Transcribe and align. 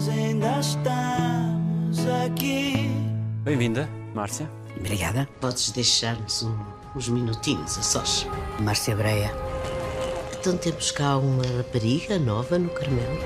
nós 0.00 0.08
ainda 0.08 0.58
estamos 0.60 1.98
aqui. 2.24 2.90
Bem-vinda, 3.44 3.86
Márcia. 4.14 4.50
Obrigada. 4.78 5.28
Podes 5.42 5.70
deixar-nos 5.72 6.42
um, 6.42 6.56
uns 6.96 7.10
minutinhos 7.10 7.76
a 7.76 7.82
sós. 7.82 8.26
Márcia 8.60 8.96
Breia. 8.96 9.30
Então 10.38 10.56
temos 10.56 10.90
cá 10.90 11.18
uma 11.18 11.42
rapariga 11.58 12.18
nova 12.18 12.58
no 12.58 12.70
Carmelo. 12.70 13.18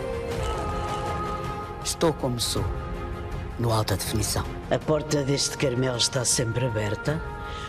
Estou 1.84 2.12
como 2.12 2.40
sou. 2.40 2.64
No 3.56 3.72
alta 3.72 3.96
definição. 3.96 4.44
A 4.68 4.76
porta 4.76 5.22
deste 5.22 5.56
Carmelo 5.56 5.98
está 5.98 6.24
sempre 6.24 6.66
aberta 6.66 7.22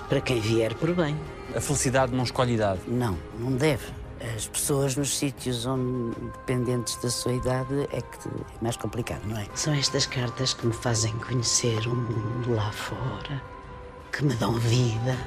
para 0.09 0.19
quem 0.19 0.39
vier 0.39 0.73
por 0.73 0.95
bem. 0.95 1.15
A 1.55 1.61
felicidade 1.61 2.11
não 2.11 2.23
escolhe 2.23 2.55
idade. 2.55 2.79
Não, 2.87 3.15
não 3.39 3.51
deve. 3.51 3.85
As 4.33 4.47
pessoas 4.47 4.95
nos 4.95 5.17
sítios 5.17 5.65
onde, 5.65 6.15
dependentes 6.19 6.95
da 6.97 7.09
sua 7.09 7.33
idade, 7.33 7.87
é 7.91 8.01
que 8.01 8.27
é 8.27 8.63
mais 8.63 8.75
complicado, 8.75 9.21
não 9.25 9.37
é? 9.37 9.45
São 9.53 9.73
estas 9.73 10.05
cartas 10.05 10.53
que 10.53 10.65
me 10.65 10.73
fazem 10.73 11.13
conhecer 11.19 11.87
o 11.87 11.95
mundo 11.95 12.55
lá 12.55 12.71
fora, 12.71 13.41
que 14.11 14.23
me 14.25 14.33
dão 14.35 14.53
vida 14.53 15.17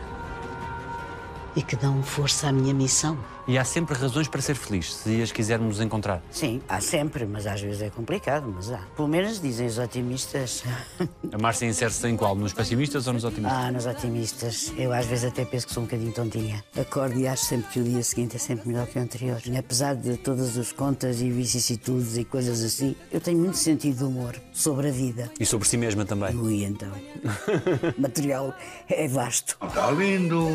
e 1.54 1.62
que 1.62 1.76
dão 1.76 2.02
força 2.02 2.48
à 2.48 2.52
minha 2.52 2.74
missão. 2.74 3.16
E 3.48 3.56
há 3.56 3.64
sempre 3.64 3.96
razões 3.96 4.28
para 4.28 4.42
ser 4.42 4.54
feliz, 4.54 4.94
se 4.94 5.22
as 5.22 5.32
quisermos 5.32 5.80
encontrar. 5.80 6.22
Sim, 6.30 6.60
há 6.68 6.82
sempre, 6.82 7.24
mas 7.24 7.46
às 7.46 7.58
vezes 7.62 7.80
é 7.80 7.88
complicado, 7.88 8.46
mas 8.54 8.70
há. 8.70 8.76
Pelo 8.94 9.08
menos 9.08 9.40
dizem 9.40 9.66
os 9.66 9.78
otimistas. 9.78 10.62
A 11.32 11.38
Márcia 11.38 11.64
insere-se 11.64 12.06
em 12.06 12.14
qual? 12.14 12.36
Nos 12.36 12.52
pessimistas 12.52 13.06
ou 13.06 13.14
nos 13.14 13.24
otimistas? 13.24 13.58
Ah, 13.58 13.72
nos 13.72 13.86
otimistas. 13.86 14.70
Eu 14.76 14.92
às 14.92 15.06
vezes 15.06 15.24
até 15.24 15.46
penso 15.46 15.66
que 15.66 15.72
sou 15.72 15.82
um 15.82 15.86
bocadinho 15.86 16.12
tontinha. 16.12 16.62
Acordo 16.78 17.18
e 17.18 17.26
acho 17.26 17.46
sempre 17.46 17.72
que 17.72 17.80
o 17.80 17.84
dia 17.84 18.02
seguinte 18.02 18.36
é 18.36 18.38
sempre 18.38 18.68
melhor 18.68 18.86
que 18.86 18.98
o 18.98 19.02
anterior. 19.02 19.40
E 19.46 19.56
apesar 19.56 19.96
de 19.96 20.18
todas 20.18 20.58
as 20.58 20.70
contas 20.70 21.22
e 21.22 21.30
vicissitudes 21.30 22.18
e 22.18 22.24
coisas 22.26 22.62
assim, 22.62 22.94
eu 23.10 23.18
tenho 23.18 23.38
muito 23.38 23.56
sentido 23.56 23.96
de 23.96 24.04
humor 24.04 24.36
sobre 24.52 24.88
a 24.88 24.92
vida. 24.92 25.32
E 25.40 25.46
sobre 25.46 25.66
si 25.66 25.78
mesma 25.78 26.04
também. 26.04 26.36
Ui, 26.36 26.64
então. 26.64 26.92
o 27.96 27.96
material 28.00 28.54
é 28.86 29.08
vasto. 29.08 29.56
Está 29.66 29.90
lindo. 29.90 30.46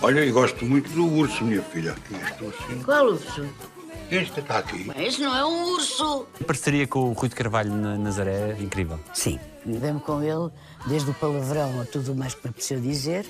Olha, 0.00 0.20
eu 0.20 0.32
gosto 0.32 0.64
muito 0.64 0.88
do 0.88 1.06
urso, 1.06 1.44
minha 1.44 1.62
filha. 1.62 1.94
Aqui 2.22 2.46
assim. 2.46 2.82
Qual 2.82 3.06
urso? 3.06 3.48
Este 4.10 4.40
está 4.40 4.58
aqui. 4.58 4.90
Este 4.96 5.22
não 5.22 5.34
é 5.34 5.44
um 5.44 5.72
urso. 5.72 6.26
A 6.40 6.44
parceria 6.44 6.86
com 6.86 7.10
o 7.10 7.12
Rui 7.12 7.28
de 7.28 7.34
Carvalho 7.34 7.72
na 7.72 7.96
Nazaré 7.96 8.54
é 8.58 8.62
incrível. 8.62 9.00
Sim, 9.14 9.40
vivemos 9.64 10.02
com 10.02 10.22
ele 10.22 10.50
desde 10.86 11.10
o 11.10 11.14
palavrão 11.14 11.80
a 11.80 11.84
tudo 11.86 12.14
mais 12.14 12.34
que 12.34 12.44
me 12.44 12.50
apeteceu 12.50 12.80
dizer 12.80 13.24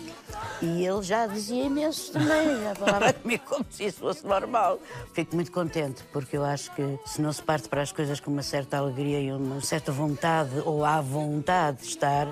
e 0.61 0.85
ele 0.85 1.03
já 1.03 1.27
dizia 1.27 1.65
imenso 1.65 2.13
também, 2.13 2.61
já 2.63 2.75
falava 2.75 3.13
comigo 3.15 3.45
como 3.49 3.65
se 3.71 3.85
isso 3.85 4.01
fosse 4.01 4.27
normal. 4.27 4.81
Fico 5.13 5.37
muito 5.37 5.53
contente 5.53 6.03
porque 6.13 6.37
eu 6.37 6.45
acho 6.45 6.75
que 6.75 6.99
se 7.07 7.23
não 7.23 7.33
se 7.33 7.43
parte 7.43 7.69
para 7.69 7.83
as 7.83 7.93
coisas 7.93 8.19
com 8.19 8.31
uma 8.31 8.43
certa 8.43 8.77
alegria 8.79 9.21
e 9.21 9.33
uma 9.33 9.61
certa 9.61 9.93
vontade 9.93 10.61
ou 10.65 10.85
há 10.85 11.01
vontade 11.01 11.79
de 11.79 11.87
estar, 11.87 12.27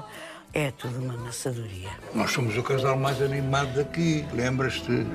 é 0.53 0.70
tudo 0.73 0.98
uma 0.98 1.17
maçadoria. 1.17 1.91
Nós 2.12 2.33
somos 2.33 2.56
o 2.58 2.62
casal 2.62 2.97
mais 2.98 3.23
animado 3.23 3.75
daqui. 3.75 4.27
Lembras-te? 4.33 5.06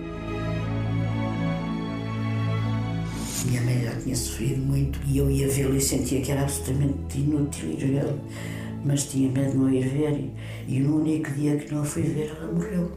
Já 3.98 4.04
tinha 4.04 4.16
sofrido 4.16 4.62
muito 4.62 5.00
e 5.08 5.18
eu 5.18 5.30
ia 5.30 5.50
vê-lo 5.50 5.76
e 5.76 5.82
sentia 5.82 6.22
que 6.22 6.32
era 6.32 6.44
absolutamente 6.44 7.18
inútil 7.18 7.72
ir 7.72 7.78
vê-lo. 7.78 8.22
Mas 8.86 9.06
tinha 9.06 9.30
medo 9.30 9.52
de 9.52 9.58
não 9.58 9.70
ir 9.74 9.88
ver 9.88 10.14
e, 10.14 10.34
e 10.68 10.80
no 10.80 10.98
único 11.00 11.32
dia 11.32 11.58
que 11.58 11.74
não 11.74 11.82
a 11.82 11.86
fui 11.86 12.04
ver, 12.04 12.30
ela 12.30 12.52
morreu. 12.52 12.92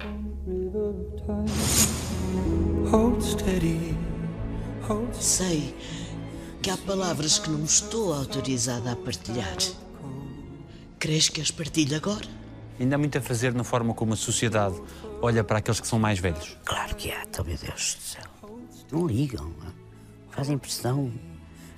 Sei 5.19 5.75
que 6.61 6.69
há 6.69 6.77
palavras 6.77 7.39
que 7.39 7.49
não 7.49 7.65
estou 7.65 8.13
autorizada 8.13 8.93
a 8.93 8.97
partilhar. 8.97 9.57
Crees 10.99 11.31
que 11.31 11.41
as 11.41 11.51
partilho 11.51 11.97
agora? 11.97 12.29
Ainda 12.79 12.97
há 12.97 12.99
muito 12.99 13.17
a 13.17 13.23
fazer 13.23 13.55
na 13.55 13.65
forma 13.65 13.95
como 13.95 14.13
a 14.13 14.17
sociedade 14.17 14.79
olha 15.23 15.43
para 15.43 15.59
aqueles 15.59 15.81
que 15.81 15.89
são 15.89 15.99
mais 15.99 16.19
velhos. 16.19 16.59
Claro 16.65 16.95
que 16.95 17.11
há, 17.11 17.23
então, 17.23 17.43
meu 17.43 17.57
Deus 17.57 17.95
do 17.95 18.03
céu. 18.03 18.25
Não 18.93 19.07
ligam, 19.07 19.51
fazem 20.31 20.59
pressão. 20.59 21.13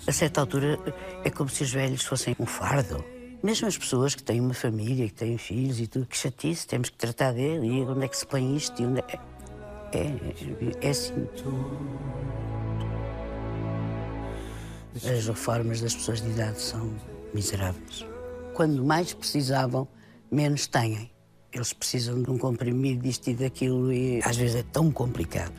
A 0.07 0.13
certa 0.13 0.41
altura 0.41 0.79
é 1.25 1.31
como 1.31 1.49
se 1.49 1.63
os 1.63 1.73
velhos 1.73 2.05
fossem 2.05 2.35
um 2.39 2.47
fardo. 2.47 3.05
Mesmo 3.43 3.67
as 3.67 3.77
pessoas 3.77 4.15
que 4.15 4.23
têm 4.23 4.41
uma 4.41 4.55
família, 4.55 5.07
que 5.09 5.15
têm 5.15 5.37
filhos 5.37 5.81
e 5.81 5.87
tudo, 5.87 6.07
que 6.07 6.17
chatice, 6.17 6.67
temos 6.67 6.89
que 6.89 6.97
tratar 6.97 7.33
dele. 7.33 7.67
E 7.67 7.81
onde 7.83 8.05
é 8.05 8.09
que 8.09 8.17
se 8.17 8.27
põe 8.27 8.57
isto? 8.57 8.81
E 8.81 8.87
onde 8.87 9.01
é... 9.01 9.19
É, 9.95 10.87
é 10.87 10.91
assim. 10.91 11.29
As 14.95 15.27
reformas 15.27 15.81
das 15.81 15.95
pessoas 15.95 16.21
de 16.21 16.31
idade 16.31 16.61
são 16.61 16.95
miseráveis. 17.35 18.07
Quando 18.55 18.85
mais 18.85 19.13
precisavam, 19.13 19.89
menos 20.31 20.67
têm. 20.67 21.11
Eles 21.53 21.73
precisam 21.73 22.23
de 22.23 22.31
um 22.31 22.39
comprimido 22.39 23.03
disto 23.03 23.29
e 23.29 23.35
daquilo 23.35 23.93
e 23.93 24.21
às 24.25 24.37
vezes 24.37 24.57
é 24.57 24.63
tão 24.63 24.91
complicado. 24.91 25.53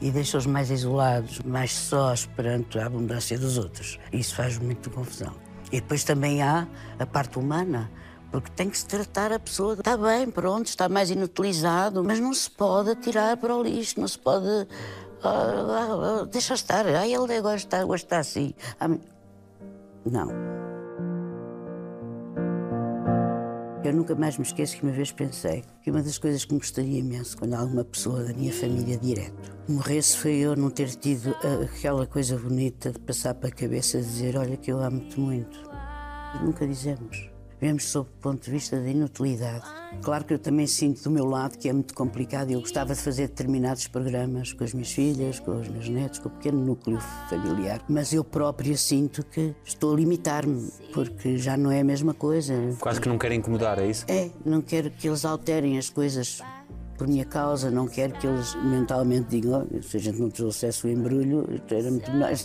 E 0.00 0.10
deixa-os 0.10 0.46
mais 0.46 0.70
isolados, 0.70 1.40
mais 1.40 1.72
sós 1.72 2.26
perante 2.26 2.78
a 2.78 2.86
abundância 2.86 3.38
dos 3.38 3.56
outros. 3.56 3.98
Isso 4.12 4.34
faz 4.34 4.58
muito 4.58 4.90
confusão. 4.90 5.34
E 5.72 5.80
depois 5.80 6.04
também 6.04 6.42
há 6.42 6.66
a 6.98 7.06
parte 7.06 7.38
humana, 7.38 7.90
porque 8.30 8.50
tem 8.50 8.68
que 8.68 8.76
se 8.76 8.86
tratar 8.86 9.32
a 9.32 9.38
pessoa. 9.38 9.74
Está 9.74 9.96
bem, 9.96 10.30
pronto, 10.30 10.66
está 10.66 10.88
mais 10.88 11.10
inutilizado, 11.10 12.04
mas 12.04 12.20
não 12.20 12.34
se 12.34 12.50
pode 12.50 12.90
atirar 12.90 13.36
para 13.36 13.56
o 13.56 13.62
lixo, 13.62 13.98
não 13.98 14.08
se 14.08 14.18
pode. 14.18 14.46
ah, 15.22 15.28
ah, 15.28 16.20
ah, 16.22 16.24
deixa 16.26 16.54
estar. 16.54 16.86
Ah, 16.86 17.06
ele 17.06 17.36
agora 17.36 17.56
está, 17.56 17.80
agora 17.80 17.96
está 17.96 18.18
assim. 18.18 18.52
Não. 20.04 20.63
Eu 23.84 23.92
nunca 23.92 24.14
mais 24.14 24.38
me 24.38 24.44
esqueço 24.44 24.76
que 24.78 24.82
uma 24.82 24.92
vez 24.92 25.12
pensei 25.12 25.62
que 25.82 25.90
uma 25.90 26.02
das 26.02 26.16
coisas 26.16 26.42
que 26.44 26.54
me 26.54 26.58
gostaria 26.58 27.00
imenso 27.00 27.36
quando 27.36 27.52
alguma 27.52 27.84
pessoa 27.84 28.24
da 28.24 28.32
minha 28.32 28.52
família 28.52 28.96
direto 28.96 29.54
morresse 29.68 30.16
foi 30.16 30.36
eu 30.36 30.56
não 30.56 30.70
ter 30.70 30.88
tido 30.96 31.34
a- 31.44 31.64
aquela 31.64 32.06
coisa 32.06 32.38
bonita 32.38 32.90
de 32.92 32.98
passar 33.00 33.34
para 33.34 33.50
a 33.50 33.52
cabeça 33.52 33.98
dizer 33.98 34.36
olha 34.38 34.56
que 34.56 34.72
eu 34.72 34.80
amo-te 34.80 35.20
muito. 35.20 35.58
E 36.40 36.44
nunca 36.44 36.66
dizemos. 36.66 37.33
Vemos 37.64 37.84
sob 37.84 38.10
o 38.10 38.20
ponto 38.20 38.44
de 38.44 38.50
vista 38.50 38.78
da 38.78 38.90
inutilidade. 38.90 39.64
Claro 40.02 40.22
que 40.26 40.34
eu 40.34 40.38
também 40.38 40.66
sinto 40.66 41.02
do 41.02 41.10
meu 41.10 41.24
lado 41.24 41.56
que 41.56 41.66
é 41.66 41.72
muito 41.72 41.94
complicado 41.94 42.50
e 42.50 42.52
eu 42.52 42.60
gostava 42.60 42.94
de 42.94 43.00
fazer 43.00 43.26
determinados 43.28 43.86
programas 43.88 44.52
com 44.52 44.64
as 44.64 44.74
minhas 44.74 44.92
filhas, 44.92 45.40
com 45.40 45.58
os 45.58 45.68
meus 45.68 45.88
netos, 45.88 46.18
com 46.18 46.28
o 46.28 46.32
pequeno 46.32 46.62
núcleo 46.62 47.00
familiar, 47.30 47.82
mas 47.88 48.12
eu 48.12 48.22
própria 48.22 48.76
sinto 48.76 49.24
que 49.24 49.54
estou 49.64 49.94
a 49.94 49.96
limitar-me, 49.96 50.70
porque 50.92 51.38
já 51.38 51.56
não 51.56 51.70
é 51.70 51.80
a 51.80 51.84
mesma 51.84 52.12
coisa. 52.12 52.52
Quase 52.80 53.00
que 53.00 53.08
não 53.08 53.16
querem 53.16 53.38
incomodar, 53.38 53.78
é 53.78 53.86
isso? 53.86 54.04
É, 54.08 54.28
não 54.44 54.60
quero 54.60 54.90
que 54.90 55.08
eles 55.08 55.24
alterem 55.24 55.78
as 55.78 55.88
coisas 55.88 56.42
por 56.98 57.08
minha 57.08 57.24
causa, 57.24 57.70
não 57.70 57.88
quero 57.88 58.12
que 58.18 58.26
eles 58.26 58.54
mentalmente 58.56 59.30
digam, 59.30 59.66
"Oh, 59.74 59.82
se 59.82 59.96
a 59.96 60.00
gente 60.00 60.20
não 60.20 60.28
trouxesse 60.28 60.86
o 60.86 60.90
embrulho, 60.90 61.48
era 61.70 61.90
muito 61.90 62.10
mais. 62.12 62.44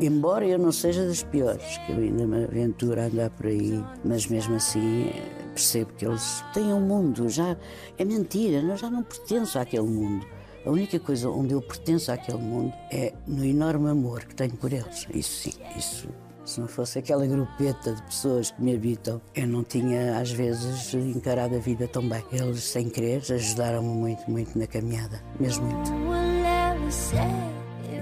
Embora 0.00 0.46
eu 0.46 0.58
não 0.58 0.72
seja 0.72 1.06
das 1.06 1.22
piores, 1.22 1.78
que 1.78 1.92
eu 1.92 1.98
ainda 1.98 2.26
me 2.26 2.44
aventuro 2.44 3.00
a 3.00 3.04
andar 3.04 3.30
por 3.30 3.46
aí, 3.46 3.82
mas 4.04 4.26
mesmo 4.26 4.56
assim 4.56 5.08
eh, 5.08 5.22
percebo 5.54 5.92
que 5.92 6.06
eles 6.06 6.42
têm 6.54 6.72
um 6.72 6.80
mundo, 6.80 7.28
já 7.28 7.56
é 7.98 8.04
mentira, 8.04 8.58
eu 8.58 8.76
já 8.76 8.90
não 8.90 9.02
pertenço 9.02 9.58
àquele 9.58 9.86
mundo. 9.86 10.26
A 10.64 10.70
única 10.70 10.98
coisa 10.98 11.28
onde 11.28 11.52
eu 11.52 11.60
pertenço 11.60 12.10
àquele 12.10 12.38
mundo 12.38 12.72
é 12.90 13.12
no 13.26 13.44
enorme 13.44 13.90
amor 13.90 14.24
que 14.24 14.34
tenho 14.34 14.56
por 14.56 14.72
eles. 14.72 15.06
Isso 15.12 15.50
sim, 15.50 15.52
isso 15.76 16.08
se 16.44 16.60
não 16.60 16.66
fosse 16.66 16.98
aquela 16.98 17.26
grupeta 17.26 17.94
de 17.94 18.02
pessoas 18.02 18.50
que 18.50 18.62
me 18.62 18.74
habitam, 18.74 19.20
eu 19.34 19.46
não 19.46 19.62
tinha, 19.62 20.18
às 20.18 20.30
vezes, 20.30 20.92
encarado 20.94 21.54
a 21.54 21.58
vida 21.58 21.86
tão 21.86 22.08
bem. 22.08 22.24
Eles, 22.32 22.64
sem 22.64 22.88
querer, 22.88 23.22
ajudaram-me 23.30 23.88
muito, 23.88 24.30
muito 24.30 24.58
na 24.58 24.66
caminhada. 24.66 25.22
Mesmo 25.38 25.64
muito. 25.66 25.92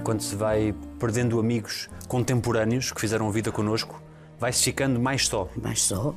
Quando 0.03 0.21
se 0.21 0.35
vai 0.35 0.73
perdendo 0.99 1.39
amigos 1.39 1.89
contemporâneos 2.07 2.91
que 2.91 2.99
fizeram 2.99 3.31
vida 3.31 3.51
connosco, 3.51 4.01
vai-se 4.39 4.63
ficando 4.63 4.99
mais 4.99 5.27
só. 5.27 5.49
Mais 5.61 5.81
só 5.81 6.15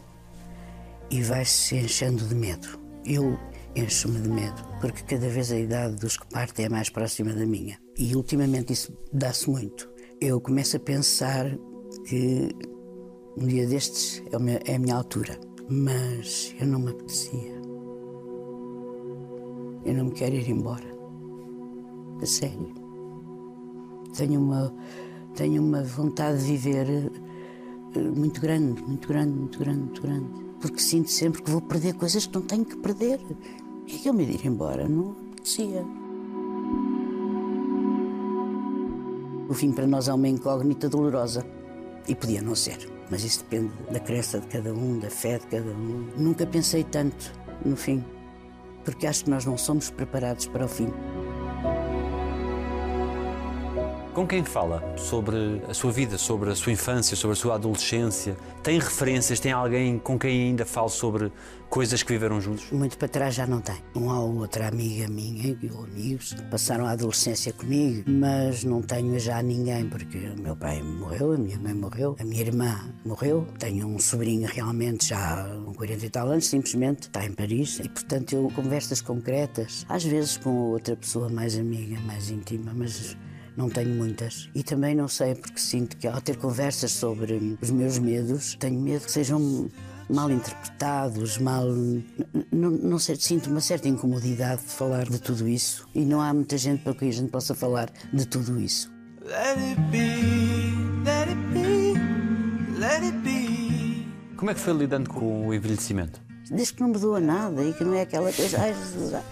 e 1.10 1.22
vai-se 1.22 1.76
enchendo 1.76 2.25
de 2.25 2.34
medo. 2.34 2.66
Eu 3.04 3.38
encho-me 3.76 4.20
de 4.20 4.28
medo, 4.28 4.62
porque 4.81 5.02
cada 5.02 5.28
vez 5.28 5.52
a 5.52 5.58
idade 5.58 5.96
dos 5.96 6.16
que 6.16 6.26
partem 6.26 6.66
é 6.66 6.69
mais 6.69 6.88
próxima 6.88 7.32
da 7.32 7.46
minha. 7.46 7.78
E 7.96 8.14
ultimamente 8.16 8.72
isso 8.72 8.96
dá-se 9.12 9.48
muito. 9.48 9.88
Eu 10.20 10.40
começo 10.40 10.76
a 10.76 10.80
pensar 10.80 11.46
que 12.08 12.48
um 13.37 13.46
dia 13.46 13.66
destes 13.66 14.22
é 14.32 14.72
é 14.72 14.76
a 14.76 14.78
minha 14.78 14.96
altura, 14.96 15.38
mas 15.69 16.54
eu 16.58 16.66
não 16.66 16.80
me 16.80 16.90
apetecia. 16.90 17.54
Eu 19.84 19.94
não 19.94 20.06
me 20.06 20.12
quero 20.12 20.34
ir 20.34 20.48
embora. 20.48 20.94
A 22.22 22.26
sério. 22.26 22.83
Tenho 24.16 24.40
uma, 24.40 24.72
tenho 25.34 25.62
uma 25.62 25.82
vontade 25.82 26.38
de 26.38 26.44
viver 26.44 27.11
eh, 27.94 27.99
muito 27.99 28.40
grande, 28.40 28.82
muito 28.82 29.08
grande, 29.08 29.38
muito 29.38 29.58
grande, 29.58 29.78
muito 29.81 30.02
grande. 30.02 30.26
Porque 30.61 30.78
sinto 30.78 31.11
sempre 31.11 31.43
que 31.43 31.50
vou 31.50 31.61
perder 31.61 31.94
coisas 31.94 32.26
que 32.26 32.34
não 32.34 32.43
tenho 32.43 32.64
que 32.64 32.76
perder. 32.76 33.20
O 33.20 33.84
que 33.84 33.96
é 33.96 33.99
que 33.99 34.08
eu 34.08 34.14
me 34.14 34.25
ir 34.25 34.46
embora? 34.46 34.88
Não 34.88 35.16
apetecia. 35.32 35.84
O 39.49 39.52
fim 39.52 39.72
para 39.72 39.87
nós 39.87 40.08
é 40.08 40.14
uma 40.14 40.28
incógnita 40.28 40.88
dolorosa. 40.88 41.44
E 42.08 42.14
podia 42.14 42.40
não 42.40 42.55
ser. 42.55 42.78
Mas 43.11 43.25
isso 43.25 43.40
depende 43.40 43.72
da 43.90 44.00
crença 44.00 44.40
de 44.40 44.46
cada 44.46 44.72
um, 44.72 44.99
da 44.99 45.11
fé 45.11 45.38
de 45.38 45.46
cada 45.46 45.70
um. 45.70 46.08
Nunca 46.16 46.46
pensei 46.46 46.84
tanto 46.84 47.32
no 47.64 47.76
fim, 47.76 48.02
porque 48.84 49.06
acho 49.06 49.25
que 49.25 49.31
nós 49.31 49.44
não 49.44 49.56
somos 49.58 49.90
preparados 49.90 50.46
para 50.46 50.64
o 50.64 50.69
fim. 50.69 50.88
Com 54.14 54.28
quem 54.28 54.44
fala 54.44 54.81
sobre 54.96 55.61
a 55.69 55.75
sua 55.75 55.90
vida, 55.90 56.16
sobre 56.16 56.49
a 56.49 56.55
sua 56.55 56.70
infância, 56.70 57.16
sobre 57.16 57.37
a 57.37 57.37
sua 57.37 57.56
adolescência? 57.56 58.37
Tem 58.62 58.78
referências? 58.78 59.40
Tem 59.40 59.50
alguém 59.50 59.99
com 59.99 60.16
quem 60.16 60.50
ainda 60.50 60.64
fala 60.64 60.88
sobre 60.88 61.32
coisas 61.69 62.00
que 62.00 62.12
viveram 62.12 62.40
juntos? 62.40 62.70
Muito 62.70 62.96
para 62.96 63.08
trás 63.08 63.34
já 63.34 63.44
não 63.44 63.61
tem. 63.61 63.75
Um 63.93 64.08
ou 64.08 64.37
outra 64.38 64.69
amiga 64.69 65.08
minha 65.08 65.58
ou 65.75 65.82
amigos 65.82 66.32
passaram 66.49 66.87
a 66.87 66.93
adolescência 66.93 67.52
comigo, 67.52 68.08
mas 68.08 68.62
não 68.62 68.81
tenho 68.82 69.19
já 69.19 69.43
ninguém 69.43 69.88
porque 69.88 70.16
o 70.16 70.40
meu 70.40 70.55
pai 70.55 70.81
morreu, 70.81 71.32
a 71.32 71.37
minha 71.37 71.58
mãe 71.58 71.75
morreu, 71.75 72.14
a 72.20 72.25
minha 72.25 72.40
irmã 72.40 72.88
morreu. 73.05 73.44
Tenho 73.58 73.88
um 73.88 73.99
sobrinho 73.99 74.46
realmente 74.46 75.08
já 75.08 75.44
com 75.64 75.75
40 75.75 76.06
e 76.06 76.11
tal 76.11 76.28
anos, 76.28 76.46
simplesmente 76.46 77.08
está 77.08 77.26
em 77.26 77.32
Paris 77.32 77.81
e 77.81 77.88
portanto 77.88 78.32
eu 78.32 78.49
conversas 78.55 79.00
concretas, 79.00 79.84
às 79.88 80.05
vezes 80.05 80.37
com 80.37 80.70
outra 80.70 80.94
pessoa 80.94 81.28
mais 81.28 81.58
amiga, 81.58 81.99
mais 82.02 82.31
íntima, 82.31 82.72
mas 82.72 83.16
não 83.56 83.68
tenho 83.68 83.90
muitas. 83.90 84.48
E 84.54 84.62
também 84.62 84.94
não 84.94 85.08
sei, 85.08 85.34
porque 85.34 85.58
sinto 85.58 85.96
que 85.96 86.06
ao 86.06 86.20
ter 86.20 86.36
conversas 86.36 86.92
sobre 86.92 87.58
os 87.60 87.70
meus 87.70 87.98
medos, 87.98 88.56
tenho 88.58 88.80
medo 88.80 89.04
que 89.04 89.12
sejam 89.12 89.70
mal 90.08 90.30
interpretados, 90.30 91.38
mal. 91.38 91.66
Não, 92.52 92.70
não 92.70 92.98
sei, 92.98 93.16
sinto 93.16 93.50
uma 93.50 93.60
certa 93.60 93.88
incomodidade 93.88 94.62
de 94.62 94.70
falar 94.70 95.04
de 95.04 95.20
tudo 95.20 95.48
isso. 95.48 95.86
E 95.94 96.04
não 96.04 96.20
há 96.20 96.32
muita 96.32 96.58
gente 96.58 96.82
para 96.82 96.94
que 96.94 97.04
a 97.06 97.12
gente 97.12 97.30
possa 97.30 97.54
falar 97.54 97.90
de 98.12 98.26
tudo 98.26 98.60
isso. 98.60 98.92
Let 99.22 99.58
it 99.58 99.80
be, 99.90 101.04
let 101.04 101.28
it 101.28 101.40
be, 101.52 102.78
let 102.78 103.02
it 103.02 103.16
be. 103.18 104.06
Como 104.36 104.50
é 104.50 104.54
que 104.54 104.60
foi 104.60 104.74
lidando 104.74 105.08
com 105.08 105.48
o 105.48 105.54
envelhecimento? 105.54 106.20
Desde 106.50 106.74
que 106.74 106.82
não 106.82 106.90
me 106.90 106.98
doa 106.98 107.20
nada 107.20 107.64
e 107.64 107.72
que 107.72 107.82
não 107.82 107.94
é 107.94 108.02
aquela 108.02 108.30
coisa, 108.30 108.60
ai 108.60 108.74
Jesus, 108.74 109.14
ai 109.14 109.22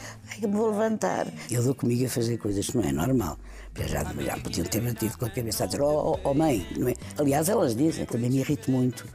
que 0.40 0.46
me 0.46 0.56
vou 0.56 0.70
levantar. 0.70 1.26
Eu 1.50 1.62
dou 1.62 1.74
comigo 1.74 2.06
a 2.06 2.08
fazer 2.08 2.38
coisas 2.38 2.66
que 2.66 2.76
não 2.76 2.84
é 2.84 2.92
normal. 2.92 3.38
Já, 3.74 4.04
já 4.04 4.36
podiam 4.38 4.66
ter 4.66 4.80
batido 4.80 5.16
com 5.16 5.24
a 5.24 5.30
cabeça 5.30 5.64
a 5.64 5.66
dizer, 5.66 5.80
oh, 5.80 6.12
oh, 6.12 6.30
oh 6.30 6.34
mãe, 6.34 6.66
é? 6.86 6.94
Aliás, 7.20 7.48
elas 7.48 7.74
dizem, 7.74 8.04
também 8.04 8.30
me 8.30 8.38
irrito 8.38 8.70
muito, 8.70 9.06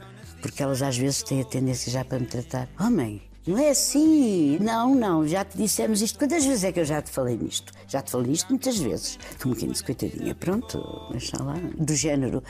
porque 0.42 0.62
elas 0.62 0.82
às 0.82 0.98
vezes 0.98 1.22
têm 1.22 1.40
a 1.42 1.44
tendência 1.44 1.92
já 1.92 2.04
para 2.04 2.18
me 2.18 2.26
tratar, 2.26 2.68
oh 2.78 2.90
mãe, 2.90 3.22
não 3.48 3.56
é 3.56 3.70
assim. 3.70 4.58
Não, 4.58 4.94
não, 4.94 5.26
já 5.26 5.42
te 5.42 5.56
dissemos 5.56 6.02
isto. 6.02 6.18
Quantas 6.18 6.44
vezes 6.44 6.64
é 6.64 6.70
que 6.70 6.80
eu 6.80 6.84
já 6.84 7.00
te 7.00 7.10
falei 7.10 7.34
nisto? 7.34 7.72
Já 7.86 8.02
te 8.02 8.10
falei 8.10 8.26
nisto 8.26 8.50
muitas 8.50 8.76
vezes. 8.76 9.18
Como 9.42 9.56
quem 9.56 9.70
disse, 9.70 9.82
coitadinha, 9.82 10.34
pronto, 10.34 11.08
deixa 11.10 11.42
lá. 11.42 11.54
Do 11.78 11.94
género, 11.94 12.42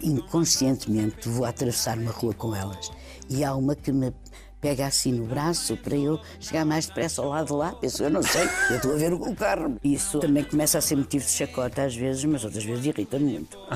inconscientemente 0.00 1.28
vou 1.28 1.44
atravessar 1.44 1.98
uma 1.98 2.10
rua 2.10 2.32
com 2.32 2.54
elas 2.54 2.90
e 3.28 3.44
há 3.44 3.54
uma 3.54 3.74
que 3.74 3.92
me 3.92 4.14
pega 4.60 4.86
assim 4.86 5.12
no 5.12 5.26
braço 5.26 5.76
para 5.76 5.96
eu 5.96 6.18
chegar 6.40 6.64
mais 6.64 6.86
depressa 6.86 7.22
ao 7.22 7.28
lado 7.28 7.46
de 7.46 7.52
lá. 7.52 7.72
Penso, 7.72 8.02
eu 8.02 8.10
não 8.10 8.22
sei, 8.22 8.48
eu 8.70 8.76
estou 8.76 8.92
a 8.92 8.96
ver 8.96 9.12
o 9.12 9.34
carro. 9.34 9.76
Isso 9.82 10.18
também 10.18 10.44
começa 10.44 10.78
a 10.78 10.80
ser 10.80 10.96
motivo 10.96 11.24
de 11.24 11.30
chacota 11.30 11.84
às 11.84 11.94
vezes, 11.94 12.24
mas 12.24 12.44
outras 12.44 12.64
vezes 12.64 12.86
irrita-me 12.86 13.32
muito. 13.32 13.58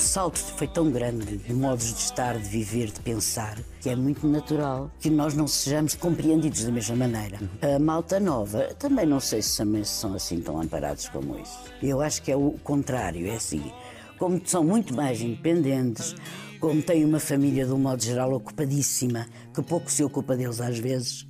O 0.00 0.02
salto 0.02 0.38
foi 0.38 0.66
tão 0.66 0.90
grande 0.90 1.36
de 1.36 1.52
modos 1.52 1.92
de 1.92 2.00
estar, 2.00 2.38
de 2.38 2.48
viver, 2.48 2.86
de 2.90 3.00
pensar, 3.00 3.58
que 3.82 3.90
é 3.90 3.94
muito 3.94 4.26
natural 4.26 4.90
que 4.98 5.10
nós 5.10 5.34
não 5.34 5.46
sejamos 5.46 5.94
compreendidos 5.94 6.64
da 6.64 6.72
mesma 6.72 6.96
maneira. 6.96 7.38
A 7.60 7.78
malta 7.78 8.18
nova, 8.18 8.74
também 8.78 9.04
não 9.04 9.20
sei 9.20 9.42
se 9.42 9.58
também 9.58 9.84
são 9.84 10.14
assim 10.14 10.40
tão 10.40 10.58
amparados 10.58 11.06
como 11.10 11.38
isso. 11.38 11.58
Eu 11.82 12.00
acho 12.00 12.22
que 12.22 12.32
é 12.32 12.36
o 12.36 12.52
contrário, 12.64 13.26
é 13.26 13.34
assim. 13.34 13.70
Como 14.18 14.40
são 14.42 14.64
muito 14.64 14.94
mais 14.94 15.20
independentes, 15.20 16.14
como 16.60 16.82
têm 16.82 17.04
uma 17.04 17.18
família 17.18 17.64
de 17.64 17.72
um 17.72 17.78
modo 17.78 18.02
geral 18.02 18.32
ocupadíssima, 18.34 19.26
que 19.52 19.62
pouco 19.62 19.90
se 19.90 20.04
ocupa 20.04 20.36
deles 20.36 20.60
às 20.60 20.78
vezes. 20.78 21.26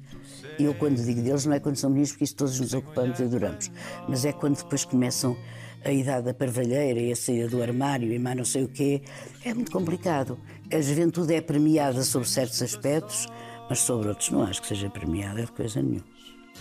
E 0.59 0.65
eu, 0.65 0.75
quando 0.75 1.03
digo 1.03 1.23
deles, 1.23 1.47
não 1.47 1.55
é 1.55 1.61
quando 1.61 1.77
são 1.77 1.89
meninos, 1.89 2.11
porque 2.11 2.25
isso 2.25 2.35
todos 2.37 2.59
nos 2.59 2.75
ocupamos 2.75 3.19
e 3.21 3.23
adoramos, 3.23 3.71
mas 4.09 4.25
é 4.25 4.33
quando 4.33 4.57
depois 4.57 4.85
começam 4.85 5.37
a 5.85 5.91
idade 5.91 6.27
da 6.27 6.35
parvalheira 6.35 7.01
e 7.01 7.13
a 7.13 7.17
saída 7.17 7.49
do 7.49 7.63
armário 7.63 8.13
e 8.13 8.19
mais 8.19 8.37
não 8.37 8.45
sei 8.45 8.65
o 8.65 8.69
quê. 8.69 9.03
É 9.45 9.55
muito 9.55 9.71
complicado. 9.71 10.39
A 10.71 10.81
juventude 10.81 11.33
é 11.33 11.41
premiada 11.41 12.03
sobre 12.03 12.29
certos 12.29 12.61
aspectos, 12.61 13.27
mas 13.69 13.79
sobre 13.81 14.09
outros 14.09 14.31
não 14.31 14.43
acho 14.43 14.61
que 14.61 14.69
seja 14.69 14.91
premiada 14.91 15.43
de 15.43 15.53
coisa 15.53 15.81
nenhuma. 15.81 16.05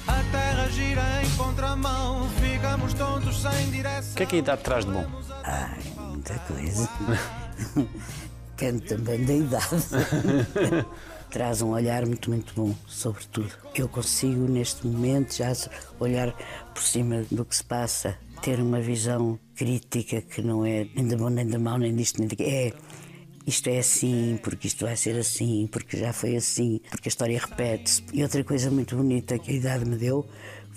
A 0.07 0.23
terra 0.31 0.69
gira 0.69 1.23
em 1.23 1.29
contramão, 1.35 2.29
ficamos 2.39 2.93
tontos 2.93 3.41
sem 3.41 3.71
direção. 3.71 4.13
O 4.13 4.15
que 4.15 4.23
é 4.23 4.25
que 4.27 4.35
a 4.35 4.39
idade 4.39 4.61
traz 4.61 4.85
de 4.85 4.91
bom? 4.91 5.05
Ai, 5.43 5.79
muita 6.11 6.35
coisa. 6.39 6.87
Depende 8.59 8.81
também 8.87 9.23
da 9.23 9.33
idade. 9.33 9.65
Traz 11.31 11.61
um 11.61 11.69
olhar 11.69 12.05
muito, 12.05 12.29
muito 12.29 12.53
bom 12.53 12.75
sobre 12.85 13.23
tudo. 13.31 13.49
Eu 13.73 13.87
consigo, 13.87 14.49
neste 14.49 14.85
momento, 14.85 15.33
já 15.33 15.53
olhar 15.97 16.35
por 16.73 16.83
cima 16.83 17.23
do 17.31 17.45
que 17.45 17.55
se 17.55 17.63
passa, 17.63 18.17
ter 18.41 18.59
uma 18.59 18.81
visão 18.81 19.39
crítica 19.55 20.21
que 20.21 20.41
não 20.41 20.65
é 20.65 20.85
nem 20.93 21.07
da 21.07 21.15
bom, 21.15 21.29
nem 21.29 21.47
da 21.47 21.57
mau, 21.57 21.77
nem 21.77 21.95
disto, 21.95 22.19
nem 22.19 22.27
daquilo. 22.27 22.49
É, 22.49 22.73
isto 23.47 23.69
é 23.69 23.79
assim, 23.79 24.37
porque 24.43 24.67
isto 24.67 24.85
vai 24.85 24.97
ser 24.97 25.17
assim, 25.17 25.69
porque 25.71 25.95
já 25.95 26.11
foi 26.11 26.35
assim, 26.35 26.81
porque 26.89 27.07
a 27.07 27.11
história 27.11 27.39
repete-se. 27.39 28.03
E 28.11 28.21
outra 28.23 28.43
coisa 28.43 28.69
muito 28.69 28.93
bonita 28.97 29.39
que 29.39 29.51
a 29.51 29.53
idade 29.53 29.85
me 29.85 29.95
deu 29.95 30.27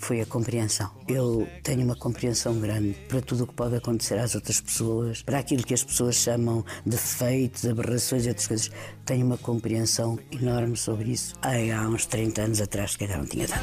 foi 0.03 0.19
a 0.19 0.25
compreensão. 0.25 0.91
Eu 1.07 1.47
tenho 1.63 1.83
uma 1.85 1.95
compreensão 1.95 2.59
grande 2.59 2.93
para 3.07 3.21
tudo 3.21 3.45
o 3.45 3.47
que 3.47 3.53
pode 3.53 3.77
acontecer 3.77 4.19
às 4.19 4.35
outras 4.35 4.59
pessoas, 4.59 5.21
para 5.21 5.39
aquilo 5.39 5.63
que 5.63 5.73
as 5.73 5.81
pessoas 5.81 6.15
chamam 6.15 6.65
de 6.85 6.91
defeitos, 6.91 7.65
aberrações 7.65 8.25
e 8.25 8.29
outras 8.29 8.47
coisas. 8.47 8.71
Tenho 9.05 9.25
uma 9.25 9.37
compreensão 9.37 10.19
enorme 10.29 10.75
sobre 10.75 11.11
isso. 11.11 11.33
Há 11.41 11.87
uns 11.87 12.05
30 12.05 12.41
anos 12.41 12.59
atrás, 12.59 12.91
se 12.91 12.97
calhar 12.97 13.17
não 13.17 13.25
tinha 13.25 13.47
tanto. 13.47 13.61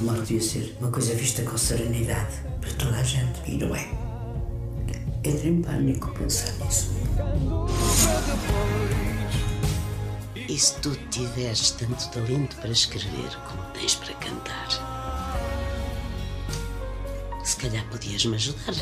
A 0.00 0.02
morte 0.02 0.20
devia 0.22 0.40
ser 0.40 0.76
uma 0.80 0.90
coisa 0.90 1.14
vista 1.14 1.42
com 1.42 1.56
serenidade 1.56 2.34
para 2.60 2.72
toda 2.72 2.96
a 2.96 3.02
gente, 3.04 3.40
e 3.46 3.56
não 3.56 3.74
é. 3.76 3.88
Entra 5.22 5.48
em 5.48 5.62
pânico 5.62 6.10
pensar 6.18 6.52
nisso. 6.64 6.90
E 10.46 10.58
se 10.58 10.78
tu 10.80 10.94
tiveres 11.10 11.70
tanto 11.70 12.10
talento 12.10 12.56
para 12.56 12.70
escrever 12.70 13.34
como 13.48 13.62
tens 13.72 13.94
para 13.94 14.14
cantar, 14.14 14.68
se 17.42 17.56
calhar 17.56 17.84
podias-me 17.88 18.36
ajudar. 18.36 18.74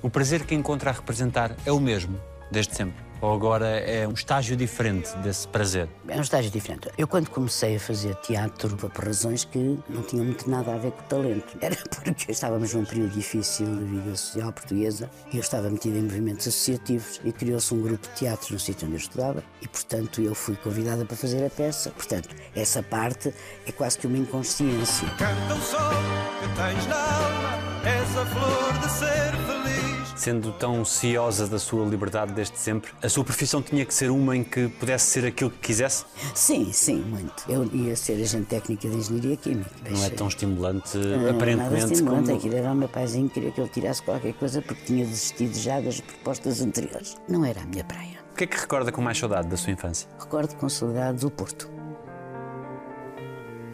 O 0.00 0.08
prazer 0.08 0.46
que 0.46 0.54
encontra 0.54 0.90
a 0.90 0.94
representar 0.94 1.54
é 1.66 1.72
o 1.72 1.78
mesmo, 1.78 2.18
desde 2.50 2.74
sempre? 2.74 3.05
Ou 3.20 3.32
agora 3.32 3.66
é 3.66 4.06
um 4.06 4.12
estágio 4.12 4.56
diferente 4.56 5.16
desse 5.18 5.48
prazer? 5.48 5.88
É 6.06 6.18
um 6.18 6.22
estágio 6.22 6.50
diferente. 6.50 6.88
Eu, 6.98 7.08
quando 7.08 7.30
comecei 7.30 7.76
a 7.76 7.80
fazer 7.80 8.14
teatro, 8.16 8.76
por 8.76 9.04
razões 9.04 9.44
que 9.44 9.78
não 9.88 10.02
tinham 10.02 10.24
muito 10.24 10.48
nada 10.48 10.74
a 10.74 10.78
ver 10.78 10.92
com 10.92 11.00
o 11.00 11.04
talento. 11.04 11.56
Era 11.60 11.76
porque 11.76 12.30
estávamos 12.30 12.74
num 12.74 12.84
período 12.84 13.10
difícil 13.10 13.66
da 13.66 13.82
vida 13.82 14.16
social 14.16 14.52
portuguesa 14.52 15.10
e 15.32 15.36
eu 15.36 15.40
estava 15.40 15.70
metido 15.70 15.96
em 15.96 16.02
movimentos 16.02 16.46
associativos 16.46 17.20
e 17.24 17.32
criou-se 17.32 17.72
um 17.74 17.82
grupo 17.82 18.06
de 18.08 18.14
teatro 18.14 18.52
no 18.52 18.60
sítio 18.60 18.86
onde 18.86 18.96
eu 18.96 19.00
estudava 19.00 19.42
e, 19.62 19.68
portanto, 19.68 20.20
eu 20.20 20.34
fui 20.34 20.56
convidada 20.56 21.04
para 21.04 21.16
fazer 21.16 21.44
a 21.44 21.50
peça. 21.50 21.90
Portanto, 21.90 22.28
essa 22.54 22.82
parte 22.82 23.32
é 23.66 23.72
quase 23.72 23.98
que 23.98 24.06
uma 24.06 24.18
inconsciência. 24.18 25.08
Canta 25.16 25.54
o 25.54 25.60
sol 25.60 25.90
que 26.40 26.48
tens 26.56 26.86
na 26.86 26.96
alma, 26.96 27.88
essa 27.88 28.26
flor 28.26 28.72
de 28.78 28.90
ser. 28.90 29.45
Sendo 30.16 30.50
tão 30.52 30.82
ciosa 30.82 31.46
da 31.46 31.58
sua 31.58 31.84
liberdade 31.84 32.32
desde 32.32 32.58
sempre, 32.58 32.90
a 33.02 33.08
sua 33.08 33.22
profissão 33.22 33.60
tinha 33.60 33.84
que 33.84 33.92
ser 33.92 34.10
uma 34.10 34.34
em 34.34 34.42
que 34.42 34.66
pudesse 34.66 35.04
ser 35.10 35.26
aquilo 35.26 35.50
que 35.50 35.58
quisesse? 35.58 36.06
Sim, 36.34 36.72
sim, 36.72 37.02
muito. 37.02 37.44
Eu 37.46 37.66
ia 37.66 37.94
ser 37.94 38.14
agente 38.14 38.46
técnica 38.46 38.88
de 38.88 38.96
engenharia 38.96 39.36
química. 39.36 39.70
Não 39.90 40.02
é 40.02 40.08
tão 40.08 40.26
estimulante, 40.28 40.96
Não, 40.96 41.18
Nada 41.18 41.30
aparentemente, 41.32 41.92
estimulante. 41.92 42.24
como... 42.28 42.38
Aquilo 42.38 42.56
era 42.56 42.72
o 42.72 42.74
meu 42.74 42.88
paizinho, 42.88 43.28
queria 43.28 43.52
que 43.52 43.60
eu 43.60 43.68
tirasse 43.68 44.02
qualquer 44.02 44.32
coisa 44.32 44.62
porque 44.62 44.84
tinha 44.86 45.04
desistido 45.04 45.54
já 45.54 45.80
das 45.80 46.00
propostas 46.00 46.62
anteriores. 46.62 47.16
Não 47.28 47.44
era 47.44 47.60
a 47.60 47.66
minha 47.66 47.84
praia. 47.84 48.16
O 48.32 48.34
que 48.36 48.44
é 48.44 48.46
que 48.46 48.56
recorda 48.58 48.90
com 48.90 49.02
mais 49.02 49.18
saudade 49.18 49.48
da 49.48 49.56
sua 49.58 49.72
infância? 49.72 50.08
Recordo 50.18 50.54
com 50.56 50.66
saudades 50.68 51.24
o 51.24 51.30
Porto. 51.30 51.70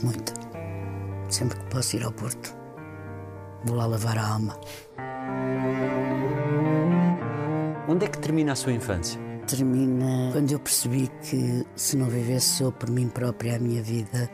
Muito. 0.02 0.32
Sempre 1.28 1.58
que 1.60 1.66
posso 1.66 1.96
ir 1.96 2.04
ao 2.04 2.12
Porto, 2.12 2.54
vou 3.64 3.76
lá 3.76 3.86
lavar 3.86 4.18
a 4.18 4.26
alma. 4.26 4.58
Onde 7.88 8.04
é 8.06 8.08
que 8.08 8.18
termina 8.18 8.52
a 8.52 8.54
sua 8.54 8.72
infância? 8.72 9.20
Termina 9.46 10.30
quando 10.32 10.52
eu 10.52 10.58
percebi 10.60 11.10
que 11.20 11.66
se 11.74 11.96
não 11.96 12.06
vivesse 12.06 12.62
eu 12.62 12.70
por 12.70 12.88
mim 12.88 13.08
própria 13.08 13.56
a 13.56 13.58
minha 13.58 13.82
vida, 13.82 14.30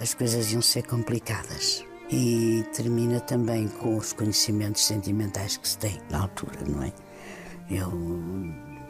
as 0.00 0.14
coisas 0.14 0.52
iam 0.52 0.62
ser 0.62 0.86
complicadas. 0.86 1.84
E 2.10 2.64
termina 2.72 3.18
também 3.18 3.66
com 3.66 3.96
os 3.96 4.12
conhecimentos 4.12 4.84
sentimentais 4.84 5.56
que 5.56 5.68
se 5.68 5.78
tem 5.78 5.98
na 6.10 6.22
altura, 6.22 6.60
não 6.68 6.84
é? 6.84 6.92
Eu 7.68 7.90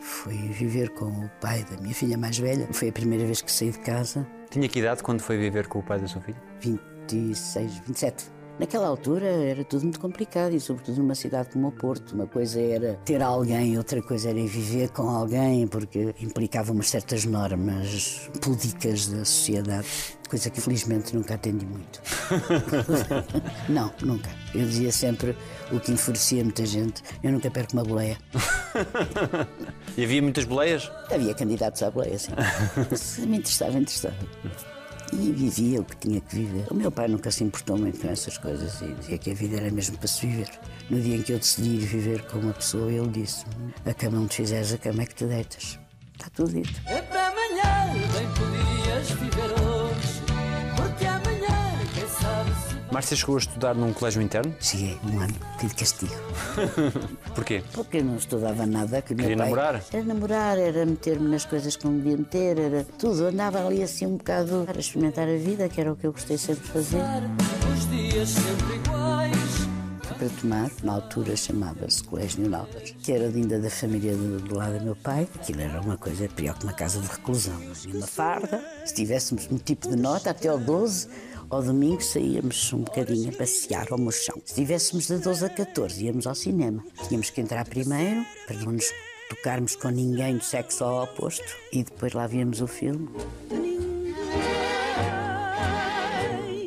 fui 0.00 0.36
viver 0.50 0.90
com 0.90 1.06
o 1.06 1.30
pai 1.40 1.64
da 1.64 1.80
minha 1.80 1.94
filha 1.94 2.18
mais 2.18 2.36
velha. 2.36 2.68
Foi 2.72 2.88
a 2.90 2.92
primeira 2.92 3.24
vez 3.24 3.40
que 3.40 3.50
saí 3.50 3.70
de 3.70 3.78
casa, 3.78 4.26
Tinha 4.50 4.68
que 4.68 4.78
idade 4.78 5.02
quando 5.02 5.20
foi 5.20 5.38
viver 5.38 5.66
com 5.66 5.78
o 5.78 5.82
pai 5.82 5.98
da 5.98 6.06
sua 6.06 6.20
filha? 6.20 6.40
26, 6.60 7.78
27. 7.86 8.26
Naquela 8.58 8.86
altura 8.86 9.26
era 9.26 9.64
tudo 9.64 9.82
muito 9.82 9.98
complicado 9.98 10.54
e, 10.54 10.60
sobretudo, 10.60 10.98
numa 10.98 11.14
cidade 11.16 11.48
como 11.50 11.68
o 11.68 11.72
Porto. 11.72 12.14
Uma 12.14 12.26
coisa 12.26 12.60
era 12.60 12.94
ter 13.04 13.20
alguém, 13.20 13.76
outra 13.76 14.00
coisa 14.00 14.30
era 14.30 14.38
viver 14.46 14.90
com 14.90 15.08
alguém, 15.08 15.66
porque 15.66 16.14
implicava 16.20 16.72
umas 16.72 16.88
certas 16.88 17.24
normas 17.24 18.30
púdicas 18.40 19.08
da 19.08 19.24
sociedade, 19.24 19.88
coisa 20.28 20.50
que 20.50 20.60
felizmente 20.60 21.16
nunca 21.16 21.34
atendi 21.34 21.66
muito. 21.66 22.00
Não, 23.68 23.92
nunca. 24.02 24.30
Eu 24.54 24.64
dizia 24.66 24.92
sempre 24.92 25.36
o 25.72 25.80
que 25.80 25.90
enfurecia 25.90 26.44
muita 26.44 26.64
gente: 26.64 27.02
eu 27.24 27.32
nunca 27.32 27.50
perco 27.50 27.72
uma 27.72 27.82
boleia. 27.84 28.16
E 29.96 30.04
havia 30.04 30.22
muitas 30.22 30.44
boleias? 30.44 30.90
Havia 31.10 31.34
candidatos 31.34 31.82
à 31.82 31.90
boleia, 31.90 32.18
sim. 32.18 32.32
Se 32.94 33.26
me 33.26 33.38
interessava, 33.38 33.78
interessava. 33.78 34.16
E 35.14 35.32
vivia 35.32 35.80
o 35.80 35.84
que 35.84 35.96
tinha 35.96 36.20
que 36.20 36.34
viver. 36.34 36.66
O 36.70 36.74
meu 36.74 36.90
pai 36.90 37.08
nunca 37.08 37.30
se 37.30 37.44
importou 37.44 37.78
muito 37.78 38.00
com 38.00 38.08
essas 38.08 38.36
coisas 38.36 38.80
e 38.82 38.92
dizia 38.94 39.18
que 39.18 39.30
a 39.30 39.34
vida 39.34 39.56
era 39.56 39.70
mesmo 39.70 39.96
para 39.96 40.08
se 40.08 40.26
viver. 40.26 40.50
No 40.90 41.00
dia 41.00 41.16
em 41.16 41.22
que 41.22 41.32
eu 41.32 41.38
decidi 41.38 41.76
ir 41.76 41.86
viver 41.86 42.26
com 42.26 42.38
uma 42.38 42.52
pessoa, 42.52 42.90
ele 42.90 43.08
disse: 43.08 43.44
A 43.84 43.94
cama 43.94 44.18
onde 44.18 44.34
fizeres, 44.34 44.72
a 44.72 44.78
cama 44.78 45.02
é 45.02 45.06
que 45.06 45.14
te 45.14 45.24
deitas. 45.24 45.78
Está 46.14 46.28
tudo 46.34 46.52
dito. 46.52 46.80
É 46.86 47.00
para 47.02 47.28
amanhã, 47.28 47.92
bem 48.12 48.53
Márcia 52.94 53.16
chegou 53.16 53.34
a 53.34 53.38
estudar 53.40 53.74
num 53.74 53.92
colégio 53.92 54.22
interno? 54.22 54.54
Cheguei 54.60 54.96
um 55.12 55.18
ano, 55.18 55.34
tive 55.58 55.74
castigo. 55.74 56.14
Porquê? 57.34 57.60
Porque 57.72 57.96
eu 57.96 58.04
não 58.04 58.14
estudava 58.14 58.64
nada. 58.66 59.02
Que 59.02 59.16
Queria 59.16 59.36
pai- 59.36 59.46
namorar? 59.46 59.82
Era 59.92 60.04
namorar, 60.04 60.56
era 60.58 60.86
meter-me 60.86 61.28
nas 61.28 61.44
coisas 61.44 61.74
que 61.74 61.84
não 61.84 61.96
devia 61.96 62.16
meter, 62.16 62.56
era 62.56 62.86
tudo. 62.96 63.26
Andava 63.26 63.66
ali 63.66 63.82
assim 63.82 64.06
um 64.06 64.16
bocado 64.16 64.64
a 64.72 64.78
experimentar 64.78 65.26
a 65.28 65.36
vida, 65.36 65.68
que 65.68 65.80
era 65.80 65.92
o 65.92 65.96
que 65.96 66.06
eu 66.06 66.12
gostei 66.12 66.38
sempre 66.38 66.62
de 66.62 66.70
fazer. 66.70 67.02
os 67.74 67.90
dias 67.90 68.28
sempre 68.28 68.76
iguais. 68.76 69.03
Para 70.24 70.40
tomar, 70.40 70.70
na 70.82 70.94
altura 70.94 71.36
chamava-se 71.36 72.02
Colégio 72.02 72.48
Nápoles, 72.48 72.96
que 73.02 73.12
era 73.12 73.26
ainda 73.26 73.58
da 73.58 73.68
família 73.68 74.16
do, 74.16 74.40
do 74.40 74.56
lado 74.56 74.78
do 74.78 74.84
meu 74.86 74.96
pai. 74.96 75.28
Aquilo 75.34 75.60
era 75.60 75.78
uma 75.82 75.98
coisa 75.98 76.26
pior 76.30 76.56
que 76.56 76.64
uma 76.64 76.72
casa 76.72 76.98
de 76.98 77.08
reclusão. 77.08 77.60
Tinha 77.74 77.94
uma 77.94 78.06
farda, 78.06 78.64
se 78.86 78.94
tivéssemos 78.94 79.46
um 79.50 79.58
tipo 79.58 79.86
de 79.86 79.96
nota 79.96 80.30
até 80.30 80.48
ao 80.48 80.58
12, 80.58 81.08
ao 81.50 81.62
domingo 81.62 82.02
saíamos 82.02 82.72
um 82.72 82.84
bocadinho 82.84 83.34
a 83.34 83.36
passear 83.36 83.86
ao 83.90 83.98
mochão. 83.98 84.40
Se 84.46 84.54
tivéssemos 84.54 85.08
de 85.08 85.18
12 85.18 85.44
a 85.44 85.50
14, 85.50 86.06
íamos 86.06 86.26
ao 86.26 86.34
cinema. 86.34 86.82
Tínhamos 87.06 87.28
que 87.28 87.42
entrar 87.42 87.66
primeiro, 87.66 88.24
para 88.46 88.56
não 88.56 88.72
nos 88.72 88.90
tocarmos 89.28 89.76
com 89.76 89.90
ninguém 89.90 90.38
do 90.38 90.44
sexo 90.44 90.86
oposto, 90.86 91.54
e 91.70 91.84
depois 91.84 92.14
lá 92.14 92.26
víamos 92.26 92.62
o 92.62 92.66
filme. 92.66 93.10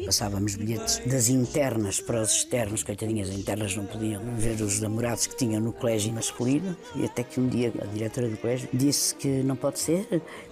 Passávamos 0.08 0.56
bilhetes 0.56 1.02
das 1.06 1.28
internas 1.28 2.00
para 2.00 2.22
os 2.22 2.32
externos, 2.32 2.82
coitadinhas, 2.82 3.28
as 3.30 3.36
internas 3.36 3.76
não 3.76 3.86
podiam 3.86 4.24
ver 4.38 4.62
os 4.62 4.80
namorados 4.80 5.28
que 5.28 5.36
tinham 5.36 5.60
no 5.60 5.74
colégio 5.74 6.14
masculino. 6.14 6.78
E 6.96 7.04
até 7.04 7.24
que 7.24 7.42
um 7.42 7.50
dia 7.50 7.74
a 7.82 7.86
diretora 7.88 8.30
do 8.30 8.38
colégio 8.38 8.70
disse 8.72 9.14
que 9.14 9.44
não 9.44 9.58
pode 9.58 9.80
ser, 9.80 10.08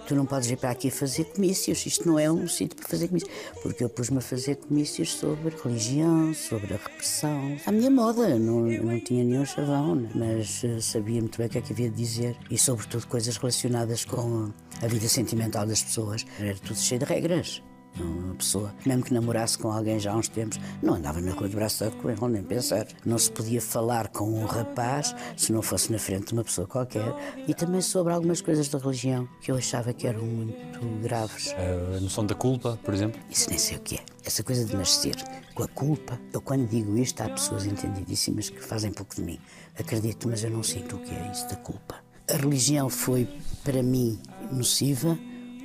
tu 0.06 0.14
não 0.14 0.26
podes 0.26 0.50
vir 0.50 0.58
para 0.58 0.68
aqui 0.68 0.90
fazer 0.90 1.24
comícios, 1.24 1.86
isto 1.86 2.06
não 2.06 2.18
é 2.18 2.30
um 2.30 2.46
sítio 2.46 2.76
para 2.76 2.86
fazer 2.86 3.08
comícios. 3.08 3.32
Porque 3.62 3.82
eu 3.82 3.88
pus-me 3.88 4.18
a 4.18 4.20
fazer 4.20 4.56
comícios 4.56 5.14
sobre 5.14 5.54
religião, 5.64 6.34
sobre 6.34 6.74
a 6.74 6.76
repressão. 6.76 7.56
À 7.64 7.72
minha 7.72 7.90
moda, 7.90 8.38
não, 8.38 8.60
não 8.60 9.00
tinha 9.00 9.24
nenhum 9.24 9.46
chavão, 9.46 9.94
né? 9.94 10.10
mas 10.14 10.62
eh, 10.64 10.80
sabia 10.82 11.18
muito 11.22 11.38
bem 11.38 11.46
o 11.46 11.50
que 11.50 11.56
é 11.56 11.62
que 11.62 11.72
havia 11.72 11.88
de 11.88 11.96
dizer. 11.96 12.36
E 12.50 12.58
sobretudo 12.58 13.06
coisas 13.06 13.38
relacionadas 13.38 14.04
com 14.04 14.52
a 14.82 14.86
vida 14.86 15.08
sentimental 15.08 15.64
das 15.66 15.82
pessoas. 15.82 16.26
Era 16.38 16.58
tudo 16.58 16.78
cheio 16.78 17.00
de 17.00 17.06
regras. 17.06 17.62
Uma 17.98 18.34
pessoa, 18.34 18.74
mesmo 18.84 19.02
que 19.02 19.14
namorasse 19.14 19.56
com 19.58 19.70
alguém 19.70 19.98
já 19.98 20.12
há 20.12 20.16
uns 20.16 20.28
tempos, 20.28 20.60
não 20.82 20.94
andava 20.94 21.20
na 21.20 21.32
rua 21.32 21.48
de 21.48 21.56
braço 21.56 21.82
dado 21.82 21.96
com 21.96 22.10
ele, 22.10 22.20
nem 22.28 22.42
pensar. 22.42 22.86
Não 23.04 23.18
se 23.18 23.30
podia 23.30 23.60
falar 23.60 24.08
com 24.08 24.28
um 24.28 24.44
rapaz 24.44 25.14
se 25.36 25.52
não 25.52 25.62
fosse 25.62 25.90
na 25.90 25.98
frente 25.98 26.28
de 26.28 26.32
uma 26.34 26.44
pessoa 26.44 26.66
qualquer. 26.66 27.14
E 27.48 27.54
também 27.54 27.80
sobre 27.80 28.12
algumas 28.12 28.40
coisas 28.40 28.68
da 28.68 28.78
religião 28.78 29.28
que 29.40 29.50
eu 29.50 29.56
achava 29.56 29.92
que 29.92 30.06
eram 30.06 30.22
muito 30.22 30.58
graves. 31.02 31.54
A 31.96 32.00
noção 32.00 32.26
da 32.26 32.34
culpa, 32.34 32.78
por 32.84 32.92
exemplo? 32.92 33.20
Isso 33.30 33.48
nem 33.48 33.58
sei 33.58 33.76
o 33.76 33.80
que 33.80 33.96
é. 33.96 34.00
Essa 34.24 34.42
coisa 34.42 34.64
de 34.64 34.76
nascer 34.76 35.16
com 35.54 35.62
a 35.62 35.68
culpa. 35.68 36.20
Eu, 36.32 36.40
quando 36.40 36.68
digo 36.68 36.96
isto, 36.98 37.20
há 37.22 37.28
pessoas 37.28 37.64
entendidíssimas 37.64 38.50
que 38.50 38.60
fazem 38.60 38.92
pouco 38.92 39.14
de 39.14 39.22
mim. 39.22 39.38
Acredito, 39.78 40.28
mas 40.28 40.44
eu 40.44 40.50
não 40.50 40.62
sinto 40.62 40.96
o 40.96 40.98
que 40.98 41.14
é 41.14 41.30
isso 41.32 41.48
da 41.48 41.56
culpa. 41.56 41.96
A 42.28 42.36
religião 42.36 42.88
foi, 42.90 43.28
para 43.62 43.82
mim, 43.82 44.20
nociva 44.50 45.16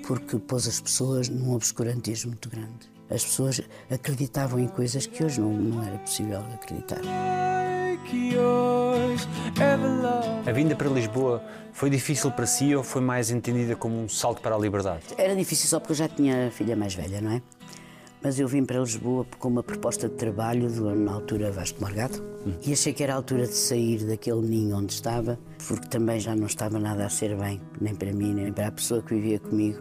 porque 0.07 0.37
pôs 0.37 0.67
as 0.67 0.79
pessoas 0.79 1.29
num 1.29 1.53
obscurantismo 1.53 2.31
muito 2.31 2.49
grande. 2.49 2.91
As 3.09 3.25
pessoas 3.25 3.61
acreditavam 3.89 4.59
em 4.59 4.67
coisas 4.67 5.05
que 5.05 5.23
hoje 5.23 5.41
não, 5.41 5.51
não 5.51 5.83
era 5.83 5.97
possível 5.97 6.39
acreditar. 6.53 7.01
A 10.45 10.51
vinda 10.51 10.75
para 10.75 10.89
Lisboa 10.89 11.43
foi 11.73 11.89
difícil 11.89 12.31
para 12.31 12.45
si 12.45 12.75
ou 12.75 12.83
foi 12.83 13.01
mais 13.01 13.29
entendida 13.29 13.75
como 13.75 14.01
um 14.01 14.07
salto 14.07 14.41
para 14.41 14.55
a 14.55 14.57
liberdade? 14.57 15.03
Era 15.17 15.35
difícil 15.35 15.67
só 15.67 15.79
porque 15.79 15.91
eu 15.91 15.97
já 15.97 16.07
tinha 16.07 16.47
a 16.47 16.51
filha 16.51 16.75
mais 16.75 16.93
velha, 16.95 17.19
não 17.21 17.31
é? 17.31 17.41
Mas 18.23 18.39
eu 18.39 18.47
vim 18.47 18.63
para 18.63 18.79
Lisboa 18.79 19.25
com 19.39 19.47
uma 19.47 19.63
proposta 19.63 20.07
de 20.07 20.15
trabalho, 20.15 20.69
do, 20.71 20.95
na 20.95 21.13
altura 21.13 21.51
Vasco 21.51 21.81
Morgado, 21.81 22.23
e 22.65 22.71
achei 22.71 22.93
que 22.93 23.03
era 23.03 23.13
a 23.13 23.15
altura 23.15 23.47
de 23.47 23.53
sair 23.53 24.05
daquele 24.05 24.41
ninho 24.41 24.77
onde 24.77 24.93
estava, 24.93 25.39
porque 25.67 25.87
também 25.87 26.19
já 26.19 26.35
não 26.35 26.45
estava 26.45 26.79
nada 26.79 27.05
a 27.05 27.09
ser 27.09 27.35
bem, 27.35 27.61
nem 27.79 27.95
para 27.95 28.13
mim, 28.13 28.33
nem 28.33 28.53
para 28.53 28.67
a 28.67 28.71
pessoa 28.71 29.01
que 29.01 29.15
vivia 29.15 29.39
comigo. 29.39 29.79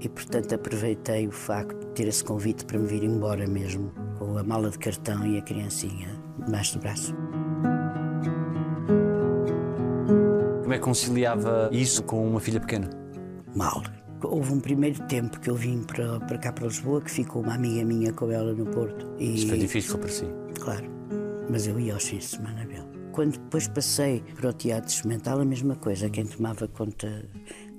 E, 0.00 0.08
portanto, 0.08 0.54
aproveitei 0.54 1.28
o 1.28 1.32
facto 1.32 1.78
de 1.78 1.86
ter 1.92 2.08
esse 2.08 2.24
convite 2.24 2.64
para 2.64 2.78
me 2.78 2.86
vir 2.86 3.04
embora 3.04 3.46
mesmo, 3.46 3.92
com 4.18 4.36
a 4.36 4.42
mala 4.42 4.70
de 4.70 4.78
cartão 4.78 5.26
e 5.26 5.38
a 5.38 5.42
criancinha 5.42 6.08
debaixo 6.44 6.78
do 6.78 6.80
braço. 6.80 7.14
Como 10.62 10.72
é 10.72 10.78
que 10.78 10.84
conciliava 10.84 11.68
isso 11.72 12.02
com 12.02 12.26
uma 12.26 12.40
filha 12.40 12.60
pequena? 12.60 13.04
mal. 13.54 13.82
Houve 14.28 14.52
um 14.52 14.60
primeiro 14.60 15.02
tempo 15.06 15.38
que 15.40 15.50
eu 15.50 15.54
vim 15.54 15.82
para, 15.82 16.20
para 16.20 16.38
cá 16.38 16.52
para 16.52 16.66
Lisboa 16.66 17.00
que 17.00 17.10
ficou 17.10 17.42
uma 17.42 17.54
amiga 17.54 17.84
minha 17.84 18.12
com 18.12 18.30
ela 18.30 18.52
no 18.52 18.66
Porto. 18.66 19.06
E, 19.18 19.34
Isso 19.34 19.48
foi 19.48 19.58
difícil 19.58 19.98
para 19.98 20.08
si. 20.08 20.26
Claro, 20.60 20.86
mas 21.50 21.66
eu 21.66 21.78
ia 21.78 21.94
aos 21.94 22.04
fins 22.04 22.18
de 22.18 22.36
semana 22.36 22.66
vê-la. 22.66 22.88
Quando 23.12 23.32
depois 23.32 23.68
passei 23.68 24.22
para 24.34 24.50
o 24.50 24.52
teatro 24.52 24.90
experimental, 24.90 25.40
a 25.40 25.44
mesma 25.44 25.76
coisa. 25.76 26.10
Quem 26.10 26.26
tomava 26.26 26.66
conta 26.66 27.24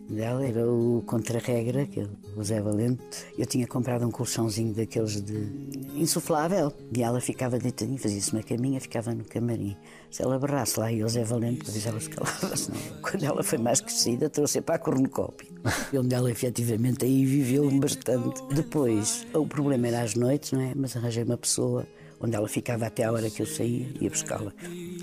dela 0.10 0.46
era 0.46 0.68
o 0.68 1.04
contra-regra, 1.06 1.86
que 1.86 2.02
é 2.02 2.08
o 2.36 2.44
Zé 2.44 2.62
Valente. 2.62 3.02
Eu 3.38 3.46
tinha 3.46 3.68
comprado 3.68 4.06
um 4.06 4.12
colchãozinho 4.12 4.74
daqueles 4.74 5.22
de 5.22 5.50
insuflável 5.96 6.72
e 6.96 7.04
ela 7.04 7.20
ficava 7.20 7.58
deitadinha, 7.58 7.98
fazia-se 7.98 8.32
uma 8.32 8.44
caminha, 8.44 8.80
ficava 8.80 9.14
no 9.14 9.24
camarim. 9.24 9.76
Se 10.12 10.22
ela 10.22 10.40
berrasse 10.40 10.80
lá 10.80 10.92
e 10.92 11.04
o 11.04 11.10
Zé 11.10 11.24
Valente, 11.24 11.66
depois 11.66 11.86
ela 11.86 12.00
se 12.00 12.10
calava. 12.10 12.56
senão, 12.56 12.80
Quando 13.02 13.24
ela 13.24 13.44
foi 13.44 13.58
mais 13.58 13.82
crescida, 13.82 14.30
trouxe 14.30 14.62
para 14.62 14.76
a 14.76 14.80
cornucópia. 14.80 15.50
Onde 15.98 16.14
ela 16.14 16.30
efetivamente 16.30 17.06
aí 17.06 17.26
viveu 17.26 17.70
bastante. 17.80 18.42
Depois, 18.54 19.26
o 19.34 19.46
problema 19.46 19.88
era 19.88 20.02
às 20.02 20.16
noites, 20.16 20.52
não 20.52 20.62
é? 20.62 20.74
Mas 20.76 20.96
arranjei 20.96 21.24
uma 21.24 21.38
pessoa 21.38 21.86
onde 22.20 22.36
ela 22.36 22.48
ficava 22.48 22.86
até 22.88 23.04
a 23.04 23.12
hora 23.12 23.30
que 23.30 23.42
eu 23.42 23.46
saía 23.46 23.88
e 24.00 24.04
ia 24.04 24.10
buscá-la 24.10 24.52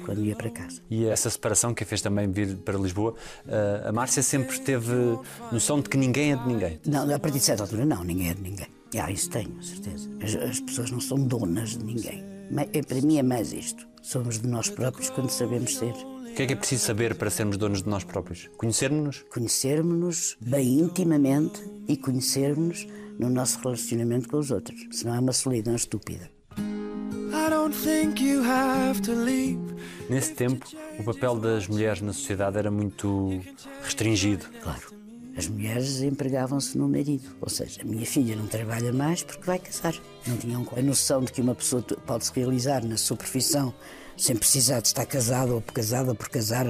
quando 0.05 0.25
ia 0.25 0.35
para 0.37 0.51
casa. 0.51 0.81
E 0.91 1.07
essa 1.07 1.31
separação 1.31 1.73
que 1.75 1.85
a 1.85 1.87
fez 1.87 2.01
também 2.03 2.31
vir 2.31 2.57
para 2.57 2.79
Lisboa, 2.79 3.15
eh, 3.47 3.83
a 3.87 3.93
Márcia 3.93 4.23
sempre 4.23 4.59
teve 4.61 4.93
noção 5.51 5.81
de 5.81 5.89
que 5.89 5.97
ninguém 5.97 6.33
é 6.33 6.37
de 6.37 6.47
ninguém. 6.47 6.81
Não, 6.87 7.03
a 7.15 7.19
partir 7.19 7.39
de 7.39 7.45
certa 7.45 7.63
altura, 7.63 7.85
não, 7.85 8.03
ninguém 8.03 8.31
é 8.31 8.35
de 8.35 8.43
ninguém. 8.43 8.67
Ah, 8.99 9.11
isso 9.11 9.31
tenho, 9.31 9.63
certeza. 9.63 10.11
As, 10.23 10.35
as 10.35 10.61
pessoas 10.61 10.91
não 10.91 11.01
são 11.01 11.19
donas 11.19 11.71
de 11.79 11.85
ninguém. 11.85 12.23
Ma- 12.51 12.67
é, 12.73 12.83
para 12.83 13.01
mim 13.01 13.19
é 13.19 13.23
mais 13.23 13.53
isto. 13.53 13.87
Somos 14.03 14.39
de 14.41 14.47
nós 14.49 14.69
próprios 14.69 15.09
quando 15.11 15.31
sabemos 15.31 15.77
ser. 15.77 15.93
O 15.95 16.35
que 16.35 16.43
é 16.43 16.47
que 16.47 16.53
é 16.55 16.57
preciso 16.57 16.85
saber 16.85 17.15
para 17.15 17.31
sermos 17.31 17.57
donos 17.57 17.83
de 17.83 17.89
nós 17.89 18.05
próprios? 18.05 18.49
Conhecermos-nos? 18.57 19.23
Conhecermos-nos 19.31 20.37
bem 20.41 20.81
intimamente 20.81 21.63
e 21.87 21.97
conhecermos-nos 21.97 22.87
no 23.19 23.29
nosso 23.31 23.59
relacionamento 23.61 24.29
com 24.29 24.39
os 24.39 24.51
outros. 24.51 24.81
Senão 24.91 25.15
é 25.15 25.21
uma 25.21 25.33
solidão 25.33 25.75
estúpida. 25.77 26.31
Nesse 30.09 30.33
tempo, 30.35 30.67
o 30.99 31.05
papel 31.05 31.37
das 31.37 31.67
mulheres 31.67 32.01
na 32.01 32.13
sociedade 32.13 32.59
era 32.59 32.71
muito 32.71 33.41
restringido. 33.83 34.47
Claro. 34.63 34.93
As 35.37 35.49
mulheres 35.49 36.03
empregavam-se 36.03 36.77
no 36.77 36.89
marido. 36.89 37.25
Ou 37.41 37.49
seja, 37.49 37.81
a 37.81 37.85
minha 37.85 38.05
filha 38.05 38.37
não 38.37 38.47
trabalha 38.47 38.93
mais 38.93 39.23
porque 39.23 39.45
vai 39.45 39.59
casar. 39.59 39.95
Não 40.27 40.37
tinham 40.37 40.67
a 40.77 40.83
noção 40.83 41.23
de 41.23 41.33
que 41.33 41.41
uma 41.41 41.55
pessoa 41.55 41.83
pode 41.83 42.27
se 42.27 42.33
realizar 42.35 42.85
na 42.85 42.97
sua 42.97 43.17
profissão 43.17 43.75
sem 44.17 44.37
precisar 44.37 44.81
de 44.81 44.89
estar 44.89 45.07
casada 45.07 45.53
ou 45.55 45.61
por 45.61 45.73
casada 45.73 46.11
ou 46.11 46.15
por 46.15 46.29
casar. 46.29 46.67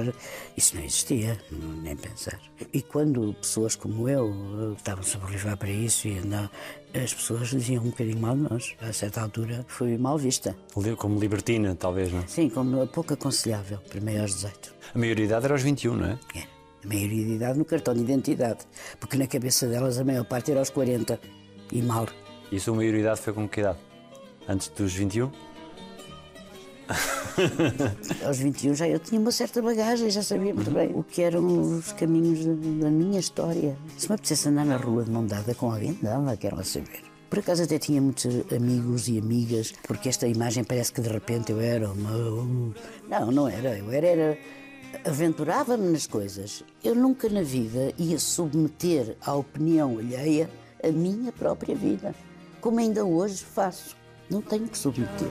Isso 0.55 0.75
não 0.75 0.83
existia, 0.83 1.37
nem 1.81 1.95
pensar. 1.95 2.39
E 2.71 2.81
quando 2.81 3.33
pessoas 3.35 3.75
como 3.75 4.07
eu 4.07 4.33
eh, 4.71 4.77
estavam-se 4.77 5.17
a 5.17 5.57
para 5.57 5.69
isso 5.69 6.07
e 6.07 6.19
não, 6.21 6.49
as 6.93 7.13
pessoas 7.13 7.49
diziam 7.49 7.83
um 7.83 7.89
bocadinho 7.89 8.19
mal 8.19 8.35
de 8.35 8.41
nós. 8.43 8.75
A 8.81 8.93
certa 8.93 9.21
altura 9.21 9.65
fui 9.67 9.97
mal 9.97 10.17
vista. 10.17 10.55
Como 10.97 11.19
libertina, 11.19 11.75
talvez, 11.75 12.11
não 12.11 12.19
é? 12.19 12.27
Sim, 12.27 12.49
como 12.49 12.85
pouco 12.87 13.13
aconselhável 13.13 13.79
para 13.89 13.99
maiores 13.99 14.31
de 14.35 14.47
18. 14.47 14.75
A 14.93 14.99
maioridade 14.99 15.45
era 15.45 15.53
aos 15.53 15.63
21, 15.63 15.95
não 15.95 16.05
é? 16.07 16.19
É, 16.35 16.43
a 16.83 16.87
maioria 16.87 17.25
de 17.25 17.31
idade 17.33 17.57
no 17.57 17.65
cartão 17.65 17.93
de 17.93 18.01
identidade, 18.01 18.59
porque 18.99 19.17
na 19.17 19.25
cabeça 19.25 19.67
delas 19.67 19.97
a 19.97 20.03
maior 20.03 20.25
parte 20.25 20.51
era 20.51 20.59
aos 20.59 20.69
40 20.69 21.19
e 21.71 21.81
mal. 21.81 22.07
E 22.51 22.57
a 22.57 22.59
sua 22.59 22.75
maioridade 22.75 23.19
foi 23.19 23.33
com 23.33 23.47
que 23.47 23.61
idade? 23.61 23.79
Antes 24.47 24.67
dos 24.69 24.93
21? 24.93 25.31
Aos 28.25 28.37
21 28.39 28.75
já 28.75 28.87
eu 28.87 28.99
tinha 28.99 29.19
uma 29.19 29.31
certa 29.31 29.61
bagagem, 29.61 30.09
já 30.09 30.21
sabia 30.21 30.53
muito 30.53 30.71
bem 30.71 30.91
o 30.93 31.03
que 31.03 31.21
eram 31.21 31.45
os 31.77 31.91
caminhos 31.93 32.45
da, 32.45 32.85
da 32.85 32.91
minha 32.91 33.19
história. 33.19 33.77
Se 33.97 34.07
me 34.09 34.15
apetecesse 34.15 34.49
andar 34.49 34.65
na 34.65 34.77
rua 34.77 35.03
de 35.03 35.11
mão 35.11 35.25
dada 35.25 35.55
com 35.55 35.71
alguém, 35.71 35.97
dava, 36.01 36.35
quero 36.37 36.57
lá 36.57 36.63
saber. 36.63 37.03
Por 37.29 37.39
acaso 37.39 37.63
até 37.63 37.79
tinha 37.79 37.99
muitos 37.99 38.27
amigos 38.55 39.07
e 39.07 39.17
amigas, 39.17 39.73
porque 39.87 40.07
esta 40.07 40.27
imagem 40.27 40.63
parece 40.63 40.93
que 40.93 41.01
de 41.01 41.09
repente 41.09 41.51
eu 41.51 41.59
era 41.59 41.91
uma. 41.91 42.11
Não, 43.09 43.31
não 43.31 43.47
era. 43.47 43.77
Eu 43.77 43.91
era. 43.91 44.07
era 44.07 44.37
aventurava-me 45.05 45.91
nas 45.91 46.05
coisas. 46.05 46.63
Eu 46.83 46.95
nunca 46.95 47.27
na 47.29 47.41
vida 47.41 47.93
ia 47.97 48.19
submeter 48.19 49.17
à 49.21 49.33
opinião 49.33 49.97
alheia 49.97 50.49
a 50.83 50.91
minha 50.91 51.31
própria 51.31 51.75
vida, 51.75 52.13
como 52.61 52.79
ainda 52.79 53.03
hoje 53.03 53.43
faço. 53.43 53.95
Não 54.29 54.41
tenho 54.41 54.67
que 54.67 54.77
submeter. 54.77 55.29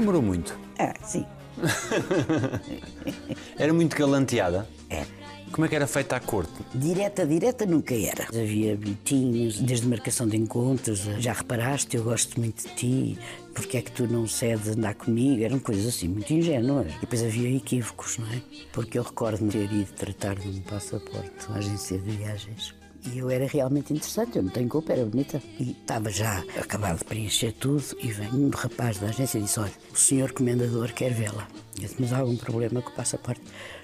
Namorou 0.00 0.22
muito. 0.22 0.58
Ah, 0.78 0.94
sim. 1.04 1.26
Era 3.58 3.70
muito 3.70 3.94
galanteada. 3.94 4.66
É. 4.88 5.04
Como 5.52 5.66
é 5.66 5.68
que 5.68 5.74
era 5.74 5.86
feita 5.86 6.16
a 6.16 6.20
corte? 6.20 6.52
Direta, 6.72 7.26
direta 7.26 7.66
nunca 7.66 7.92
era. 7.92 8.22
Havia 8.28 8.76
bilhetinhos, 8.76 9.58
desde 9.58 9.86
marcação 9.88 10.28
de 10.28 10.36
encontros, 10.36 11.00
já 11.18 11.32
reparaste, 11.32 11.96
eu 11.96 12.04
gosto 12.04 12.38
muito 12.38 12.68
de 12.68 12.74
ti, 12.76 13.18
porque 13.52 13.78
é 13.78 13.82
que 13.82 13.90
tu 13.90 14.06
não 14.06 14.28
cedes 14.28 14.68
andar 14.68 14.94
comigo? 14.94 15.42
Eram 15.42 15.58
coisas 15.58 15.88
assim 15.88 16.06
muito 16.06 16.32
ingênuas. 16.32 16.94
E 16.94 17.00
depois 17.00 17.22
havia 17.24 17.54
equívocos, 17.54 18.16
não 18.16 18.28
é? 18.28 18.40
Porque 18.72 18.96
eu 18.96 19.02
recordo-me 19.02 19.50
ter 19.50 19.70
ido 19.70 19.92
tratar 19.92 20.36
de 20.36 20.48
um 20.48 20.60
passaporte 20.62 21.30
à 21.50 21.54
agência 21.56 21.98
de 21.98 22.10
viagens. 22.12 22.79
E 23.04 23.18
eu 23.18 23.30
era 23.30 23.46
realmente 23.46 23.92
interessante, 23.92 24.36
eu 24.36 24.42
não 24.42 24.50
tenho 24.50 24.68
culpa, 24.68 24.92
era 24.92 25.04
bonita. 25.04 25.42
E 25.58 25.70
estava 25.70 26.10
já 26.10 26.44
acabado 26.60 26.98
de 26.98 27.04
preencher 27.04 27.52
tudo 27.52 27.82
e 27.98 28.12
vem 28.12 28.28
um 28.32 28.50
rapaz 28.50 28.98
da 28.98 29.08
agência 29.08 29.38
e 29.38 29.42
disse, 29.42 29.58
olha, 29.58 29.72
o 29.92 29.96
senhor 29.96 30.32
comendador 30.32 30.92
quer 30.92 31.12
vê-la. 31.12 31.48
Eu 31.76 31.84
disse, 31.84 31.96
mas 31.98 32.12
há 32.12 32.18
algum 32.18 32.36
problema 32.36 32.82
com 32.82 32.90
o 32.90 32.92
passaporte? 32.92 33.40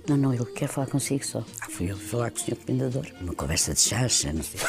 Não, 0.07 0.17
não, 0.17 0.35
ele 0.35 0.45
quer 0.45 0.69
falar 0.69 0.87
consigo 0.87 1.25
só. 1.25 1.43
Ah, 1.63 1.69
fui 1.71 1.91
eu 1.91 1.97
falar 1.97 2.31
com 2.31 2.37
o 2.37 2.41
senhor 2.41 2.59
comendador. 2.59 3.07
Uma 3.21 3.35
conversa 3.35 3.73
de 3.73 3.81
chacha, 3.81 4.33
não 4.33 4.43
sei. 4.43 4.61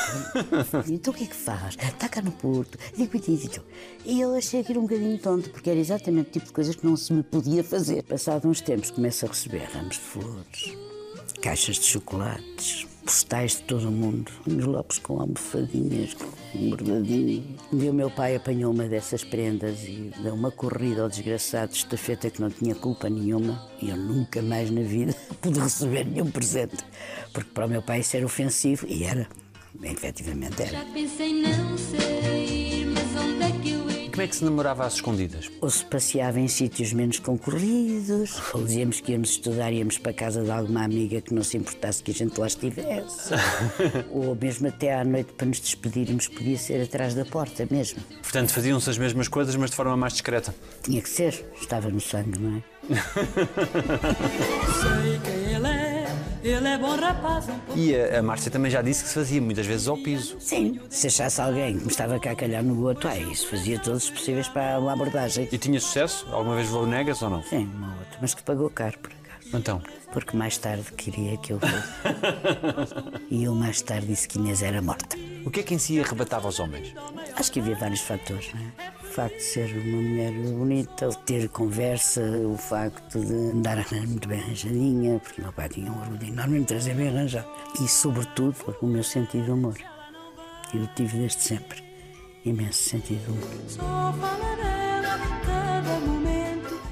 Então 0.90 1.14
o 1.14 1.18
que 1.18 1.26
é 1.26 1.28
que 1.28 1.36
faz? 1.36 1.76
Está 1.76 2.08
cá 2.08 2.22
no 2.22 2.32
Porto. 2.32 2.78
Digo, 2.96 3.20
digo, 3.20 3.50
digo. 3.50 3.66
E 4.06 4.22
eu 4.22 4.34
achei 4.34 4.62
aquilo 4.62 4.80
um 4.80 4.84
bocadinho 4.84 5.18
tonto, 5.20 5.50
porque 5.50 5.70
era 5.70 5.80
exatamente 5.80 6.30
o 6.30 6.32
tipo 6.32 6.46
de 6.46 6.54
coisas 6.54 6.76
que 6.76 6.86
não 6.86 6.96
se 6.96 7.12
me 7.12 7.22
podia 7.22 7.64
fazer. 7.64 8.04
Passado 8.04 8.48
uns 8.48 8.62
tempos, 8.62 8.92
começo 8.92 9.26
a 9.26 9.30
receber 9.30 9.64
ramos 9.74 9.96
de 9.96 10.02
flores, 10.02 10.78
caixas 11.42 11.78
de 11.78 11.86
chocolates, 11.86 12.88
postais 13.04 13.52
de 13.58 13.64
todo 13.64 13.88
o 13.88 13.92
mundo, 13.92 14.32
envelopes 14.46 15.00
com 15.00 15.20
almofadinhas, 15.20 16.14
com 16.14 16.70
bordadinho. 16.70 17.56
Um 17.72 17.78
dia 17.78 17.92
o 17.92 17.94
meu 17.94 18.10
pai 18.10 18.36
apanhou 18.36 18.74
uma 18.74 18.86
dessas 18.86 19.24
prendas 19.24 19.84
e 19.84 20.12
deu 20.22 20.34
uma 20.34 20.52
corrida 20.52 21.04
ao 21.04 21.10
desgraçado 21.10 21.72
de 21.72 21.78
estafeta 21.78 22.30
que 22.30 22.42
não 22.42 22.50
tinha 22.50 22.76
culpa 22.76 23.10
nenhuma 23.10 23.66
e 23.82 23.90
eu 23.90 23.98
nunca 23.98 24.42
mais 24.42 24.70
na 24.70 24.82
vida 24.82 25.16
pude 25.42 25.60
receber 25.60 26.06
nenhum 26.06 26.30
presente, 26.30 26.84
porque 27.32 27.50
para 27.52 27.66
o 27.66 27.70
meu 27.70 27.82
pai 27.82 28.02
isso 28.02 28.18
era 28.18 28.26
ofensivo 28.26 28.86
e 28.88 29.04
era, 29.04 29.28
efetivamente 29.84 30.62
era. 30.62 30.72
Já 30.72 30.86
pensei 30.94 31.34
não 31.42 31.78
sair, 31.78 32.86
mas 32.88 33.24
onde 33.24 33.44
é 33.44 33.52
que? 33.62 33.67
Como 34.18 34.26
é 34.26 34.28
que 34.30 34.36
se 34.36 34.44
namorava 34.44 34.84
às 34.84 34.96
escondidas? 34.96 35.48
Ou 35.62 35.70
se 35.70 35.86
passeava 35.86 36.40
em 36.40 36.48
sítios 36.48 36.92
menos 36.92 37.20
concorridos, 37.20 38.42
ou 38.52 38.64
dizíamos 38.64 39.00
que 39.00 39.12
íamos 39.12 39.30
estudar 39.30 39.72
íamos 39.72 40.00
para 40.00 40.10
a 40.10 40.14
casa 40.16 40.44
de 40.44 40.50
alguma 40.50 40.84
amiga 40.84 41.22
que 41.22 41.36
não 41.36 41.44
se 41.44 41.56
importasse 41.56 42.02
que 42.02 42.10
a 42.10 42.14
gente 42.16 42.36
lá 42.40 42.48
estivesse. 42.48 43.36
ou 44.10 44.36
mesmo 44.36 44.70
até 44.70 44.96
à 44.96 45.06
noite 45.06 45.34
para 45.34 45.46
nos 45.46 45.60
despedirmos, 45.60 46.28
podia 46.28 46.58
ser 46.58 46.82
atrás 46.82 47.14
da 47.14 47.26
porta 47.26 47.68
mesmo. 47.70 48.00
Portanto, 48.24 48.52
faziam-se 48.54 48.90
as 48.90 48.98
mesmas 48.98 49.28
coisas, 49.28 49.56
mas 49.56 49.70
de 49.70 49.76
forma 49.76 49.96
mais 49.96 50.14
discreta. 50.14 50.56
Tinha 50.82 51.00
que 51.00 51.10
ser, 51.10 51.46
estava 51.62 51.88
no 51.88 52.02
sangue, 52.02 52.40
não 52.40 52.58
é? 52.58 52.64
Ele 56.48 56.66
é, 56.68 56.78
bom 56.78 56.96
rapaz, 56.96 57.50
um 57.50 57.60
pouco. 57.60 57.78
E 57.78 57.94
a, 57.94 58.20
a 58.20 58.24
Márcia 58.24 58.50
também 58.50 58.72
já 58.72 58.82
disse 58.82 59.04
que 59.04 59.10
se 59.10 59.16
fazia 59.16 59.42
muitas 59.42 59.66
vezes 59.66 59.88
ao 59.88 59.98
piso. 59.98 60.38
Sim, 60.40 60.80
se 60.90 61.08
achasse 61.08 61.42
alguém 61.42 61.78
que 61.78 61.84
me 61.84 61.92
estava 61.92 62.18
cá 62.20 62.32
a 62.32 62.36
calhar 62.36 62.64
no 62.64 62.82
outro, 62.88 63.10
ai, 63.10 63.22
isso 63.24 63.48
fazia 63.50 63.78
todos 63.80 64.06
os 64.06 64.10
possíveis 64.10 64.48
para 64.48 64.80
uma 64.80 64.94
abordagem. 64.94 65.50
E 65.52 65.58
tinha 65.58 65.80
sucesso? 65.82 66.26
Alguma 66.32 66.56
vez 66.56 66.68
levou 66.68 66.88
negas 66.88 67.22
ou 67.22 67.30
não? 67.30 67.44
Sim, 67.44 67.66
uma 67.76 67.90
outra, 67.98 68.18
mas 68.22 68.34
que 68.34 68.42
pagou 68.44 68.70
caro 68.70 68.98
por 69.00 69.12
acaso. 69.12 69.58
Então, 69.58 69.82
Porque 70.14 70.36
mais 70.38 70.58
tarde 70.58 70.84
queria 70.94 71.36
que 71.38 71.52
eu 71.52 71.60
fosse. 71.60 71.74
e 73.30 73.44
eu 73.44 73.54
mais 73.54 73.82
tarde 73.82 74.08
disse 74.08 74.28
que 74.28 74.38
Inês 74.38 74.64
era 74.64 74.82
morta. 74.82 75.18
o 75.46 75.52
que 75.52 75.60
é 75.60 75.64
que 75.64 75.74
em 75.74 75.78
si 75.78 76.00
arrebatava 76.00 76.48
aos 76.48 76.60
homens? 76.62 76.94
Acho 77.36 77.52
que 77.52 77.60
havia 77.60 77.76
vários 77.76 78.00
fatores, 78.02 78.54
não 78.54 78.62
é? 78.62 78.66
O 79.18 79.20
facto 79.20 79.38
de 79.38 79.44
ser 79.44 79.76
uma 79.76 79.98
mulher 80.00 80.32
bonita, 80.32 81.10
de 81.10 81.18
ter 81.24 81.50
conversa, 81.50 82.22
o 82.22 82.56
facto 82.56 83.20
de 83.20 83.34
andar 83.34 83.84
muito 84.06 84.28
bem 84.28 84.40
arranjadinha, 84.40 85.20
porque 85.20 85.42
meu 85.42 85.52
pai 85.52 85.68
tinha 85.70 85.92
um 85.92 86.00
orgulho 86.00 86.24
enorme 86.24 86.60
me 86.60 86.66
trazer 86.66 86.94
bem 86.94 87.08
arranjado. 87.08 87.48
E, 87.82 87.88
sobretudo, 87.88 88.56
o 88.80 88.86
meu 88.86 89.04
sentido 89.04 89.46
de 89.46 89.50
humor. 89.50 89.76
Eu 90.72 90.86
tive 90.94 91.18
desde 91.18 91.42
sempre 91.42 91.84
imenso 92.46 92.90
sentido 92.90 93.20
de 93.24 93.80
humor. 93.80 94.14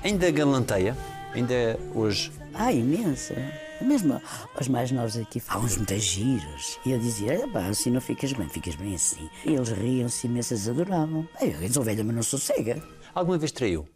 Ainda 0.04 0.32
galanteia? 0.32 0.98
Ainda 1.32 1.54
é 1.54 1.78
hoje? 1.94 2.32
Ah, 2.56 2.74
imensa. 2.74 3.36
Mesmo 3.82 4.22
os 4.60 4.68
mais 4.68 4.92
novos 4.92 5.18
aqui 5.18 5.40
falam 5.40 5.66
uns 5.66 5.78
muito 5.78 5.98
giros. 5.98 6.80
E 6.86 6.92
eu 6.92 7.00
dizia, 7.00 7.44
"Ah, 7.44 7.48
pá, 7.48 7.66
assim 7.68 7.92
não 7.92 8.00
ficas 8.02 8.32
bem, 8.34 8.48
ficas 8.48 8.76
bem 8.76 8.96
assim. 8.96 9.30
E 9.46 9.54
eles 9.54 9.70
riam-se 9.70 10.28
imenso, 10.28 10.54
eles 10.54 10.68
adoravam. 10.70 11.28
"Ai, 11.42 11.56
Eu 11.62 11.70
sou 11.72 11.84
velha, 11.84 12.04
mas 12.04 12.16
não 12.16 12.24
sou 12.24 12.40
cega. 12.40 12.82
Alguma 13.14 13.38
vez 13.38 13.52
traiu? 13.52 13.88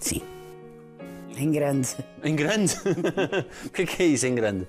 Sim. 0.00 0.20
Em 1.36 1.50
grande. 1.50 1.88
Em 2.22 2.34
grande? 2.36 2.74
o 3.66 3.70
que 3.70 3.82
é 3.82 3.86
que 3.86 4.02
é 4.02 4.06
isso 4.06 4.26
em 4.26 4.34
grande? 4.34 4.66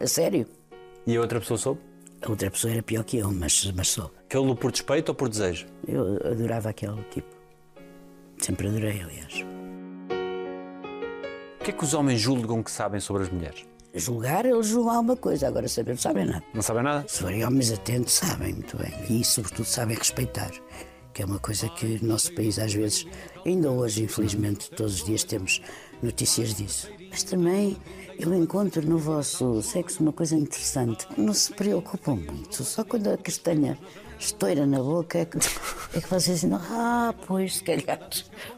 A 0.00 0.06
sério. 0.06 0.46
E 1.06 1.16
a 1.16 1.20
outra 1.20 1.40
pessoa 1.40 1.58
soube? 1.58 1.80
A 2.22 2.28
outra 2.30 2.50
pessoa 2.50 2.72
era 2.72 2.82
pior 2.82 3.02
que 3.04 3.18
eu, 3.18 3.32
mas, 3.32 3.70
mas 3.74 3.88
sou. 3.88 4.10
Aquele 4.24 4.54
por 4.54 4.70
despeito 4.72 5.10
ou 5.10 5.14
por 5.14 5.28
desejo? 5.28 5.66
Eu 5.86 6.16
adorava 6.24 6.68
aquele 6.70 7.02
tipo. 7.10 7.28
Sempre 8.38 8.68
adorei, 8.68 9.00
aliás. 9.00 9.44
O 11.60 11.62
que 11.62 11.70
é 11.72 11.74
que 11.74 11.84
os 11.84 11.92
homens 11.92 12.18
julgam 12.18 12.62
que 12.62 12.70
sabem 12.70 13.00
sobre 13.00 13.24
as 13.24 13.28
mulheres? 13.28 13.66
Julgar, 13.94 14.46
eles 14.46 14.68
julgam 14.68 14.94
alguma 14.94 15.16
coisa, 15.16 15.46
agora 15.46 15.68
saber 15.68 15.90
não 15.90 15.98
sabem 15.98 16.24
nada. 16.24 16.42
Não 16.54 16.62
sabem 16.62 16.82
nada? 16.82 17.04
Se 17.06 17.20
forem 17.20 17.44
homens 17.44 17.70
atentos, 17.70 18.14
sabem 18.14 18.54
muito 18.54 18.78
bem. 18.78 18.90
E, 19.10 19.22
sobretudo, 19.22 19.66
sabem 19.66 19.94
respeitar. 19.94 20.50
Que 21.12 21.22
é 21.22 21.26
uma 21.26 21.38
coisa 21.38 21.68
que 21.68 22.02
no 22.02 22.08
nosso 22.08 22.32
país, 22.34 22.58
às 22.58 22.72
vezes, 22.72 23.06
ainda 23.44 23.70
hoje, 23.70 24.04
infelizmente, 24.04 24.70
todos 24.70 25.00
os 25.00 25.04
dias 25.04 25.22
temos 25.22 25.60
notícias 26.02 26.54
disso. 26.54 26.90
Mas 27.10 27.22
também 27.24 27.76
eu 28.18 28.34
encontro 28.34 28.86
no 28.86 28.98
vosso 28.98 29.62
sexo 29.62 30.02
uma 30.02 30.12
coisa 30.12 30.36
interessante. 30.36 31.06
Não 31.16 31.34
se 31.34 31.52
preocupam 31.52 32.16
muito. 32.16 32.62
Só 32.62 32.84
quando 32.84 33.08
a 33.08 33.16
castanha 33.16 33.76
estoura 34.18 34.66
na 34.66 34.78
boca 34.78 35.18
é 35.18 35.24
que, 35.24 35.38
é 35.38 36.00
que 36.00 36.08
vocês 36.08 36.40
dizem, 36.40 36.52
ah, 36.54 37.14
pois, 37.26 37.56
se 37.56 37.64
calhar 37.64 37.98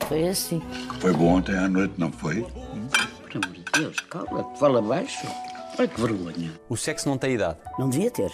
foi 0.08 0.28
assim. 0.28 0.60
Foi 1.00 1.12
bom 1.12 1.36
ontem 1.36 1.56
à 1.56 1.68
noite, 1.68 1.94
não 1.96 2.10
foi? 2.10 2.42
Por 2.42 3.36
amor 3.36 3.54
de 3.54 3.64
Deus, 3.72 3.96
cala-te, 4.10 4.58
fala 4.58 4.82
baixo. 4.82 5.26
Olha 5.78 5.88
que 5.88 6.00
vergonha. 6.00 6.52
O 6.68 6.76
sexo 6.76 7.08
não 7.08 7.16
tem 7.16 7.34
idade. 7.34 7.58
Não 7.78 7.88
devia 7.88 8.10
ter. 8.10 8.30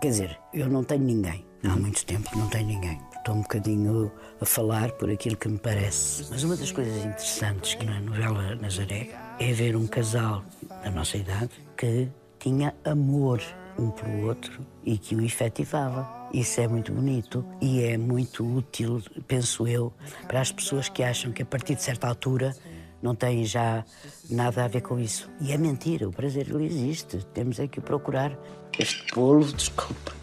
Quer 0.00 0.08
dizer, 0.08 0.38
eu 0.52 0.68
não 0.68 0.82
tenho 0.82 1.04
ninguém. 1.04 1.44
Há 1.62 1.76
muito 1.76 2.04
tempo 2.06 2.28
que 2.30 2.38
não 2.38 2.48
tenho 2.48 2.66
ninguém. 2.66 2.98
Estou 3.20 3.34
um 3.34 3.42
bocadinho 3.42 4.10
a 4.40 4.46
falar 4.46 4.92
por 4.92 5.10
aquilo 5.10 5.36
que 5.36 5.46
me 5.46 5.58
parece. 5.58 6.24
Mas 6.30 6.42
uma 6.42 6.56
das 6.56 6.72
coisas 6.72 7.04
interessantes 7.04 7.74
que 7.74 7.84
na 7.84 8.00
novela 8.00 8.54
Nazaré 8.56 9.10
é 9.38 9.52
ver 9.52 9.76
um 9.76 9.86
casal 9.86 10.42
da 10.82 10.90
nossa 10.90 11.18
idade 11.18 11.50
que 11.76 12.08
tinha 12.38 12.74
amor 12.82 13.42
um 13.78 13.90
pelo 13.90 14.26
outro 14.26 14.66
e 14.82 14.96
que 14.96 15.14
o 15.14 15.22
efetivava. 15.22 16.08
Isso 16.32 16.62
é 16.62 16.66
muito 16.66 16.92
bonito 16.92 17.44
e 17.60 17.82
é 17.82 17.98
muito 17.98 18.42
útil, 18.42 19.02
penso 19.28 19.68
eu, 19.68 19.92
para 20.26 20.40
as 20.40 20.50
pessoas 20.50 20.88
que 20.88 21.02
acham 21.02 21.30
que 21.30 21.42
a 21.42 21.46
partir 21.46 21.74
de 21.74 21.82
certa 21.82 22.08
altura 22.08 22.56
não 23.02 23.14
têm 23.14 23.44
já 23.44 23.84
nada 24.30 24.64
a 24.64 24.68
ver 24.68 24.80
com 24.80 24.98
isso. 24.98 25.28
E 25.42 25.52
é 25.52 25.58
mentira, 25.58 26.08
o 26.08 26.10
prazer 26.10 26.48
ele 26.48 26.64
existe. 26.64 27.18
Temos 27.34 27.60
é 27.60 27.68
que 27.68 27.80
o 27.80 27.82
procurar. 27.82 28.34
Este 28.78 29.14
bolo, 29.14 29.44
desculpa, 29.52 30.14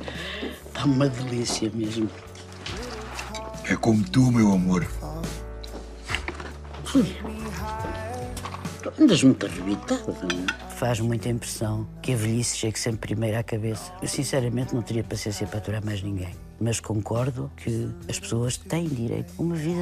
está 0.66 0.86
uma 0.86 1.08
delícia 1.08 1.70
mesmo. 1.70 2.10
É 3.70 3.76
como 3.76 4.02
tu, 4.04 4.32
meu 4.32 4.54
amor. 4.54 4.88
Tu 8.82 8.94
andas 9.00 9.24
muito 9.24 9.46
arrebitada. 9.46 10.16
Faz 10.78 11.00
muita 11.00 11.28
impressão 11.28 11.88
que 12.04 12.14
a 12.14 12.16
velhice 12.16 12.56
chegue 12.56 12.78
sempre 12.78 13.00
primeiro 13.00 13.36
à 13.40 13.42
cabeça. 13.42 13.92
Eu, 14.00 14.08
sinceramente, 14.08 14.76
não 14.76 14.84
teria 14.84 15.04
paciência 15.04 15.48
para 15.48 15.58
aturar 15.58 15.84
mais 15.84 16.04
ninguém. 16.04 16.30
Mas 16.60 16.80
concordo 16.80 17.52
que 17.58 17.90
as 18.08 18.20
pessoas 18.20 18.58
têm 18.58 18.88
direito 18.88 19.34
a 19.40 19.42
uma 19.42 19.56
vida 19.56 19.82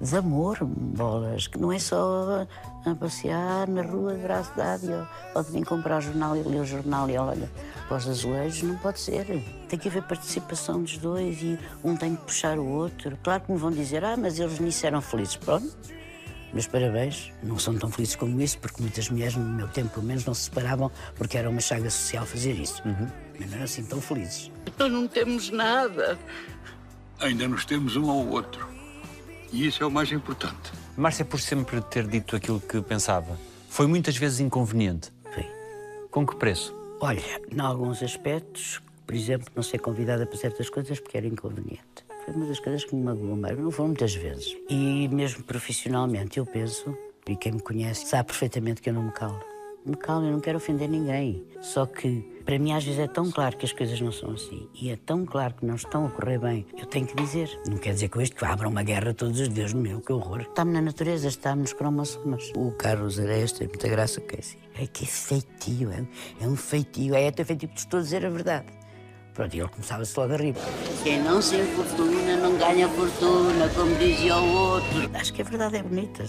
de, 0.00 0.08
de 0.08 0.16
amor, 0.16 0.58
bolas, 0.62 1.48
que 1.48 1.58
não 1.58 1.72
é 1.72 1.80
só 1.80 2.46
a, 2.86 2.94
passear 2.94 3.66
na 3.66 3.82
rua 3.82 4.14
de 4.14 4.22
braço 4.22 4.52
dado 4.56 5.08
ou 5.34 5.42
de 5.42 5.50
vir 5.50 5.64
comprar 5.64 5.98
o 5.98 6.00
jornal 6.00 6.36
e 6.36 6.42
ler 6.42 6.60
o 6.60 6.64
jornal 6.64 7.10
e 7.10 7.18
olha 7.18 7.50
para 7.88 7.96
os 7.96 8.08
azulejos, 8.08 8.62
não 8.62 8.76
pode 8.76 9.00
ser. 9.00 9.26
Tem 9.68 9.78
que 9.78 9.88
haver 9.88 10.04
participação 10.04 10.80
dos 10.80 10.96
dois 10.96 11.42
e 11.42 11.58
um 11.82 11.96
tem 11.96 12.14
que 12.14 12.22
puxar 12.22 12.56
o 12.56 12.66
outro. 12.66 13.18
Claro 13.20 13.42
que 13.42 13.50
me 13.50 13.58
vão 13.58 13.72
dizer, 13.72 14.04
ah, 14.04 14.16
mas 14.16 14.38
eles 14.38 14.60
nisso 14.60 14.86
eram 14.86 15.00
felizes. 15.00 15.34
Pronto, 15.34 15.76
meus 16.52 16.66
parabéns, 16.66 17.32
não 17.42 17.58
são 17.58 17.76
tão 17.78 17.90
felizes 17.90 18.16
como 18.16 18.40
isso, 18.40 18.58
porque 18.58 18.80
muitas 18.82 19.08
mulheres, 19.08 19.36
no 19.36 19.44
meu 19.44 19.68
tempo 19.68 19.90
pelo 19.90 20.06
menos, 20.06 20.24
não 20.24 20.34
se 20.34 20.42
separavam 20.42 20.90
porque 21.16 21.38
era 21.38 21.48
uma 21.48 21.60
chaga 21.60 21.90
social 21.90 22.26
fazer 22.26 22.52
isso. 22.52 22.82
Mas 23.38 23.48
não 23.48 23.54
eram 23.54 23.64
assim 23.64 23.84
tão 23.84 24.00
felizes. 24.00 24.50
Então 24.66 24.88
não 24.88 25.06
temos 25.06 25.50
nada. 25.50 26.18
Ainda 27.20 27.46
nos 27.46 27.64
temos 27.64 27.96
um 27.96 28.10
ao 28.10 28.26
outro. 28.26 28.66
E 29.52 29.66
isso 29.66 29.82
é 29.82 29.86
o 29.86 29.90
mais 29.90 30.10
importante. 30.12 30.72
Márcia, 30.96 31.24
por 31.24 31.40
sempre 31.40 31.80
ter 31.80 32.06
dito 32.06 32.36
aquilo 32.36 32.60
que 32.60 32.80
pensava, 32.82 33.38
foi 33.68 33.86
muitas 33.86 34.16
vezes 34.16 34.40
inconveniente. 34.40 35.12
Foi. 35.32 35.46
Com 36.10 36.26
que 36.26 36.36
preço? 36.36 36.74
Olha, 37.00 37.22
em 37.50 37.60
alguns 37.60 38.02
aspectos, 38.02 38.80
por 39.06 39.14
exemplo, 39.14 39.48
não 39.56 39.62
ser 39.62 39.78
convidada 39.78 40.26
para 40.26 40.36
certas 40.36 40.68
coisas 40.68 41.00
porque 41.00 41.16
era 41.16 41.26
inconveniente. 41.26 42.09
Foi 42.24 42.34
uma 42.34 42.46
das 42.46 42.60
coisas 42.60 42.84
que 42.84 42.94
me 42.94 43.02
magoou 43.02 43.36
mais, 43.36 43.58
não 43.58 43.70
foram 43.70 43.88
muitas 43.88 44.14
vezes. 44.14 44.56
E 44.68 45.08
mesmo 45.08 45.42
profissionalmente, 45.44 46.38
eu 46.38 46.46
penso, 46.46 46.96
e 47.26 47.36
quem 47.36 47.52
me 47.52 47.60
conhece 47.60 48.06
sabe 48.06 48.26
perfeitamente 48.26 48.80
que 48.82 48.90
eu 48.90 48.94
não 48.94 49.04
me 49.04 49.12
calo. 49.12 49.40
Me 49.84 49.96
calo, 49.96 50.26
eu 50.26 50.32
não 50.32 50.40
quero 50.40 50.58
ofender 50.58 50.88
ninguém. 50.88 51.42
Só 51.62 51.86
que, 51.86 52.20
para 52.44 52.58
mim, 52.58 52.72
às 52.72 52.84
vezes 52.84 53.00
é 53.00 53.06
tão 53.06 53.30
claro 53.30 53.56
que 53.56 53.64
as 53.64 53.72
coisas 53.72 53.98
não 53.98 54.12
são 54.12 54.32
assim. 54.32 54.68
E 54.74 54.90
é 54.90 54.96
tão 54.96 55.24
claro 55.24 55.54
que 55.54 55.64
não 55.64 55.74
estão 55.74 56.06
a 56.06 56.10
correr 56.10 56.38
bem. 56.38 56.66
Eu 56.76 56.84
tenho 56.84 57.06
que 57.06 57.16
dizer. 57.16 57.48
Não 57.66 57.78
quer 57.78 57.94
dizer 57.94 58.10
com 58.10 58.20
isto 58.20 58.36
que 58.36 58.44
abra 58.44 58.68
uma 58.68 58.82
guerra 58.82 59.14
todos 59.14 59.40
os 59.40 59.48
dias. 59.48 59.72
Meu, 59.72 60.02
que 60.02 60.12
horror. 60.12 60.42
Está-me 60.42 60.72
na 60.72 60.82
natureza, 60.82 61.28
está-me 61.28 61.62
nos 61.62 61.72
cromossomos. 61.72 62.52
O 62.54 62.72
Carlos 62.72 63.18
Areias 63.18 63.52
tem 63.52 63.68
muita 63.68 63.88
graça 63.88 64.20
que 64.20 64.36
é 64.36 64.38
assim. 64.40 64.58
É 64.78 64.86
que 64.86 65.04
é 65.04 65.06
feitio, 65.06 65.90
é, 65.90 66.06
é 66.42 66.46
um 66.46 66.56
feitio. 66.56 67.14
É 67.14 67.28
até 67.28 67.42
feitio 67.42 67.68
que 67.68 67.76
te 67.76 67.78
estou 67.78 68.00
a 68.00 68.02
dizer 68.02 68.26
a 68.26 68.30
verdade. 68.30 68.66
Pronto, 69.34 69.54
e 69.54 69.60
ele 69.60 69.68
começava-se 69.68 70.18
logo 70.18 70.32
a 70.32 70.36
rir. 70.36 70.54
Quem 71.02 71.22
não 71.22 71.40
se 71.40 71.56
infortuna 71.56 72.36
não 72.36 72.56
ganha 72.58 72.88
fortuna, 72.88 73.68
como 73.74 73.94
dizia 73.96 74.36
o 74.36 74.52
outro. 74.52 75.10
Acho 75.14 75.32
que 75.32 75.42
a 75.42 75.44
verdade 75.44 75.76
é 75.76 75.82
bonita. 75.82 76.24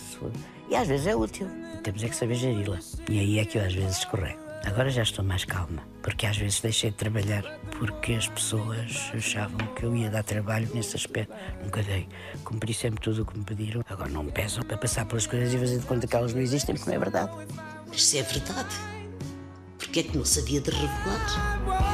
E 0.70 0.76
às 0.76 0.88
vezes 0.88 1.08
é 1.08 1.16
útil. 1.16 1.48
Temos 1.84 2.04
é 2.04 2.10
que 2.10 2.16
saber 2.16 2.36
geri-la. 2.36 2.80
E 3.10 3.20
aí 3.20 3.40
é 3.40 3.46
que 3.46 3.58
eu 3.58 3.66
às 3.66 3.74
vezes 3.74 3.98
escorrego. 3.98 4.40
Agora 4.64 4.92
já 4.92 5.02
estou 5.02 5.26
mais 5.26 5.44
calma, 5.44 5.82
porque 6.04 6.28
às 6.28 6.38
vezes 6.38 6.62
deixei 6.62 6.92
de 6.92 6.96
trabalhar 6.96 7.44
porque 7.80 8.14
as 8.14 8.28
pessoas 8.28 9.12
achavam 9.12 9.58
que 9.76 9.84
eu 9.84 9.96
ia 9.96 10.10
dar 10.12 10.24
trabalho 10.24 10.70
nesse 10.72 10.96
aspecto. 10.96 11.34
Nunca 11.64 11.82
dei. 11.82 12.08
Cumpri 12.44 12.72
sempre 12.72 13.02
tudo 13.02 13.24
o 13.24 13.26
que 13.26 13.38
me 13.38 13.44
pediram. 13.44 13.84
Agora 13.90 14.10
não 14.10 14.22
me 14.22 14.32
peçam 14.32 14.64
para 14.64 14.78
passar 14.78 15.06
pelas 15.06 15.26
coisas 15.26 15.52
e 15.52 15.58
fazer 15.58 15.80
de 15.80 15.86
conta 15.88 16.06
que 16.06 16.16
elas 16.16 16.34
não 16.36 16.42
existem, 16.42 16.76
porque 16.76 16.90
não 16.90 16.96
é 16.96 17.00
verdade. 17.00 17.32
Mas 17.88 18.06
se 18.06 18.20
é 18.20 18.24
verdade, 18.24 18.76
porque 19.80 20.02
é 20.02 20.04
que 20.04 20.16
não 20.16 20.24
sabia 20.24 20.62
de 20.62 20.70
revelar? 20.70 21.91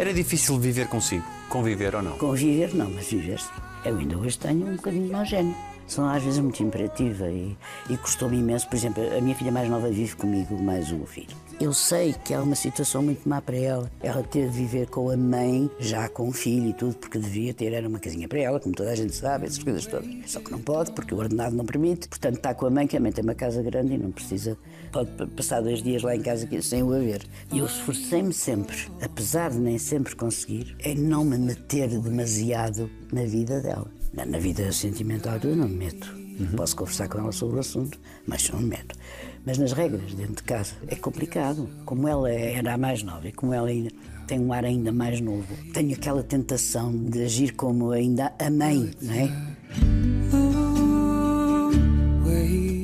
Era 0.00 0.14
difícil 0.14 0.58
viver 0.58 0.88
consigo, 0.88 1.26
conviver 1.50 1.94
ou 1.94 2.00
não? 2.00 2.16
Conviver 2.16 2.74
não, 2.74 2.88
mas 2.88 3.10
viver 3.10 3.38
Eu 3.84 3.98
ainda 3.98 4.16
hoje 4.16 4.38
tenho 4.38 4.66
um 4.66 4.76
bocadinho 4.76 5.12
mau 5.12 5.26
gênio. 5.26 5.54
Sou 5.86 6.06
às 6.06 6.22
vezes 6.22 6.40
muito 6.40 6.62
imperativa 6.62 7.28
e, 7.28 7.54
e 7.90 7.98
custou-me 7.98 8.38
imenso. 8.38 8.66
Por 8.66 8.76
exemplo, 8.76 9.02
a 9.14 9.20
minha 9.20 9.34
filha 9.34 9.52
mais 9.52 9.68
nova 9.68 9.90
vive 9.90 10.16
comigo 10.16 10.58
mais 10.62 10.90
meu 10.90 11.04
filho. 11.04 11.36
Eu 11.60 11.74
sei 11.74 12.14
que 12.14 12.32
é 12.32 12.38
uma 12.38 12.54
situação 12.54 13.02
muito 13.02 13.28
má 13.28 13.42
para 13.42 13.54
ela. 13.54 13.92
Ela 14.02 14.22
ter 14.22 14.48
de 14.48 14.56
viver 14.56 14.88
com 14.88 15.10
a 15.10 15.16
mãe, 15.16 15.70
já 15.78 16.08
com 16.08 16.26
o 16.26 16.32
filho 16.32 16.70
e 16.70 16.72
tudo, 16.72 16.96
porque 16.96 17.18
devia 17.18 17.52
ter, 17.52 17.74
era 17.74 17.86
uma 17.86 17.98
casinha 17.98 18.26
para 18.26 18.38
ela, 18.38 18.58
como 18.58 18.74
toda 18.74 18.90
a 18.90 18.94
gente 18.94 19.14
sabe, 19.14 19.44
essas 19.44 19.62
coisas 19.62 19.84
todas. 19.84 20.08
Só 20.24 20.40
que 20.40 20.50
não 20.50 20.58
pode, 20.58 20.90
porque 20.92 21.14
o 21.14 21.18
ordenado 21.18 21.54
não 21.54 21.66
permite. 21.66 22.08
Portanto, 22.08 22.36
está 22.36 22.54
com 22.54 22.64
a 22.64 22.70
mãe, 22.70 22.86
que 22.86 22.96
a 22.96 23.00
mãe 23.00 23.12
tem 23.12 23.22
uma 23.22 23.34
casa 23.34 23.62
grande 23.62 23.92
e 23.92 23.98
não 23.98 24.10
precisa. 24.10 24.56
Pode 24.90 25.10
passar 25.36 25.60
dois 25.60 25.82
dias 25.82 26.02
lá 26.02 26.16
em 26.16 26.22
casa 26.22 26.48
sem 26.62 26.82
o 26.82 26.94
haver. 26.94 27.26
E 27.52 27.58
eu 27.58 27.66
esforcei-me 27.66 28.32
sempre, 28.32 28.88
apesar 29.02 29.50
de 29.50 29.58
nem 29.58 29.76
sempre 29.76 30.16
conseguir, 30.16 30.74
em 30.82 30.94
não 30.94 31.26
me 31.26 31.36
meter 31.36 31.88
demasiado 31.88 32.90
na 33.12 33.24
vida 33.24 33.60
dela. 33.60 33.86
Na, 34.14 34.38
vida 34.38 34.72
sentimental 34.72 35.38
eu 35.44 35.54
não 35.54 35.68
me 35.68 35.76
meto. 35.76 36.20
Posso 36.56 36.74
conversar 36.74 37.06
com 37.08 37.18
ela 37.18 37.32
sobre 37.32 37.56
o 37.56 37.60
assunto, 37.60 38.00
mas 38.26 38.48
não 38.48 38.60
me 38.60 38.70
meto. 38.70 38.96
Mas 39.44 39.58
nas 39.58 39.72
regras 39.72 40.14
dentro 40.14 40.36
de 40.36 40.42
casa 40.42 40.74
é 40.86 40.96
complicado. 40.96 41.68
Como 41.84 42.06
ela 42.06 42.30
era 42.30 42.74
a 42.74 42.78
mais 42.78 43.02
nova 43.02 43.28
e 43.28 43.32
como 43.32 43.54
ela 43.54 43.68
ainda 43.68 43.90
tem 44.26 44.38
um 44.38 44.52
ar 44.52 44.64
ainda 44.64 44.92
mais 44.92 45.20
novo, 45.20 45.46
tenho 45.72 45.92
aquela 45.92 46.22
tentação 46.22 46.94
de 46.96 47.24
agir 47.24 47.52
como 47.54 47.90
ainda 47.90 48.32
a 48.38 48.48
mãe, 48.48 48.90
não 49.02 49.14
é? 49.14 49.49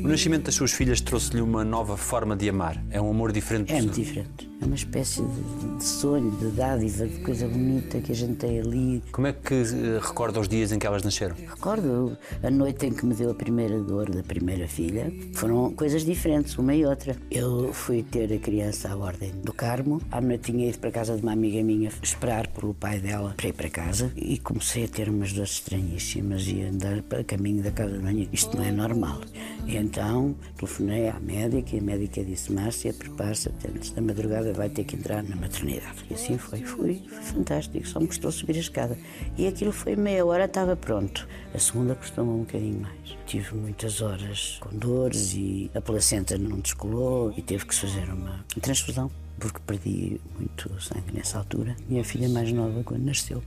O 0.06 0.08
nascimento 0.08 0.44
das 0.44 0.54
suas 0.54 0.70
filhas 0.70 1.00
trouxe-lhe 1.00 1.40
uma 1.40 1.64
nova 1.64 1.96
forma 1.96 2.36
de 2.36 2.48
amar. 2.48 2.80
É 2.92 3.02
um 3.02 3.10
amor 3.10 3.32
diferente 3.32 3.72
É 3.72 3.82
muito 3.82 3.96
diferente. 3.96 4.48
É 4.62 4.64
uma 4.64 4.76
espécie 4.76 5.20
de, 5.20 5.76
de 5.76 5.84
sonho, 5.84 6.30
de 6.30 6.46
dádiva, 6.52 7.06
de 7.08 7.18
coisa 7.20 7.48
bonita 7.48 8.00
que 8.00 8.12
a 8.12 8.14
gente 8.14 8.36
tem 8.36 8.60
ali. 8.60 9.02
Como 9.10 9.26
é 9.26 9.32
que 9.32 9.54
eh, 9.54 10.00
recorda 10.00 10.38
os 10.38 10.48
dias 10.48 10.70
em 10.70 10.78
que 10.78 10.86
elas 10.86 11.02
nasceram? 11.02 11.34
Recordo 11.36 12.16
a 12.40 12.50
noite 12.50 12.86
em 12.86 12.92
que 12.92 13.04
me 13.04 13.14
deu 13.14 13.32
a 13.32 13.34
primeira 13.34 13.80
dor 13.80 14.08
da 14.08 14.22
primeira 14.22 14.68
filha. 14.68 15.12
Foram 15.34 15.72
coisas 15.72 16.04
diferentes, 16.04 16.56
uma 16.56 16.74
e 16.74 16.86
outra. 16.86 17.16
Eu 17.28 17.72
fui 17.74 18.04
ter 18.04 18.32
a 18.32 18.38
criança 18.38 18.88
à 18.88 18.96
ordem 18.96 19.32
do 19.42 19.52
Carmo. 19.52 20.00
À 20.10 20.20
noite 20.20 20.52
tinha 20.52 20.68
ido 20.68 20.78
para 20.78 20.92
casa 20.92 21.16
de 21.16 21.22
uma 21.22 21.32
amiga 21.32 21.60
minha 21.64 21.90
esperar 22.00 22.46
pelo 22.46 22.72
pai 22.72 23.00
dela 23.00 23.34
para 23.36 23.48
ir 23.48 23.52
para 23.52 23.68
casa 23.68 24.12
e 24.14 24.38
comecei 24.38 24.84
a 24.84 24.88
ter 24.88 25.08
umas 25.08 25.32
dores 25.32 25.50
estranhíssimas 25.50 26.46
e 26.46 26.62
andar 26.62 27.02
para 27.02 27.24
caminho 27.24 27.60
da 27.60 27.72
casa 27.72 27.92
de 27.92 27.98
banho. 27.98 28.28
Isto 28.32 28.56
não 28.56 28.64
é 28.64 28.70
normal. 28.70 29.20
E 29.66 29.76
então 29.96 30.36
telefonei 30.56 31.08
à 31.08 31.18
médica 31.18 31.74
e 31.74 31.78
a 31.78 31.82
médica 31.82 32.22
disse: 32.22 32.52
Márcia, 32.52 32.92
prepare-se, 32.92 33.50
antes 33.66 33.90
da 33.92 34.02
madrugada 34.02 34.52
vai 34.52 34.68
ter 34.68 34.84
que 34.84 34.94
entrar 34.94 35.22
na 35.22 35.34
maternidade. 35.34 36.04
E 36.10 36.14
assim 36.14 36.36
foi, 36.36 36.60
fui, 36.60 37.02
foi 37.08 37.22
fantástico, 37.22 37.88
só 37.88 37.98
me 37.98 38.06
custou 38.06 38.30
subir 38.30 38.56
a 38.56 38.60
escada. 38.60 38.98
E 39.38 39.46
aquilo 39.46 39.72
foi 39.72 39.96
meia 39.96 40.24
hora, 40.26 40.44
estava 40.44 40.76
pronto. 40.76 41.26
A 41.54 41.58
segunda 41.58 41.94
custou-me 41.94 42.30
um 42.30 42.38
bocadinho 42.40 42.82
mais. 42.82 43.16
Tive 43.24 43.54
muitas 43.54 44.02
horas 44.02 44.58
com 44.60 44.76
dores 44.76 45.32
e 45.32 45.70
a 45.74 45.80
placenta 45.80 46.36
não 46.36 46.60
descolou 46.60 47.32
e 47.34 47.40
teve 47.40 47.64
que 47.64 47.74
fazer 47.74 48.04
uma 48.10 48.44
transfusão, 48.60 49.10
porque 49.40 49.60
perdi 49.66 50.20
muito 50.38 50.70
sangue 50.78 51.14
nessa 51.14 51.38
altura. 51.38 51.74
Minha 51.88 52.04
filha 52.04 52.28
mais 52.28 52.52
nova, 52.52 52.84
quando 52.84 53.02
nasceu, 53.02 53.42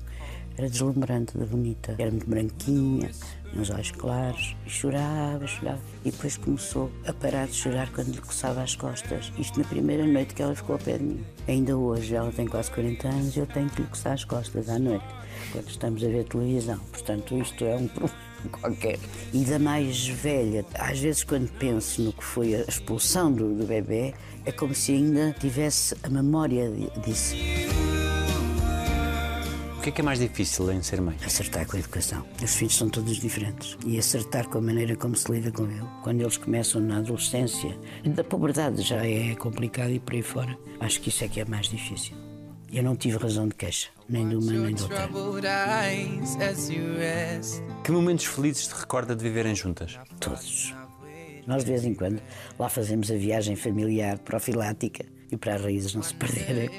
era 0.57 0.67
deslumbrante, 0.67 1.37
da 1.37 1.45
bonita. 1.45 1.95
Era 1.97 2.09
muito 2.09 2.27
branquinha, 2.27 3.11
uns 3.55 3.69
olhos 3.69 3.91
claros, 3.91 4.55
e 4.65 4.69
chorava, 4.69 5.45
chorava. 5.47 5.79
E 6.05 6.11
depois 6.11 6.37
começou 6.37 6.91
a 7.05 7.13
parar 7.13 7.47
de 7.47 7.53
chorar 7.53 7.89
quando 7.91 8.09
lhe 8.11 8.21
coçava 8.21 8.61
as 8.61 8.75
costas. 8.75 9.31
Isto 9.37 9.59
na 9.59 9.65
primeira 9.65 10.05
noite 10.05 10.33
que 10.33 10.41
ela 10.41 10.55
ficou 10.55 10.73
ao 10.75 10.79
pé 10.81 10.97
de 10.97 11.03
mim. 11.03 11.25
Ainda 11.47 11.77
hoje, 11.77 12.15
ela 12.15 12.31
tem 12.31 12.45
quase 12.47 12.71
40 12.71 13.07
anos 13.07 13.35
e 13.35 13.39
eu 13.39 13.47
tenho 13.47 13.69
que 13.69 13.81
lhe 13.81 13.87
coçar 13.87 14.13
as 14.13 14.23
costas 14.23 14.69
à 14.69 14.77
noite, 14.79 15.05
quando 15.51 15.69
estamos 15.69 16.03
a 16.03 16.07
ver 16.07 16.23
televisão. 16.25 16.79
Portanto, 16.91 17.37
isto 17.37 17.63
é 17.65 17.75
um 17.75 17.87
problema 17.89 18.15
qualquer. 18.61 18.97
E 19.33 19.43
da 19.43 19.59
mais 19.59 20.07
velha, 20.07 20.65
às 20.75 20.99
vezes 20.99 21.23
quando 21.25 21.49
penso 21.59 22.01
no 22.01 22.13
que 22.13 22.23
foi 22.23 22.55
a 22.55 22.61
expulsão 22.61 23.31
do, 23.31 23.53
do 23.53 23.65
bebê, 23.65 24.13
é 24.45 24.51
como 24.51 24.73
se 24.73 24.93
ainda 24.93 25.35
tivesse 25.39 25.93
a 26.03 26.09
memória 26.09 26.69
di- 26.71 26.89
disso. 27.01 27.35
O 29.79 29.81
que 29.81 29.87
é 29.87 29.91
que 29.93 30.01
é 30.01 30.03
mais 30.03 30.19
difícil 30.19 30.69
em 30.73 30.83
ser 30.83 30.99
mãe? 30.99 31.15
Acertar 31.25 31.65
com 31.65 31.77
a 31.77 31.79
educação. 31.79 32.25
Os 32.43 32.53
filhos 32.53 32.75
são 32.75 32.89
todos 32.89 33.15
diferentes. 33.15 33.77
E 33.85 33.97
acertar 33.97 34.45
com 34.49 34.57
a 34.57 34.61
maneira 34.61 34.93
como 34.97 35.15
se 35.15 35.31
lida 35.31 35.53
com 35.53 35.63
ele. 35.63 35.87
Quando 36.03 36.19
eles 36.19 36.35
começam 36.35 36.81
na 36.81 36.97
adolescência, 36.97 37.79
da 38.03 38.21
puberdade 38.21 38.81
já 38.81 39.07
é 39.07 39.33
complicado 39.35 39.91
e 39.91 39.99
por 40.01 40.15
aí 40.15 40.21
fora. 40.21 40.57
Acho 40.81 40.99
que 40.99 41.07
isso 41.07 41.23
é 41.23 41.29
que 41.29 41.39
é 41.39 41.45
mais 41.45 41.69
difícil. 41.69 42.13
Eu 42.69 42.83
não 42.83 42.93
tive 42.93 43.15
razão 43.15 43.47
de 43.47 43.55
queixa, 43.55 43.87
nem 44.09 44.27
de 44.27 44.35
uma 44.35 44.51
nem 44.51 44.75
de 44.75 44.83
outra. 44.83 45.09
Que 47.81 47.91
momentos 47.93 48.25
felizes 48.25 48.67
te 48.67 48.75
recorda 48.75 49.15
de 49.15 49.23
viverem 49.23 49.55
juntas? 49.55 49.97
Todos. 50.19 50.75
Nós, 51.47 51.63
de 51.63 51.71
vez 51.71 51.85
em 51.85 51.93
quando, 51.93 52.21
lá 52.59 52.67
fazemos 52.67 53.09
a 53.09 53.15
viagem 53.15 53.55
familiar 53.55 54.19
profilática. 54.19 55.05
E 55.31 55.37
para 55.37 55.55
as 55.55 55.61
raízes 55.61 55.93
não 55.93 56.03
se 56.03 56.13
perderem. 56.13 56.69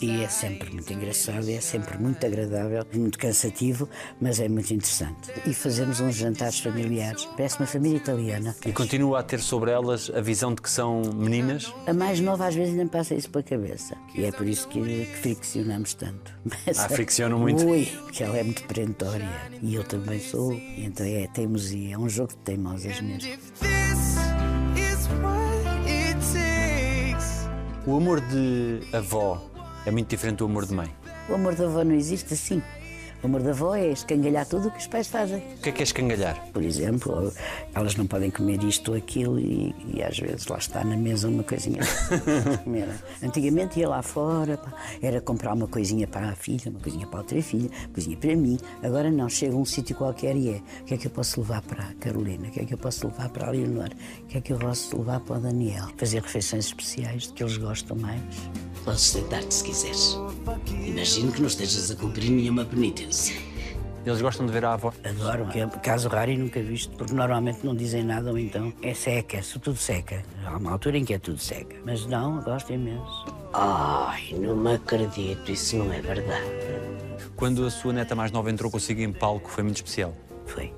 E 0.00 0.22
é 0.22 0.28
sempre 0.28 0.72
muito 0.72 0.92
engraçado, 0.92 1.48
é 1.50 1.60
sempre 1.60 1.98
muito 1.98 2.24
agradável, 2.24 2.84
muito 2.94 3.18
cansativo, 3.18 3.88
mas 4.20 4.40
é 4.40 4.48
muito 4.48 4.72
interessante. 4.72 5.30
E 5.46 5.52
fazemos 5.52 6.00
uns 6.00 6.14
jantares 6.16 6.58
familiares. 6.60 7.26
Parece 7.36 7.58
uma 7.58 7.66
família 7.66 7.96
italiana. 7.96 8.56
E 8.64 8.72
continua 8.72 9.20
a 9.20 9.22
ter 9.22 9.40
sobre 9.40 9.70
elas 9.70 10.10
a 10.14 10.20
visão 10.20 10.54
de 10.54 10.62
que 10.62 10.70
são 10.70 11.02
meninas? 11.14 11.72
A 11.86 11.92
mais 11.92 12.20
nova 12.20 12.46
às 12.46 12.54
vezes 12.54 12.74
nem 12.74 12.86
passa 12.86 13.14
isso 13.14 13.30
pela 13.30 13.42
cabeça. 13.44 13.96
E 14.14 14.24
é 14.24 14.32
por 14.32 14.46
isso 14.46 14.66
que, 14.68 14.80
que 14.80 15.16
friccionamos 15.20 15.94
tanto. 15.94 16.32
Mas, 16.44 16.78
Ah, 16.78 16.88
friccionam 16.88 17.38
muito? 17.38 17.64
Ui, 17.64 17.86
porque 18.04 18.22
ela 18.24 18.38
é 18.38 18.42
muito 18.42 18.62
perentória. 18.64 19.28
E 19.62 19.74
eu 19.74 19.84
também 19.84 20.18
sou. 20.20 20.52
Então 20.76 21.04
é 21.06 21.26
teimosia, 21.28 21.94
é 21.94 21.98
um 21.98 22.08
jogo 22.08 22.30
de 22.32 22.38
teimosas 22.38 23.00
mesmo. 23.00 23.79
O 27.86 27.96
amor 27.96 28.20
de 28.20 28.80
avó 28.92 29.42
é 29.86 29.90
muito 29.90 30.08
diferente 30.08 30.38
do 30.38 30.44
amor 30.44 30.66
de 30.66 30.74
mãe. 30.74 30.94
O 31.28 31.34
amor 31.34 31.54
da 31.54 31.64
avó 31.64 31.82
não 31.82 31.94
existe 31.94 32.34
assim. 32.34 32.62
O 33.22 33.26
amor 33.26 33.42
da 33.42 33.50
avó 33.50 33.74
é 33.74 33.88
escangalhar 33.88 34.46
tudo 34.46 34.68
o 34.68 34.70
que 34.70 34.78
os 34.78 34.86
pais 34.86 35.06
fazem. 35.06 35.38
O 35.38 35.62
que 35.62 35.68
é 35.68 35.72
que 35.72 35.80
é 35.80 35.84
escangalhar? 35.84 36.42
Por 36.54 36.62
exemplo, 36.62 37.30
elas 37.74 37.94
não 37.94 38.06
podem 38.06 38.30
comer 38.30 38.62
isto 38.64 38.92
ou 38.92 38.96
aquilo 38.96 39.38
e, 39.38 39.74
e 39.92 40.02
às 40.02 40.18
vezes 40.18 40.46
lá 40.46 40.56
está 40.56 40.82
na 40.82 40.96
mesa 40.96 41.28
uma 41.28 41.42
coisinha 41.42 41.80
para 42.08 42.58
comer. 42.58 42.88
Antigamente 43.22 43.78
ia 43.78 43.88
lá 43.90 44.00
fora, 44.00 44.56
pá, 44.56 44.72
era 45.02 45.20
comprar 45.20 45.52
uma 45.52 45.68
coisinha 45.68 46.06
para 46.06 46.30
a 46.30 46.34
filha, 46.34 46.70
uma 46.70 46.80
coisinha 46.80 47.06
para 47.06 47.18
a 47.18 47.22
outra 47.22 47.42
filha, 47.42 47.68
uma 47.68 47.94
coisinha 47.94 48.16
para 48.16 48.34
mim. 48.34 48.58
Agora 48.82 49.10
não, 49.10 49.28
chega 49.28 49.54
a 49.54 49.58
um 49.58 49.66
sítio 49.66 49.94
qualquer 49.96 50.34
e 50.34 50.48
é 50.48 50.62
o 50.80 50.84
que 50.84 50.94
é 50.94 50.96
que 50.96 51.06
eu 51.06 51.10
posso 51.10 51.40
levar 51.40 51.60
para 51.60 51.84
a 51.84 51.94
Carolina, 51.94 52.48
o 52.48 52.50
que 52.50 52.60
é 52.60 52.64
que 52.64 52.72
eu 52.72 52.78
posso 52.78 53.06
levar 53.06 53.28
para 53.28 53.48
a 53.48 53.50
Leonor, 53.50 53.90
o 54.22 54.26
que 54.26 54.38
é 54.38 54.40
que 54.40 54.52
eu 54.52 54.58
posso 54.58 54.96
levar 54.96 55.20
para 55.20 55.36
o 55.36 55.40
Daniel. 55.40 55.88
Fazer 55.98 56.22
refeições 56.22 56.66
especiais 56.66 57.24
de 57.24 57.34
que 57.34 57.42
eles 57.42 57.58
gostam 57.58 57.98
mais. 57.98 58.22
Podes 58.84 59.02
sentar-te 59.02 59.52
se 59.52 59.64
quiseres. 59.64 60.16
Imagino 60.86 61.30
que 61.32 61.40
não 61.40 61.48
estejas 61.48 61.90
a 61.90 61.96
cumprir 61.96 62.30
nenhuma 62.30 62.64
penitência. 62.64 63.09
Eles 64.04 64.22
gostam 64.22 64.46
de 64.46 64.52
ver 64.52 64.64
a 64.64 64.72
avó. 64.72 64.92
Adoram, 65.04 65.46
que 65.48 65.60
é 65.60 65.66
caso 65.66 66.08
raro 66.08 66.30
e 66.30 66.36
nunca 66.36 66.62
visto, 66.62 66.96
porque 66.96 67.12
normalmente 67.12 67.64
não 67.64 67.74
dizem 67.74 68.02
nada 68.02 68.30
ou 68.30 68.38
então 68.38 68.72
é 68.82 68.94
seca, 68.94 69.36
é 69.36 69.40
tudo 69.40 69.76
seca. 69.76 70.22
Há 70.46 70.56
uma 70.56 70.72
altura 70.72 70.96
em 70.96 71.04
que 71.04 71.12
é 71.12 71.18
tudo 71.18 71.38
seca. 71.38 71.76
Mas 71.84 72.06
não, 72.06 72.40
gosto 72.40 72.72
imenso. 72.72 73.26
Ai, 73.52 74.32
não 74.38 74.56
me 74.56 74.74
acredito, 74.74 75.52
isso 75.52 75.76
não 75.76 75.92
é 75.92 76.00
verdade. 76.00 76.44
Quando 77.36 77.64
a 77.66 77.70
sua 77.70 77.92
neta 77.92 78.14
mais 78.14 78.32
nova 78.32 78.50
entrou 78.50 78.70
consigo 78.70 79.00
em 79.02 79.12
palco, 79.12 79.50
foi 79.50 79.64
muito 79.64 79.76
especial. 79.76 80.14
Foi. 80.46 80.72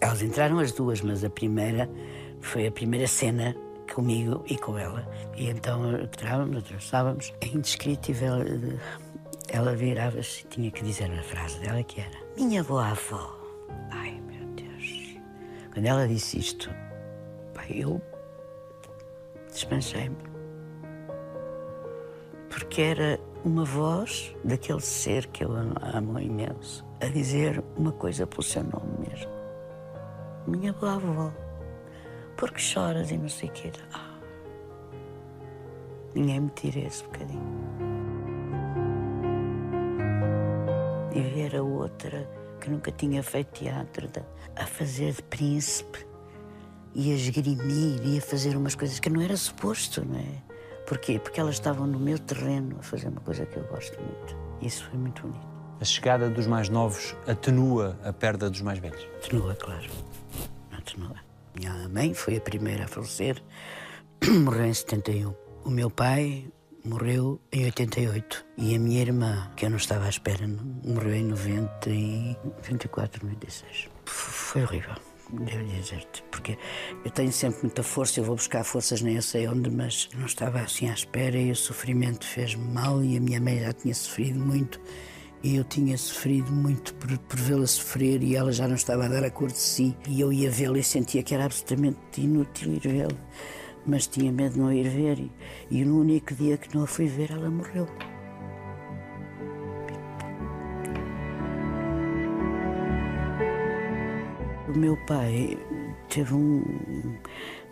Elas 0.00 0.22
entraram 0.22 0.58
as 0.58 0.72
duas, 0.72 1.00
mas 1.02 1.24
a 1.24 1.30
primeira 1.30 1.90
foi 2.40 2.66
a 2.66 2.70
primeira 2.70 3.06
cena 3.06 3.54
comigo 3.92 4.44
e 4.46 4.56
com 4.56 4.78
ela. 4.78 5.06
E 5.36 5.48
então 5.48 5.98
entrávamos, 6.00 6.56
atravessávamos. 6.56 7.32
É 7.40 7.48
indescritível. 7.48 8.32
Ela 9.48 9.74
virava-se 9.74 10.44
e 10.44 10.48
tinha 10.48 10.70
que 10.70 10.82
dizer 10.82 11.10
a 11.10 11.22
frase 11.22 11.58
dela 11.60 11.82
que 11.82 12.00
era 12.00 12.18
Minha 12.36 12.60
avó. 12.60 13.38
Ai, 13.90 14.20
meu 14.26 14.44
Deus. 14.54 15.18
Quando 15.72 15.86
ela 15.86 16.06
disse 16.08 16.38
isto, 16.38 16.70
pai, 17.54 17.68
eu 17.70 18.00
desmanchei-me. 19.52 20.16
Porque 22.50 22.82
era 22.82 23.20
uma 23.44 23.64
voz 23.64 24.34
daquele 24.42 24.80
ser 24.80 25.26
que 25.28 25.44
eu 25.44 25.52
amo 25.52 26.18
imenso 26.18 26.84
a 27.00 27.06
dizer 27.06 27.62
uma 27.76 27.92
coisa 27.92 28.26
pelo 28.26 28.42
seu 28.42 28.64
nome 28.64 29.08
mesmo. 29.08 29.30
Minha 30.46 30.72
boa 30.72 30.94
avó. 30.94 31.32
Porque 32.36 32.58
choras 32.58 33.10
e 33.10 33.16
não 33.16 33.28
sei 33.28 33.48
o 33.48 33.52
quê. 33.52 33.72
Ah, 33.92 34.18
ninguém 36.14 36.40
me 36.40 36.50
tira 36.50 36.80
esse 36.80 37.02
bocadinho. 37.04 37.95
E 41.18 41.22
ver 41.22 41.56
a 41.56 41.62
outra 41.62 42.28
que 42.60 42.70
nunca 42.70 42.90
tinha 42.90 43.22
feito 43.22 43.60
teatro 43.60 44.08
a 44.56 44.66
fazer 44.66 45.12
de 45.12 45.22
príncipe 45.22 46.06
e 46.94 47.12
a 47.12 47.14
esgrimir 47.14 48.00
e 48.04 48.18
a 48.18 48.20
fazer 48.20 48.56
umas 48.56 48.74
coisas 48.74 48.98
que 48.98 49.10
não 49.10 49.20
era 49.20 49.36
suposto, 49.36 50.04
não 50.04 50.18
é? 50.18 50.42
Porquê? 50.86 51.18
Porque 51.18 51.40
elas 51.40 51.56
estavam 51.56 51.86
no 51.86 51.98
meu 51.98 52.18
terreno 52.18 52.76
a 52.78 52.82
fazer 52.82 53.08
uma 53.08 53.20
coisa 53.20 53.44
que 53.44 53.56
eu 53.56 53.64
gosto 53.64 54.00
muito. 54.00 54.36
Isso 54.62 54.84
foi 54.88 54.98
muito 54.98 55.22
bonito. 55.22 55.46
A 55.80 55.84
chegada 55.84 56.30
dos 56.30 56.46
mais 56.46 56.68
novos 56.68 57.14
atenua 57.26 57.98
a 58.02 58.12
perda 58.12 58.48
dos 58.48 58.62
mais 58.62 58.78
velhos. 58.78 59.06
Atenua, 59.16 59.54
claro. 59.54 59.90
Atenua. 60.72 61.16
Minha 61.54 61.88
mãe 61.88 62.14
foi 62.14 62.36
a 62.36 62.40
primeira 62.40 62.84
a 62.84 62.88
falecer, 62.88 63.42
morreu 64.44 64.66
em 64.66 64.74
71. 64.74 65.34
O 65.64 65.70
meu 65.70 65.90
pai 65.90 66.46
morreu 66.86 67.40
em 67.52 67.64
88. 67.64 68.44
E 68.58 68.74
a 68.74 68.78
minha 68.78 69.00
irmã, 69.00 69.50
que 69.56 69.66
eu 69.66 69.70
não 69.70 69.76
estava 69.76 70.06
à 70.06 70.08
espera, 70.08 70.46
morreu 70.84 71.14
em 71.14 71.24
90 71.24 71.90
e 71.90 72.36
94, 72.44 73.24
96. 73.26 73.88
F- 74.06 74.30
Foi 74.32 74.62
horrível, 74.62 74.94
devo 75.32 75.64
dizer-te, 75.64 76.22
porque 76.30 76.56
eu 77.04 77.10
tenho 77.10 77.32
sempre 77.32 77.60
muita 77.62 77.82
força, 77.82 78.20
eu 78.20 78.24
vou 78.24 78.36
buscar 78.36 78.64
forças 78.64 79.02
nem 79.02 79.16
eu 79.16 79.22
sei 79.22 79.46
onde, 79.48 79.70
mas 79.70 80.08
não 80.14 80.26
estava 80.26 80.60
assim 80.60 80.88
à 80.88 80.94
espera 80.94 81.36
e 81.36 81.50
o 81.50 81.56
sofrimento 81.56 82.24
fez-me 82.26 82.64
mal 82.72 83.02
e 83.02 83.16
a 83.16 83.20
minha 83.20 83.40
mãe 83.40 83.60
já 83.60 83.72
tinha 83.72 83.94
sofrido 83.94 84.38
muito. 84.38 84.80
E 85.42 85.56
eu 85.56 85.64
tinha 85.64 85.96
sofrido 85.98 86.50
muito 86.50 86.94
por, 86.94 87.16
por 87.18 87.38
vê-la 87.38 87.66
sofrer 87.66 88.22
e 88.22 88.34
ela 88.34 88.50
já 88.50 88.66
não 88.66 88.74
estava 88.74 89.04
a 89.04 89.08
dar 89.08 89.22
a 89.22 89.30
cor 89.30 89.48
de 89.52 89.58
si. 89.58 89.94
E 90.08 90.20
eu 90.20 90.32
ia 90.32 90.50
vê-la 90.50 90.78
e 90.78 90.82
sentia 90.82 91.22
que 91.22 91.34
era 91.34 91.44
absolutamente 91.44 91.98
inútil 92.20 92.72
ir 92.72 92.80
vê-la. 92.80 93.14
Mas 93.86 94.06
tinha 94.06 94.32
medo 94.32 94.54
de 94.54 94.58
não 94.58 94.72
ir 94.72 94.88
ver. 94.88 95.18
E, 95.18 95.30
e 95.70 95.84
no 95.84 96.00
único 96.00 96.34
dia 96.34 96.56
que 96.56 96.74
não 96.74 96.84
a 96.84 96.86
fui 96.86 97.06
ver, 97.06 97.30
ela 97.30 97.50
morreu. 97.50 97.86
O 104.68 104.78
meu 104.78 104.96
pai 105.06 105.56
teve 106.08 106.34
um, 106.34 106.62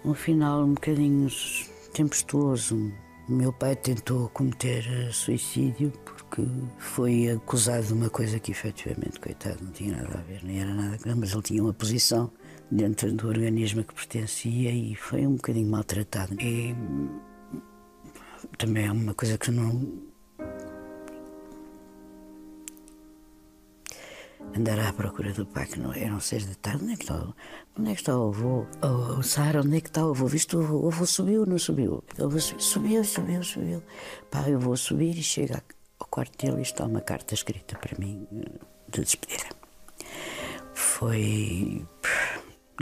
um 0.05 0.15
final 0.15 0.63
um 0.63 0.75
bocadinho 0.75 1.29
tempestuoso. 1.93 2.93
O 3.29 3.33
meu 3.33 3.53
pai 3.53 3.75
tentou 3.75 4.29
cometer 4.29 4.85
suicídio 5.13 5.91
porque 6.05 6.43
foi 6.79 7.31
acusado 7.31 7.87
de 7.87 7.93
uma 7.93 8.11
coisa 8.11 8.39
que 8.39 8.53
efetivamente, 8.53 9.19
coitado, 9.21 9.65
não 9.65 9.73
tinha 9.73 9.97
nada 9.97 10.19
a 10.19 10.23
ver, 10.23 10.43
nem 10.45 10.61
era 10.61 10.75
nada, 10.75 11.17
mas 11.17 11.33
ele 11.33 11.43
tinha 11.43 11.63
uma 11.63 11.73
posição 11.73 12.31
dentro 12.75 13.13
do 13.13 13.29
organismo 13.29 13.81
a 13.83 13.85
que 13.85 13.95
pertencia 13.95 14.71
e 14.71 14.97
foi 14.97 15.27
um 15.27 15.37
bocadinho 15.37 15.71
maltratado. 15.71 16.35
E 16.41 16.75
também 18.59 18.87
é 18.87 18.93
uma 18.93 19.15
coisa 19.15 19.39
que 19.39 19.51
não. 19.51 20.03
Andar 24.57 24.79
à 24.79 24.93
procura 24.93 25.33
do 25.33 25.47
pai 25.47 25.67
que 25.67 25.81
não 25.81 25.93
eram 25.93 26.21
seis 26.21 26.47
da 26.47 26.55
tarde. 26.55 26.85
Onde 26.85 26.93
é 26.93 26.97
que 26.97 27.03
está, 27.03 27.35
onde 27.79 27.91
é 27.91 27.95
que 27.95 28.01
está 28.01 28.19
o 28.19 28.29
avô? 28.29 28.67
Oh, 28.83 29.23
Sara, 29.23 29.61
onde 29.61 29.77
é 29.77 29.81
que 29.81 29.89
está 29.89 30.07
o 30.07 30.11
avô? 30.11 30.27
O 30.27 30.89
avô? 30.89 31.07
Subiu 31.07 31.41
ou 31.41 31.47
não 31.47 31.59
subiu? 31.59 32.05
Subiu, 32.17 32.41
subiu, 32.61 33.05
subiu, 33.05 33.43
subiu. 33.43 33.83
Pá, 34.31 34.49
eu 34.49 34.59
vou 34.61 34.77
subir 34.77 35.17
e 35.17 35.23
chega 35.23 35.63
ao 35.99 36.07
quarto 36.09 36.45
dele 36.45 36.59
e 36.59 36.63
está 36.63 36.85
uma 36.85 37.01
carta 37.01 37.35
escrita 37.35 37.77
para 37.79 37.99
mim 37.99 38.29
eh, 38.33 38.59
de 38.91 39.01
despedida. 39.01 39.49
Foi. 40.75 41.85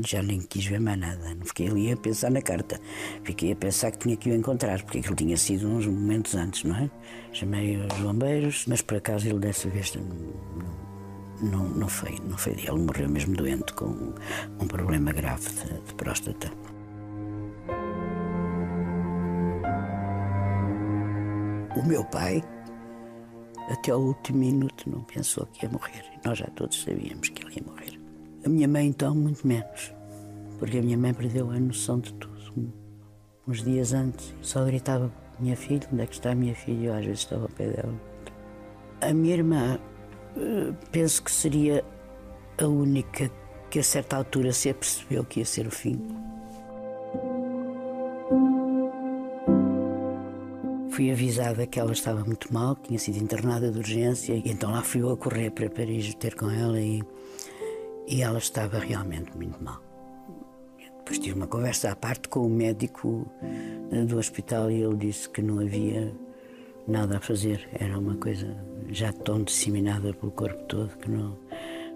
Já 0.00 0.22
nem 0.22 0.40
quis 0.40 0.64
ver 0.64 0.81
mais 0.81 0.98
nada. 0.98 1.35
Não 1.35 1.44
fiquei 1.44 1.68
ali 1.68 1.92
a 1.92 1.96
pensar 1.96 2.31
na 2.31 2.40
carta. 2.40 2.81
Fiquei 3.24 3.52
a 3.52 3.57
pensar 3.57 3.90
que 3.90 3.98
tinha 3.98 4.16
que 4.16 4.31
o 4.31 4.35
encontrar, 4.35 4.83
porque 4.83 4.98
aquilo 4.98 5.14
tinha 5.14 5.37
sido 5.37 5.68
uns 5.68 5.87
momentos 5.87 6.35
antes, 6.35 6.64
não 6.64 6.76
é? 6.76 6.90
Chamei 7.33 7.76
os 7.76 7.98
bombeiros, 7.98 8.64
mas 8.66 8.81
por 8.81 8.96
acaso 8.96 9.28
ele 9.28 9.38
dessa 9.38 9.68
vez 9.68 9.94
não, 9.94 11.50
não, 11.50 11.68
não 11.68 11.88
foi. 11.88 12.18
Não 12.26 12.38
foi. 12.38 12.55
Ele 12.55 12.78
morreu 12.78 13.09
mesmo 13.09 13.37
doente 13.37 13.74
com 13.74 14.14
um 14.59 14.66
problema 14.66 15.12
grave 15.12 15.48
de, 15.50 15.81
de 15.87 15.94
próstata. 15.94 16.50
O 21.76 21.83
meu 21.85 22.05
pai, 22.05 22.42
até 23.68 23.92
ao 23.92 24.00
último 24.00 24.38
minuto, 24.38 24.88
não 24.88 25.02
pensou 25.02 25.44
que 25.46 25.66
ia 25.66 25.70
morrer. 25.70 26.05
Nós 26.24 26.38
já 26.38 26.46
todos 26.57 26.83
sabíamos 26.83 27.28
que 27.28 27.44
ele 27.44 27.57
ia 27.57 27.62
morrer. 27.66 28.01
A 28.44 28.48
minha 28.48 28.66
mãe, 28.66 28.87
então, 28.87 29.14
muito 29.14 29.46
menos. 29.46 29.94
Porque 30.59 30.78
a 30.78 30.83
minha 30.83 30.98
mãe 30.98 31.14
perdeu 31.14 31.50
a 31.50 31.59
noção 31.59 32.00
de 32.00 32.12
tudo. 32.14 32.33
Uns 33.46 33.62
dias 33.62 33.92
antes, 33.92 34.35
só 34.40 34.64
gritava: 34.64 35.12
Minha 35.38 35.57
filha, 35.57 35.88
onde 35.92 36.02
é 36.02 36.07
que 36.07 36.14
está 36.14 36.31
a 36.31 36.35
minha 36.35 36.55
filha? 36.55 36.88
Eu 36.88 36.94
às 36.94 37.05
vezes 37.05 37.20
estava 37.20 37.42
ao 37.42 37.48
pé 37.48 37.68
dela. 37.68 37.94
A 39.00 39.12
minha 39.12 39.35
irmã, 39.35 39.78
eh, 40.37 40.72
penso 40.92 41.22
que 41.22 41.31
seria 41.31 41.85
a 42.59 42.66
única 42.66 43.31
que 43.70 43.78
a 43.78 43.83
certa 43.83 44.16
altura 44.16 44.52
se 44.52 44.70
apercebeu 44.70 45.24
que 45.24 45.40
ia 45.40 45.46
ser 45.46 45.66
o 45.66 45.70
fim. 45.70 45.98
Fui 50.90 51.11
avisada 51.11 51.66
que 51.66 51.81
ela 51.81 51.92
estava 51.92 52.22
muito 52.22 52.52
mal, 52.52 52.76
que 52.76 52.88
tinha 52.88 52.98
sido 52.98 53.16
internada 53.16 53.70
de 53.70 53.78
urgência, 53.78 54.35
e 54.35 54.42
então 54.46 54.70
lá 54.70 54.83
fui 54.83 55.00
eu 55.00 55.11
a 55.11 55.16
correr 55.16 55.50
para 55.50 55.70
Paris 55.70 56.14
ter 56.14 56.35
com 56.35 56.50
ela 56.50 56.78
e, 56.78 57.02
e 58.06 58.22
ela 58.22 58.38
estava 58.38 58.78
realmente 58.78 59.36
muito 59.36 59.62
mal. 59.62 59.82
Depois 60.98 61.18
tive 61.18 61.36
uma 61.36 61.48
conversa 61.48 61.90
à 61.90 61.96
parte 61.96 62.28
com 62.28 62.46
o 62.46 62.48
médico 62.48 63.26
eh, 63.90 64.04
do 64.04 64.18
hospital 64.18 64.70
e 64.70 64.82
ele 64.82 64.96
disse 64.96 65.28
que 65.28 65.42
não 65.42 65.58
havia 65.58 66.14
nada 66.86 67.16
a 67.16 67.20
fazer. 67.20 67.68
Era 67.72 67.98
uma 67.98 68.14
coisa 68.16 68.56
já 68.88 69.12
tão 69.12 69.42
disseminada 69.42 70.14
pelo 70.14 70.30
corpo 70.30 70.62
todo 70.64 70.96
que 70.98 71.10
não, 71.10 71.36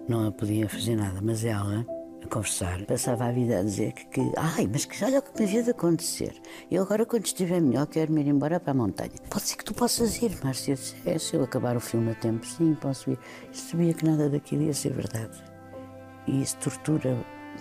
não 0.09 0.27
a 0.27 0.31
podia 0.31 0.67
fazer 0.67 0.97
nada. 0.97 1.21
Mas 1.21 1.45
ela, 1.45 1.85
a 2.21 2.27
conversar, 2.27 2.85
passava 2.85 3.25
a 3.27 3.31
vida 3.31 3.59
a 3.59 3.63
dizer 3.63 3.93
que, 3.93 4.05
que 4.07 4.31
ai, 4.35 4.67
mas 4.69 4.83
que 4.83 5.03
olha 5.05 5.19
o 5.19 5.21
que 5.21 5.39
me 5.39 5.47
havia 5.47 5.63
de 5.63 5.71
acontecer. 5.71 6.33
Eu 6.69 6.83
agora, 6.83 7.05
quando 7.05 7.25
estiver 7.25 7.61
melhor, 7.61 7.87
quero 7.87 8.11
me 8.11 8.21
ir 8.21 8.27
embora 8.27 8.59
para 8.59 8.71
a 8.71 8.75
montanha. 8.75 9.11
Pode 9.29 9.47
ser 9.47 9.55
que 9.55 9.63
tu 9.63 9.73
possas 9.73 10.21
ir, 10.21 10.37
Márcia. 10.43 10.75
É, 11.05 11.17
se 11.17 11.33
eu 11.33 11.43
acabar 11.43 11.77
o 11.77 11.79
filme 11.79 12.11
a 12.11 12.15
tempo, 12.15 12.45
sim, 12.45 12.75
posso 12.75 13.09
ir. 13.09 13.19
Eu 13.47 13.53
sabia 13.53 13.93
que 13.93 14.05
nada 14.05 14.29
daquilo 14.29 14.63
ia 14.63 14.73
ser 14.73 14.91
verdade. 14.91 15.46
E 16.27 16.41
isso 16.41 16.57
tortura 16.57 17.17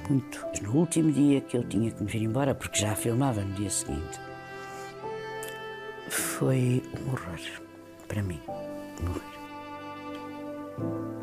muito. 0.09 0.45
No 0.63 0.75
último 0.75 1.13
dia 1.13 1.41
que 1.41 1.57
eu 1.57 1.65
tinha 1.65 1.91
que 1.91 2.03
me 2.03 2.11
vir 2.11 2.23
embora, 2.23 2.55
porque 2.55 2.81
já 2.81 2.95
filmava 2.95 3.43
no 3.43 3.55
dia 3.55 3.71
seguinte, 3.71 4.21
foi 6.09 6.83
um 7.01 7.11
horror 7.13 7.41
para 8.09 8.23
mim. 8.23 8.41
Horror. 9.03 9.23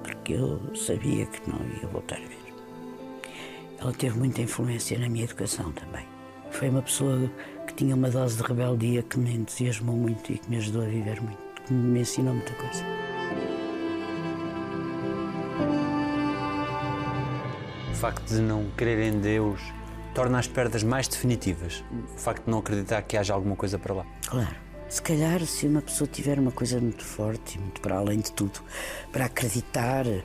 Porque 0.04 0.34
eu 0.34 0.76
sabia 0.76 1.26
que 1.26 1.50
não 1.50 1.60
ia 1.82 1.88
voltar 1.88 2.18
a 2.18 2.20
ver. 2.20 2.44
Ela 3.80 3.92
teve 3.94 4.18
muita 4.18 4.42
influência 4.42 4.98
na 4.98 5.10
minha 5.10 5.26
educação 5.26 5.72
também. 5.74 6.06
Foi 6.52 6.70
uma 6.70 6.82
pessoa 6.82 7.30
que 7.68 7.74
tinha 7.74 7.96
uma 7.96 8.10
dose 8.10 8.38
de 8.38 8.44
rebeldia 8.44 9.04
que 9.04 9.20
me 9.20 9.34
entusiasmou 9.34 9.96
muito 9.96 10.32
e 10.32 10.38
que 10.38 10.50
me 10.50 10.58
ajudou 10.58 10.84
a 10.84 10.86
viver 10.86 11.22
muito, 11.22 11.62
que 11.66 11.74
me 11.74 12.00
ensinou 12.00 12.34
muita 12.34 12.54
coisa. 12.54 12.84
Facto 18.04 18.28
de 18.28 18.42
não 18.42 18.70
crer 18.76 19.00
em 19.00 19.18
Deus 19.18 19.62
torna 20.14 20.38
as 20.38 20.46
perdas 20.46 20.84
mais 20.84 21.08
definitivas. 21.08 21.86
O 22.14 22.18
facto 22.18 22.44
de 22.44 22.52
não 22.52 22.60
acreditar 22.60 23.02
que 23.04 23.16
haja 23.16 23.34
alguma 23.34 23.56
coisa 23.56 23.80
para 23.80 23.94
lá. 23.94 24.06
Claro. 24.28 24.54
Se 24.90 25.02
calhar, 25.02 25.40
se 25.46 25.66
uma 25.68 25.82
pessoa 25.82 26.06
tiver 26.06 26.38
uma 26.38 26.52
coisa 26.52 26.82
muito 26.82 27.02
forte 27.02 27.58
muito 27.58 27.80
para 27.80 27.96
além 27.96 28.20
de 28.20 28.30
tudo, 28.34 28.60
para 29.10 29.24
acreditar, 29.24 30.06
eh, 30.06 30.22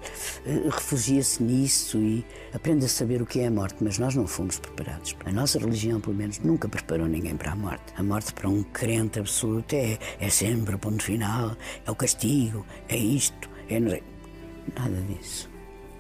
refugia-se 0.69 1.41
nisso 1.41 1.99
e 1.99 2.27
aprende 2.53 2.85
a 2.85 2.88
saber 2.88 3.23
o 3.23 3.27
que 3.27 3.38
é 3.38 3.47
a 3.47 3.51
morte, 3.51 3.77
mas 3.81 3.97
nós 3.97 4.12
não 4.17 4.27
fomos 4.27 4.59
preparados. 4.59 5.14
A 5.25 5.31
nossa 5.31 5.61
religião, 5.61 6.01
pelo 6.01 6.17
menos, 6.17 6.41
nunca 6.41 6.69
preparou 6.69 7.07
ninguém 7.07 7.37
para 7.37 7.53
a 7.53 7.57
morte. 7.57 7.95
A 7.97 8.03
morte, 8.03 8.35
para 8.35 8.49
um 8.49 8.64
crente 8.64 9.21
absoluto, 9.21 9.73
é, 9.77 10.01
é 10.19 10.29
sempre 10.29 10.75
o 10.75 10.79
ponto 10.81 11.01
final, 11.01 11.57
é 11.87 11.91
o 11.93 11.95
castigo, 11.95 12.67
é 12.88 12.97
isto, 12.97 13.49
é. 13.71 13.79
Nada 13.79 15.01
disso. 15.03 15.49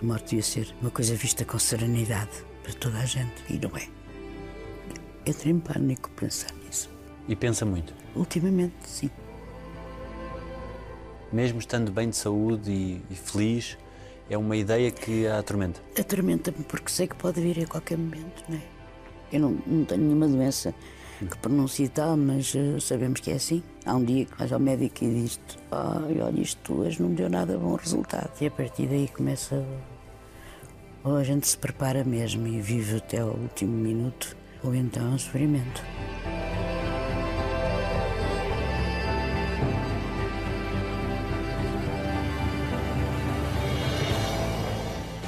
A 0.00 0.04
morte 0.04 0.30
devia 0.30 0.42
ser 0.42 0.74
uma 0.80 0.90
coisa 0.90 1.14
vista 1.16 1.44
com 1.44 1.58
serenidade 1.58 2.44
para 2.62 2.72
toda 2.74 2.98
a 2.98 3.04
gente, 3.04 3.42
e 3.50 3.58
não 3.58 3.76
é. 3.76 3.88
Entra 5.26 5.48
em 5.50 5.58
pânico 5.58 6.08
pensar 6.10 6.52
nisso. 6.64 6.88
E 7.26 7.34
pensa 7.34 7.66
muito. 7.66 7.92
Ultimamente, 8.14 8.74
sim. 8.84 9.10
Mesmo 11.32 11.58
estando 11.58 11.90
bem 11.90 12.10
de 12.10 12.16
saúde 12.16 12.70
e, 12.70 13.02
e 13.10 13.14
feliz, 13.16 13.76
é 14.30 14.38
uma 14.38 14.56
ideia 14.56 14.90
que 14.90 15.26
a 15.26 15.40
atormenta. 15.40 15.80
Atormenta-me 15.98 16.64
porque 16.64 16.90
sei 16.90 17.08
que 17.08 17.16
pode 17.16 17.40
vir 17.40 17.64
a 17.64 17.66
qualquer 17.66 17.98
momento, 17.98 18.44
não 18.48 18.56
é? 18.56 18.62
Eu 19.32 19.40
não, 19.40 19.58
não 19.66 19.84
tenho 19.84 20.02
nenhuma 20.02 20.28
doença 20.28 20.74
que 21.26 21.38
pronuncie 21.38 21.88
tal, 21.88 22.16
mas 22.16 22.54
eh, 22.54 22.78
sabemos 22.80 23.20
que 23.20 23.30
é 23.30 23.34
assim. 23.34 23.62
Há 23.84 23.94
um 23.94 24.04
dia 24.04 24.24
que 24.24 24.38
vais 24.38 24.52
ao 24.52 24.60
médico 24.60 25.04
e 25.04 25.22
diz-te: 25.22 25.58
Ai, 25.70 26.20
olha, 26.20 26.40
isto 26.40 26.74
hoje 26.74 27.02
não 27.02 27.08
me 27.08 27.16
deu 27.16 27.28
nada 27.28 27.58
bom 27.58 27.74
resultado. 27.74 28.30
E 28.40 28.46
a 28.46 28.50
partir 28.50 28.86
daí 28.86 29.08
começa. 29.08 29.64
Ou 31.02 31.16
a 31.16 31.24
gente 31.24 31.48
se 31.48 31.58
prepara 31.58 32.04
mesmo 32.04 32.46
e 32.46 32.60
vive 32.60 32.98
até 32.98 33.18
ao 33.20 33.30
último 33.30 33.72
minuto, 33.72 34.36
ou 34.62 34.74
então 34.74 35.04
é 35.04 35.10
um 35.10 35.18
sofrimento. 35.18 35.82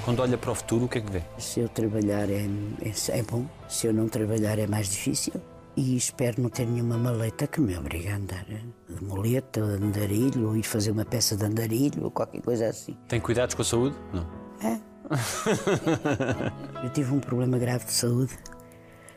Quando 0.05 0.21
olha 0.21 0.37
para 0.37 0.51
o 0.51 0.55
futuro, 0.55 0.87
o 0.87 0.89
que 0.89 0.99
é 0.99 1.01
que 1.01 1.11
vê? 1.11 1.23
Se 1.39 1.61
eu 1.61 1.69
trabalhar 1.69 2.29
é, 2.29 2.47
é, 2.83 3.19
é 3.19 3.23
bom, 3.23 3.45
se 3.69 3.87
eu 3.87 3.93
não 3.93 4.09
trabalhar 4.09 4.59
é 4.59 4.67
mais 4.67 4.91
difícil. 4.91 5.35
E 5.77 5.97
espero 5.97 6.43
não 6.43 6.51
ter 6.51 6.67
nenhuma 6.67 6.99
maleta 6.99 7.47
que 7.47 7.61
me 7.61 7.77
obrigue 7.77 8.09
a 8.09 8.17
andar 8.17 8.45
de 8.45 9.05
muleta 9.05 9.61
de 9.61 9.85
andarilho, 9.85 10.49
ou 10.49 10.57
ir 10.57 10.63
fazer 10.63 10.91
uma 10.91 11.05
peça 11.05 11.37
de 11.37 11.45
andarilho, 11.45 12.05
ou 12.05 12.11
qualquer 12.11 12.43
coisa 12.43 12.69
assim. 12.69 12.97
Tem 13.09 13.21
cuidados 13.21 13.55
com 13.55 13.63
a 13.63 13.65
saúde? 13.65 13.97
Não. 14.13 14.27
É. 14.63 14.79
eu 16.85 16.91
tive 16.91 17.13
um 17.13 17.21
problema 17.21 17.59
grave 17.59 17.85
de 17.85 17.93
saúde 17.93 18.37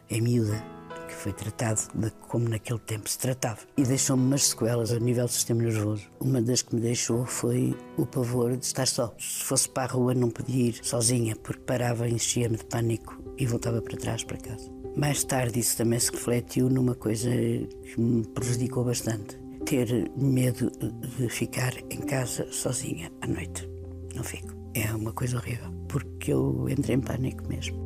em 0.10 0.22
miúda, 0.22 0.64
que 1.08 1.14
foi 1.14 1.34
tratado 1.34 1.82
como 2.28 2.50
naquele 2.50 2.80
tempo 2.80 3.10
se 3.10 3.18
tratava. 3.18 3.60
E 3.78 3.84
deixou-me 3.84 4.24
umas 4.24 4.46
sequelas 4.46 4.92
a 4.92 5.00
nível 5.00 5.26
do 5.26 5.32
sistema 5.32 5.64
nervoso. 5.64 6.04
Uma 6.20 6.42
das 6.42 6.62
que 6.62 6.76
me 6.76 6.82
deixou 6.82 7.26
foi 7.26 7.76
o 7.98 8.06
pavor 8.06 8.56
de 8.56 8.66
estar 8.66 8.88
só. 8.88 9.14
Se 9.20 9.44
fosse 9.44 9.70
para 9.70 9.92
a 9.92 9.96
rua 9.96 10.14
não 10.14 10.30
podia 10.30 10.70
ir 10.70 10.80
sozinha, 10.84 11.36
porque 11.36 11.62
parava, 11.62 12.08
enchia-me 12.08 12.58
de 12.58 12.66
pânico 12.66 13.22
e 13.38 13.46
voltava 13.46 13.82
para 13.82 13.98
trás 13.98 14.24
para 14.24 14.38
casa. 14.38 14.83
Mais 14.96 15.24
tarde 15.24 15.60
isso 15.60 15.78
também 15.78 16.00
se 16.00 16.12
refletiu 16.12 16.70
numa 16.70 16.94
coisa 16.96 17.30
que 17.30 18.00
me 18.00 18.24
prejudicou 18.28 18.84
bastante. 18.86 19.38
Ter 19.66 20.12
medo 20.16 20.70
de 21.18 21.30
ficar 21.30 21.74
em 21.90 22.00
casa 22.02 22.46
sozinha 22.52 23.12
à 23.22 23.28
noite. 23.28 23.68
Não 24.16 24.24
fico. 24.24 24.54
É 24.76 24.94
uma 24.94 25.12
coisa 25.14 25.38
horrível, 25.38 25.72
porque 25.88 26.34
eu 26.34 26.68
entrei 26.70 26.96
em 26.96 27.02
pânico 27.02 27.44
mesmo. 27.48 27.82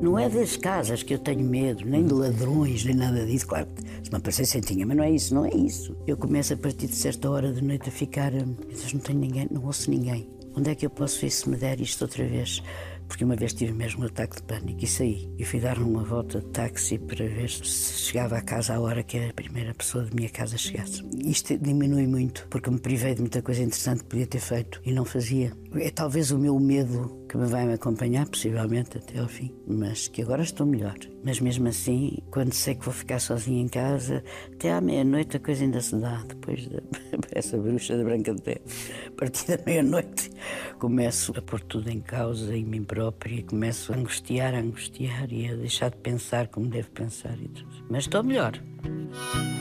Não 0.00 0.18
é 0.18 0.28
das 0.28 0.56
casas 0.56 1.02
que 1.04 1.14
eu 1.14 1.18
tenho 1.18 1.44
medo, 1.44 1.84
nem 1.86 2.04
de 2.04 2.12
ladrões, 2.12 2.84
nem 2.84 2.94
nada 2.94 3.24
disso. 3.24 3.46
Claro, 3.46 3.68
se 4.02 4.10
me 4.10 4.16
aparecessem 4.18 4.60
tinha, 4.60 4.84
mas 4.84 4.96
não 4.96 5.04
é 5.04 5.10
isso, 5.12 5.34
não 5.34 5.44
é 5.44 5.54
isso. 5.54 5.96
Eu 6.06 6.16
começo 6.16 6.52
a 6.54 6.56
partir 6.56 6.88
de 6.88 6.96
certa 6.96 7.30
hora 7.30 7.52
de 7.52 7.62
noite 7.62 7.88
a 7.88 7.92
ficar. 7.92 8.32
hum, 8.34 8.56
Não 8.92 9.00
tenho 9.00 9.18
ninguém, 9.20 9.46
não 9.50 9.64
ouço 9.64 9.90
ninguém. 9.90 10.28
Onde 10.56 10.70
é 10.70 10.74
que 10.74 10.84
eu 10.84 10.90
posso 10.90 11.24
ir 11.24 11.30
se 11.30 11.48
me 11.48 11.56
der 11.56 11.80
isto 11.80 12.02
outra 12.02 12.26
vez? 12.26 12.62
Porque 13.08 13.24
uma 13.24 13.36
vez 13.36 13.52
tive 13.52 13.72
mesmo 13.72 14.02
um 14.02 14.06
ataque 14.06 14.36
de 14.36 14.42
pânico 14.42 14.84
e 14.84 14.86
saí. 14.86 15.30
E 15.38 15.44
fui 15.44 15.60
dar 15.60 15.78
uma 15.78 16.02
volta 16.02 16.40
de 16.40 16.46
táxi 16.46 16.98
para 16.98 17.26
ver 17.26 17.50
se 17.50 17.98
chegava 17.98 18.36
a 18.36 18.42
casa 18.42 18.74
à 18.74 18.80
hora 18.80 19.02
que 19.02 19.18
a 19.18 19.32
primeira 19.32 19.74
pessoa 19.74 20.04
de 20.04 20.14
minha 20.14 20.28
casa 20.28 20.56
chegasse. 20.56 21.02
Isto 21.24 21.58
diminui 21.58 22.06
muito, 22.06 22.46
porque 22.48 22.70
me 22.70 22.78
privei 22.78 23.14
de 23.14 23.20
muita 23.20 23.42
coisa 23.42 23.62
interessante 23.62 24.00
que 24.00 24.08
podia 24.10 24.26
ter 24.26 24.40
feito 24.40 24.80
e 24.84 24.92
não 24.92 25.04
fazia. 25.04 25.52
É 25.74 25.90
talvez 25.90 26.30
o 26.30 26.38
meu 26.38 26.58
medo 26.58 27.22
que 27.28 27.36
me 27.38 27.46
vai 27.46 27.64
me 27.64 27.72
acompanhar, 27.72 28.28
possivelmente, 28.28 28.98
até 28.98 29.18
ao 29.18 29.28
fim. 29.28 29.54
Mas 29.66 30.06
que 30.06 30.20
agora 30.20 30.42
estou 30.42 30.66
melhor. 30.66 30.96
Mas 31.24 31.40
mesmo 31.40 31.68
assim, 31.68 32.18
quando 32.30 32.52
sei 32.52 32.74
que 32.74 32.84
vou 32.84 32.92
ficar 32.92 33.20
sozinha 33.20 33.62
em 33.62 33.68
casa, 33.68 34.22
até 34.52 34.72
à 34.72 34.80
meia-noite 34.80 35.36
a 35.36 35.40
coisa 35.40 35.64
ainda 35.64 35.80
se 35.80 35.96
dá. 35.96 36.22
Depois 36.28 36.66
da 36.66 36.82
essa 37.32 37.56
bruxa 37.56 37.96
da 37.96 38.04
Branca 38.04 38.34
de 38.34 38.42
Neve. 38.46 38.60
A 39.06 39.10
partir 39.12 39.56
da 39.56 39.64
meia-noite 39.64 40.30
começo 40.78 41.32
a 41.36 41.40
pôr 41.40 41.60
tudo 41.60 41.88
em 41.88 42.00
causa 42.00 42.54
em 42.54 42.64
mim 42.64 42.84
própria. 42.92 43.42
Começo 43.44 43.90
a 43.90 43.96
angustiar, 43.96 44.54
a 44.54 44.58
angustiar 44.58 45.32
e 45.32 45.48
a 45.48 45.54
deixar 45.54 45.90
de 45.90 45.96
pensar 45.96 46.48
como 46.48 46.66
devo 46.66 46.90
pensar 46.90 47.34
e 47.40 47.48
tudo. 47.48 47.86
Mas 47.88 48.04
estou 48.04 48.22
melhor. 48.22 48.52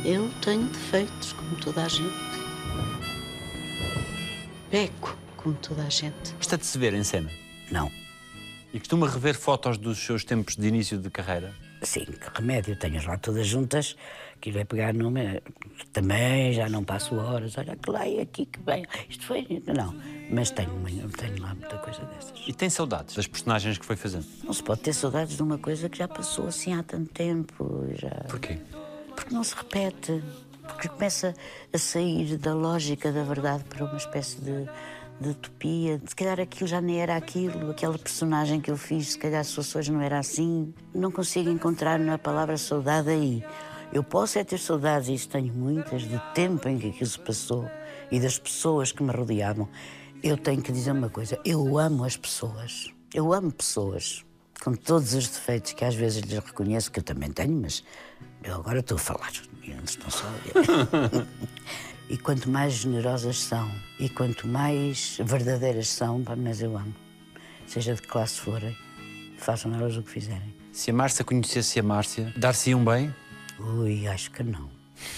Eu 0.04 0.30
tenho 0.42 0.66
defeitos, 0.66 1.32
como 1.32 1.56
toda 1.56 1.86
a 1.86 1.88
gente. 1.88 2.12
Peco, 4.70 5.18
como 5.38 5.56
toda 5.56 5.84
a 5.84 5.90
gente. 5.90 6.34
Gosta 6.36 6.58
de 6.58 6.66
se 6.66 6.78
ver 6.78 6.94
em 6.94 7.06
cena? 7.06 7.30
Não. 7.72 7.90
E 8.74 8.80
costuma 8.80 9.08
rever 9.08 9.36
fotos 9.36 9.78
dos 9.78 9.98
seus 9.98 10.26
tempos 10.26 10.58
de 10.58 10.68
início 10.68 10.98
de 10.98 11.10
carreira? 11.10 11.54
Sim, 11.84 12.06
que 12.06 12.38
remédio. 12.38 12.76
Tenho 12.76 13.02
lá 13.08 13.18
todas 13.18 13.48
juntas. 13.48 13.96
Aquilo 14.42 14.58
é 14.58 14.64
pegar 14.64 14.92
numa. 14.92 15.20
Também 15.94 16.52
já 16.52 16.68
não 16.68 16.84
passo 16.84 17.14
horas. 17.16 17.56
Olha, 17.60 17.76
que 17.76 17.92
lá 17.92 18.08
e 18.08 18.20
aqui 18.20 18.48
que 18.48 18.60
bem. 18.60 18.84
Isto 19.08 19.28
foi. 19.28 19.46
Não. 19.68 19.94
Mas 20.32 20.50
tenho, 20.50 20.72
tenho 21.16 21.40
lá 21.40 21.54
muita 21.54 21.78
coisa 21.78 22.02
dessas. 22.06 22.34
E 22.48 22.52
tem 22.52 22.68
saudades 22.68 23.16
das 23.16 23.28
personagens 23.28 23.78
que 23.78 23.86
foi 23.86 23.96
fazendo? 23.96 24.26
Não 24.44 24.52
se 24.52 24.64
pode 24.64 24.82
ter 24.82 24.94
saudades 24.94 25.38
de 25.38 25.44
uma 25.44 25.60
coisa 25.60 25.88
que 25.88 25.96
já 25.96 26.08
passou 26.08 26.48
assim 26.48 26.74
há 26.74 26.82
tanto 26.82 27.14
tempo. 27.14 27.86
Já... 27.94 28.10
Porquê? 28.28 28.58
Porque 29.16 29.32
não 29.32 29.44
se 29.44 29.54
repete. 29.56 30.24
Porque 30.64 30.88
começa 30.88 31.36
a 31.72 31.78
sair 31.78 32.36
da 32.38 32.56
lógica 32.56 33.12
da 33.12 33.24
verdade 33.24 33.64
para 33.66 33.86
uma 33.86 33.98
espécie 33.98 34.42
de, 34.42 34.68
de 35.20 35.30
utopia. 35.30 36.02
Se 36.04 36.16
calhar 36.16 36.40
aquilo 36.40 36.68
já 36.68 36.82
nem 36.82 37.00
era 37.00 37.16
aquilo, 37.16 37.70
aquela 37.70 38.00
personagem 38.00 38.60
que 38.60 38.72
eu 38.72 38.78
fiz, 38.78 39.10
se 39.10 39.20
calhar 39.20 39.46
se 39.46 39.54
fosse 39.54 39.78
hoje 39.78 39.92
não 39.92 40.02
era 40.02 40.18
assim. 40.18 40.74
Não 40.96 41.12
consigo 41.12 41.48
encontrar 41.48 42.00
na 42.00 42.18
palavra 42.18 42.58
saudade 42.58 43.10
aí. 43.10 43.44
Eu 43.94 44.04
posso 44.04 44.40
é 44.40 44.44
ter 44.44 44.58
saudades, 44.58 45.10
e 45.10 45.14
isso 45.14 45.28
tenho 45.28 45.54
muitas, 45.54 46.06
do 46.06 46.18
tempo 46.34 46.68
em 46.70 46.80
que 46.80 46.90
aquilo 46.90 47.10
se 47.10 47.20
passou 47.20 47.70
e 48.10 48.20
das 48.20 48.40
pessoas 48.40 48.92
que 48.92 49.04
me 49.04 49.12
rodeavam. 49.12 49.68
Eu 50.24 50.38
tenho 50.38 50.62
que 50.62 50.72
dizer 50.72 50.92
uma 50.92 51.10
coisa: 51.10 51.38
eu 51.44 51.78
amo 51.78 52.06
as 52.06 52.16
pessoas. 52.16 52.90
Eu 53.14 53.34
amo 53.34 53.52
pessoas 53.52 54.24
com 54.64 54.74
todos 54.74 55.14
os 55.14 55.28
defeitos 55.28 55.74
que 55.74 55.84
às 55.84 55.96
vezes 55.96 56.22
lhes 56.22 56.40
reconheço 56.40 56.92
que 56.92 57.00
eu 57.00 57.04
também 57.04 57.32
tenho, 57.32 57.60
mas 57.62 57.84
eu 58.44 58.56
agora 58.56 58.80
estou 58.80 58.96
a 58.96 59.00
falar. 59.00 59.32
e 59.64 59.74
antes 59.74 59.98
não 59.98 60.10
só. 60.10 60.26
e 62.10 62.18
quanto 62.18 62.50
mais 62.50 62.74
generosas 62.74 63.40
são 63.40 63.70
e 64.00 64.08
quanto 64.08 64.48
mais 64.48 65.18
verdadeiras 65.22 65.90
são, 65.90 66.24
mas 66.38 66.62
eu 66.62 66.78
amo. 66.78 66.96
Seja 67.68 67.96
de 67.96 68.02
que 68.02 68.08
classe 68.08 68.40
forem, 68.40 68.78
façam 69.38 69.74
elas 69.74 69.98
o 69.98 70.04
que 70.04 70.12
fizerem. 70.12 70.56
Se 70.72 70.92
a 70.92 70.94
Márcia 70.94 71.26
conhecesse 71.26 71.80
a 71.80 71.84
Márcia, 71.84 72.34
dar-se-iam 72.38 72.86
bem? 72.86 73.14
Ui, 73.66 74.08
acho 74.08 74.32
que 74.32 74.44
não. 74.44 74.70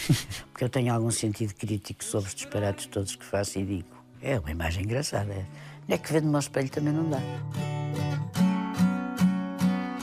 Porque 0.51 0.63
eu 0.63 0.69
tenho 0.69 0.93
algum 0.93 1.11
sentido 1.11 1.53
crítico 1.55 2.03
sobre 2.03 2.29
os 2.29 2.35
disparates 2.35 2.85
todos 2.87 3.15
que 3.15 3.25
faço 3.25 3.59
e 3.59 3.65
digo. 3.65 3.87
É 4.21 4.39
uma 4.39 4.51
imagem 4.51 4.83
engraçada. 4.83 5.33
É, 5.33 5.45
é 5.89 5.97
que 5.97 6.11
vendo-me 6.13 6.33
ao 6.35 6.39
espelho 6.39 6.69
também 6.69 6.93
não 6.93 7.09
dá. 7.09 7.19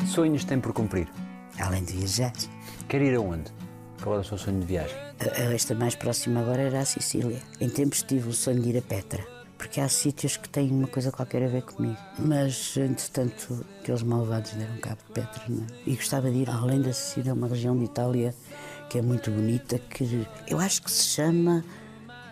Sonhos 0.07 0.45
tem 0.45 0.61
por 0.61 0.73
cumprir. 0.73 1.09
Além 1.59 1.85
de 1.85 1.93
viajar. 1.97 2.33
Quer 2.89 3.03
ir 3.03 3.15
aonde? 3.15 3.51
Qual 4.03 4.17
é 4.17 4.21
o 4.21 4.25
seu 4.25 4.39
sonho 4.39 4.61
de 4.61 4.67
viagem? 4.67 4.97
A- 4.97 5.41
a- 5.51 5.55
Esta 5.55 5.75
mais 5.75 5.95
próxima 5.95 6.41
agora 6.41 6.63
era 6.63 6.81
a 6.81 6.85
Sicília. 6.85 7.39
Em 7.61 7.69
tempos 7.69 8.03
tive 8.03 8.29
o 8.29 8.33
sonho 8.33 8.61
de 8.61 8.71
ir 8.71 8.79
a 8.79 8.83
Petra. 8.83 9.25
Porque 9.61 9.79
há 9.79 9.91
sítios 9.91 10.39
que 10.39 10.49
têm 10.49 10.71
uma 10.71 10.89
coisa 10.89 11.13
qualquer 11.13 11.43
a 11.43 11.47
ver 11.47 11.61
comigo. 11.61 11.99
Mas, 12.19 12.75
entretanto, 12.79 13.63
aqueles 13.79 14.03
malvados 14.03 14.53
deram 14.53 14.75
cabo 14.79 15.03
de 15.07 15.13
Petra, 15.13 15.43
não 15.51 15.65
é? 15.65 15.67
E 15.87 15.97
gostava 15.97 16.31
de 16.31 16.39
ir 16.39 16.49
além 16.49 16.81
da 16.81 16.95
Sicília, 16.95 17.35
uma 17.35 17.47
região 17.47 17.77
de 17.77 17.85
Itália 17.85 18.35
que 18.89 18.97
é 18.99 19.03
muito 19.03 19.31
bonita, 19.31 19.79
que 19.79 20.27
eu 20.49 20.59
acho 20.59 20.83
que 20.83 20.91
se 20.91 21.05
chama 21.11 21.63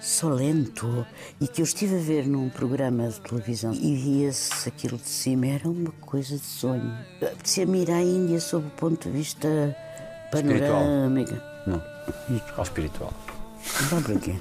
Solento. 0.01 1.07
E 1.39 1.47
que 1.47 1.61
eu 1.61 1.65
estive 1.65 1.97
a 1.97 2.01
ver 2.01 2.27
num 2.27 2.49
programa 2.49 3.07
de 3.09 3.21
televisão 3.21 3.75
e 3.75 3.95
via-se 3.95 4.67
aquilo 4.67 4.97
de 4.97 5.09
cima. 5.09 5.49
Era 5.49 5.69
uma 5.69 5.93
coisa 6.01 6.35
de 6.35 6.47
sonho. 6.47 6.97
Apetecia-me 7.21 7.83
ir 7.83 7.91
à 7.91 8.01
Índia 8.01 8.41
sob 8.41 8.69
o 8.69 8.71
ponto 8.71 9.07
de 9.07 9.19
vista 9.19 9.77
Espiritual. 10.33 10.83
panorâmico. 10.83 11.35
Não. 11.67 11.83
Ao 12.57 12.63
espiritual. 12.63 13.13
Então 13.85 14.03
para 14.03 14.15
quê? 14.19 14.35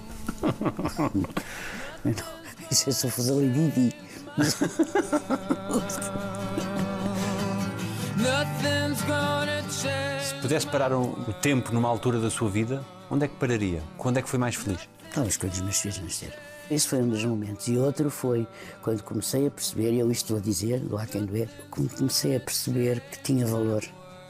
Não, 2.05 2.13
Isso 2.71 2.89
é 2.89 2.93
só 2.93 3.07
fazer 3.09 3.33
ali 3.33 3.49
Didi. 3.49 3.95
Se 10.21 10.35
pudesse 10.41 10.67
parar 10.67 10.93
o 10.93 11.33
tempo 11.41 11.73
numa 11.73 11.87
altura 11.89 12.19
da 12.19 12.29
sua 12.29 12.49
vida, 12.49 12.83
onde 13.09 13.25
é 13.25 13.27
que 13.27 13.35
pararia? 13.35 13.81
Quando 13.97 14.17
é 14.17 14.21
que 14.21 14.29
foi 14.29 14.39
mais 14.39 14.55
feliz? 14.55 14.87
Talvez 15.13 15.37
quando 15.37 15.53
os 15.53 15.61
meus 15.61 15.79
filhos 15.79 15.99
nasceram. 15.99 16.35
Esse 16.69 16.87
foi 16.89 17.01
um 17.01 17.07
dos 17.07 17.23
momentos. 17.23 17.67
E 17.67 17.77
outro 17.77 18.09
foi 18.09 18.45
quando 18.81 19.01
comecei 19.03 19.47
a 19.47 19.51
perceber, 19.51 19.93
e 19.93 19.99
eu 19.99 20.11
isto 20.11 20.33
vou 20.33 20.41
dizer, 20.41 20.79
do 20.81 20.97
quem 21.07 21.25
doer, 21.25 21.49
quando 21.71 21.95
comecei 21.95 22.35
a 22.35 22.39
perceber 22.39 22.99
que 23.09 23.19
tinha 23.19 23.47
valor 23.47 23.83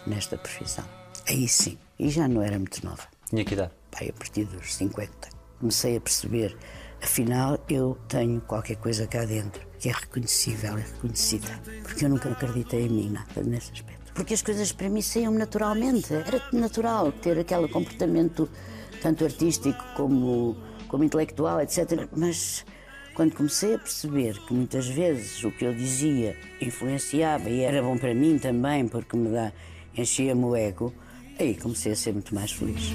nesta 0.05 0.37
profissão. 0.37 0.85
Aí 1.27 1.47
sim. 1.47 1.77
E 1.99 2.09
já 2.09 2.27
não 2.27 2.41
era 2.41 2.57
muito 2.57 2.85
nova. 2.85 3.03
Tinha 3.29 3.43
que 3.43 3.53
idade? 3.53 3.71
Pai, 3.91 4.09
a 4.09 4.13
partir 4.13 4.45
dos 4.45 4.75
50. 4.75 5.11
Comecei 5.59 5.97
a 5.97 6.01
perceber, 6.01 6.55
afinal, 7.01 7.57
eu 7.69 7.97
tenho 8.07 8.41
qualquer 8.41 8.77
coisa 8.77 9.07
cá 9.07 9.25
dentro 9.25 9.67
que 9.79 9.89
é 9.89 9.91
reconhecível, 9.91 10.77
é 10.77 10.81
reconhecida. 10.81 11.47
Porque 11.83 12.05
eu 12.05 12.09
nunca 12.09 12.29
acreditei 12.29 12.85
em 12.85 12.89
mim, 12.89 13.09
nada 13.09 13.43
nesse 13.43 13.71
aspecto. 13.71 14.13
Porque 14.13 14.33
as 14.33 14.41
coisas 14.41 14.71
para 14.71 14.89
mim 14.89 15.01
saíam 15.01 15.31
naturalmente. 15.31 16.13
Era 16.13 16.41
natural 16.51 17.11
ter 17.11 17.37
aquele 17.37 17.67
comportamento 17.67 18.49
tanto 19.01 19.23
artístico 19.23 19.83
como, 19.95 20.57
como 20.87 21.03
intelectual, 21.03 21.61
etc. 21.61 22.07
Mas 22.15 22.65
quando 23.13 23.35
comecei 23.35 23.75
a 23.75 23.79
perceber 23.79 24.39
que 24.45 24.53
muitas 24.53 24.87
vezes 24.87 25.43
o 25.43 25.51
que 25.51 25.65
eu 25.65 25.73
dizia 25.73 26.35
influenciava 26.59 27.49
e 27.49 27.61
era 27.61 27.81
bom 27.81 27.97
para 27.97 28.13
mim 28.13 28.39
também, 28.39 28.87
porque 28.87 29.15
me 29.15 29.29
dá, 29.29 29.51
enchia-me 29.95 30.43
o 30.43 30.55
ego, 30.55 30.93
aí 31.39 31.55
comecei 31.55 31.91
a 31.91 31.95
ser 31.95 32.13
muito 32.13 32.33
mais 32.33 32.51
feliz. 32.51 32.93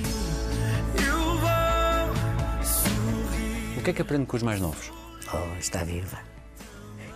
O 3.82 3.84
que 3.84 3.90
é 3.90 3.94
que 3.94 4.02
aprende 4.02 4.26
com 4.26 4.36
os 4.36 4.44
mais 4.44 4.60
novos? 4.60 4.92
Oh, 5.34 5.58
está 5.58 5.82
viva. 5.82 6.16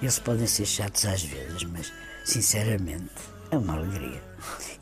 Eles 0.03 0.19
podem 0.19 0.49
ser 0.49 0.67
chatos 0.67 1.07
às 1.07 1.23
vezes, 1.23 1.63
mas, 1.63 1.93
sinceramente, 2.25 3.15
é 3.53 3.57
uma 3.57 3.75
alegria. 3.75 4.21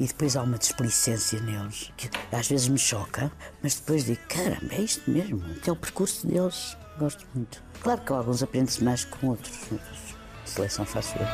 E 0.01 0.07
depois 0.07 0.35
há 0.35 0.41
uma 0.41 0.57
displicência 0.57 1.39
neles 1.41 1.93
que 1.99 2.09
às 2.33 2.49
vezes 2.49 2.69
me 2.69 2.79
choca, 2.79 3.31
mas 3.63 3.75
depois 3.75 4.07
digo: 4.07 4.19
caramba, 4.31 4.73
é 4.73 4.81
isto 4.81 5.11
mesmo, 5.11 5.43
que 5.57 5.69
é 5.69 5.73
o 5.75 5.77
percurso 5.77 6.27
deles. 6.27 6.75
Gosto 6.99 7.27
muito. 7.35 7.63
Claro 7.83 8.01
que 8.01 8.13
alguns 8.15 8.43
aprende-se 8.43 8.83
mais 8.83 9.05
com 9.05 9.27
outros, 9.27 9.53
mas 9.71 10.17
seleção 10.47 10.87
faço 10.87 11.15
eu. 11.19 11.27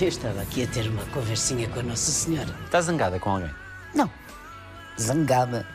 Eu 0.00 0.06
estava 0.08 0.40
aqui 0.40 0.62
a 0.62 0.68
ter 0.68 0.86
uma 0.86 1.04
conversinha 1.06 1.68
com 1.68 1.80
a 1.80 1.82
Nossa 1.82 2.12
Senhora. 2.12 2.54
Está 2.64 2.80
zangada 2.80 3.18
com 3.18 3.30
alguém? 3.30 3.50
Não. 3.92 4.19
Zangada. 5.00 5.66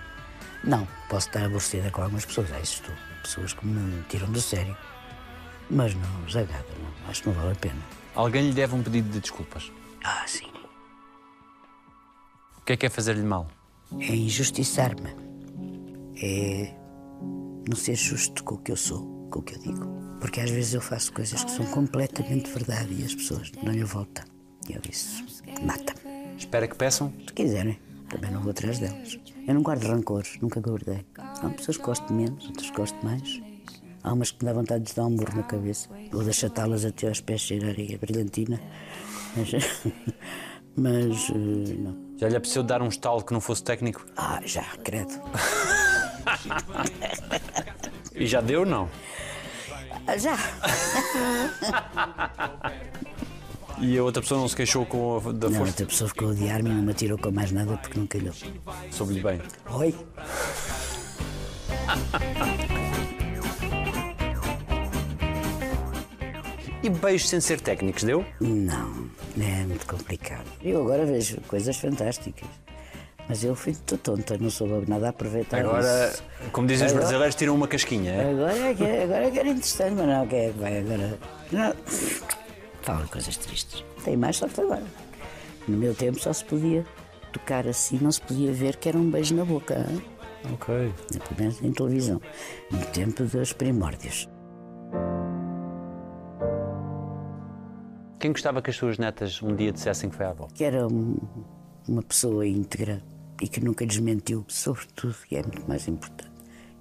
Não. 0.63 0.87
Posso 1.09 1.27
estar 1.27 1.45
aborrecida 1.45 1.89
com 1.91 2.01
algumas 2.01 2.25
pessoas. 2.25 2.51
Há 2.51 2.59
isso 2.59 2.81
tudo. 2.83 2.97
Pessoas 3.21 3.53
que 3.53 3.65
me 3.65 4.03
tiram 4.03 4.31
do 4.31 4.41
sério. 4.41 4.75
Mas 5.69 5.95
não, 5.95 6.29
zangada, 6.29 6.65
não. 6.79 7.09
Acho 7.09 7.23
que 7.23 7.29
não 7.29 7.35
vale 7.35 7.51
a 7.51 7.55
pena. 7.55 7.81
Alguém 8.13 8.47
lhe 8.47 8.53
deve 8.53 8.75
um 8.75 8.83
pedido 8.83 9.09
de 9.09 9.19
desculpas. 9.19 9.71
Ah, 10.03 10.23
sim. 10.27 10.47
O 12.57 12.61
que 12.65 12.73
é 12.73 12.77
que 12.77 12.85
é 12.85 12.89
fazer-lhe 12.89 13.23
mal? 13.23 13.47
É 13.99 14.15
injustiçar-me. 14.15 15.15
É 16.21 16.73
não 17.67 17.75
ser 17.75 17.95
justo 17.95 18.43
com 18.43 18.55
o 18.55 18.57
que 18.59 18.71
eu 18.71 18.77
sou, 18.77 19.27
com 19.31 19.39
o 19.39 19.41
que 19.41 19.55
eu 19.55 19.59
digo. 19.59 19.85
Porque 20.19 20.39
às 20.39 20.49
vezes 20.49 20.73
eu 20.73 20.81
faço 20.81 21.11
coisas 21.13 21.43
que 21.43 21.51
são 21.51 21.65
completamente 21.65 22.49
verdade 22.49 22.93
e 22.93 23.03
as 23.03 23.13
pessoas 23.13 23.51
não 23.61 23.71
lhe 23.71 23.83
voltam. 23.83 24.23
E 24.69 24.73
eu 24.73 24.81
isso 24.89 25.23
mata-me. 25.61 26.35
Espera 26.37 26.67
que 26.67 26.75
peçam? 26.75 27.13
Se 27.27 27.33
quiserem, 27.33 27.79
também 28.15 28.31
não 28.31 28.41
vou 28.41 28.51
atrás 28.51 28.79
delas. 28.79 29.19
Eu 29.45 29.53
não 29.53 29.61
guardo 29.61 29.83
rancores, 29.83 30.37
nunca 30.41 30.61
guardei. 30.61 31.05
Há 31.17 31.49
pessoas 31.49 31.77
que 31.77 31.83
gosto 31.83 32.13
menos, 32.13 32.45
outras 32.47 32.69
que 32.69 32.77
gosto 32.77 33.05
mais. 33.05 33.41
Há 34.03 34.13
umas 34.13 34.31
que 34.31 34.43
me 34.43 34.51
dá 34.51 34.57
vontade 34.57 34.83
de 34.85 34.95
dar 34.95 35.05
um 35.05 35.15
burro 35.15 35.35
na 35.35 35.43
cabeça. 35.43 35.89
Ou 36.13 36.23
de 36.23 36.29
achatá-las 36.29 36.85
até 36.85 37.07
aos 37.07 37.19
pés 37.21 37.41
cheirarem 37.41 37.93
a 37.93 37.97
brilhantina. 37.97 38.59
Mas, 39.35 39.51
mas 40.77 41.29
eh, 41.29 41.73
não. 41.77 42.05
Já 42.17 42.29
lhe 42.29 42.35
apeteceu 42.37 42.63
dar 42.63 42.81
um 42.81 42.87
estalo 42.87 43.21
que 43.23 43.33
não 43.33 43.41
fosse 43.41 43.63
técnico? 43.63 44.05
Ah, 44.15 44.39
já, 44.45 44.63
credo. 44.83 45.11
E 48.15 48.25
já 48.25 48.39
deu, 48.39 48.65
não? 48.65 48.89
Ah, 50.07 50.17
já. 50.17 50.37
E 53.79 53.97
a 53.97 54.03
outra 54.03 54.21
pessoa 54.21 54.39
não 54.39 54.47
se 54.47 54.55
queixou 54.55 54.85
com 54.85 55.17
a, 55.17 55.31
da 55.31 55.49
Não, 55.49 55.57
força? 55.57 55.71
outra 55.71 55.85
pessoa 55.85 56.07
ficou 56.07 56.29
a 56.29 56.31
odiar-me 56.31 56.69
e 56.69 56.73
não 56.73 56.81
me 56.83 56.91
atirou 56.91 57.17
com 57.17 57.31
mais 57.31 57.51
nada 57.51 57.77
porque 57.77 57.99
não 57.99 58.07
calhou. 58.07 58.33
Soube-lhe 58.91 59.21
bem. 59.21 59.41
Oi? 59.69 59.93
E 66.83 66.89
beijos 66.89 67.29
sem 67.29 67.41
ser 67.41 67.59
técnicos, 67.61 68.03
deu? 68.03 68.23
Não, 68.39 69.09
é 69.39 69.63
muito 69.65 69.87
complicado. 69.87 70.45
Eu 70.63 70.81
agora 70.81 71.05
vejo 71.05 71.37
coisas 71.47 71.75
fantásticas. 71.77 72.47
Mas 73.27 73.43
eu 73.43 73.55
fui 73.55 73.71
estou 73.71 73.97
tonta, 73.97 74.37
não 74.37 74.51
soube 74.51 74.87
nada 74.87 75.09
aproveitar 75.09 75.61
Agora, 75.61 76.11
isso. 76.13 76.23
como 76.51 76.67
dizem 76.67 76.85
os 76.85 76.91
Agora- 76.91 77.05
brasileiros, 77.07 77.35
tiram 77.35 77.55
uma 77.55 77.67
casquinha. 77.67 78.11
é? 78.11 78.29
Agora 78.29 78.55
é 78.55 78.73
que, 78.75 78.83
é- 78.83 79.03
agora 79.03 79.25
é 79.27 79.31
que 79.31 79.39
era 79.39 79.47
interessante, 79.49 79.95
mas 79.95 80.07
não, 80.07 80.27
que 80.27 80.35
é 80.35 80.51
que 80.51 80.59
vai 80.59 80.77
agora. 80.77 81.17
Não. 81.51 81.73
Fala 82.85 83.07
coisas 83.07 83.35
tristes. 83.37 83.83
Tem 84.03 84.15
mais 84.15 84.37
sorte 84.37 84.61
agora. 84.61 84.83
No 85.67 85.75
meu 85.77 85.95
tempo 85.95 86.19
só 86.19 86.31
se 86.31 86.45
podia 86.45 86.85
tocar 87.33 87.67
assim, 87.67 87.97
não 87.99 88.11
se 88.11 88.21
podia 88.21 88.53
ver 88.53 88.75
que 88.77 88.87
era 88.87 88.97
um 88.97 89.09
beijo 89.09 89.35
na 89.35 89.43
boca. 89.43 89.73
hein? 89.89 90.01
Ok. 90.53 90.93
Pelo 91.09 91.39
menos 91.39 91.61
em 91.63 91.71
televisão. 91.71 92.21
No 92.71 92.85
tempo 92.93 93.23
dos 93.23 93.51
primórdios. 93.53 94.29
Quem 98.19 98.31
gostava 98.31 98.61
que 98.61 98.69
as 98.69 98.75
suas 98.75 98.97
netas 98.97 99.41
um 99.41 99.55
dia 99.55 99.71
dissessem 99.71 100.09
que 100.09 100.15
foi 100.15 100.25
a 100.25 100.29
avó? 100.29 100.47
que 100.53 100.63
era 100.63 100.87
um- 100.87 101.17
uma 101.87 102.01
pessoa 102.01 102.45
íntegra 102.47 103.03
e 103.41 103.47
que 103.47 103.59
nunca 103.63 103.85
desmentiu, 103.85 104.45
sobretudo, 104.47 105.15
e 105.31 105.35
é 105.35 105.41
muito 105.43 105.67
mais 105.67 105.87
importante, 105.87 106.31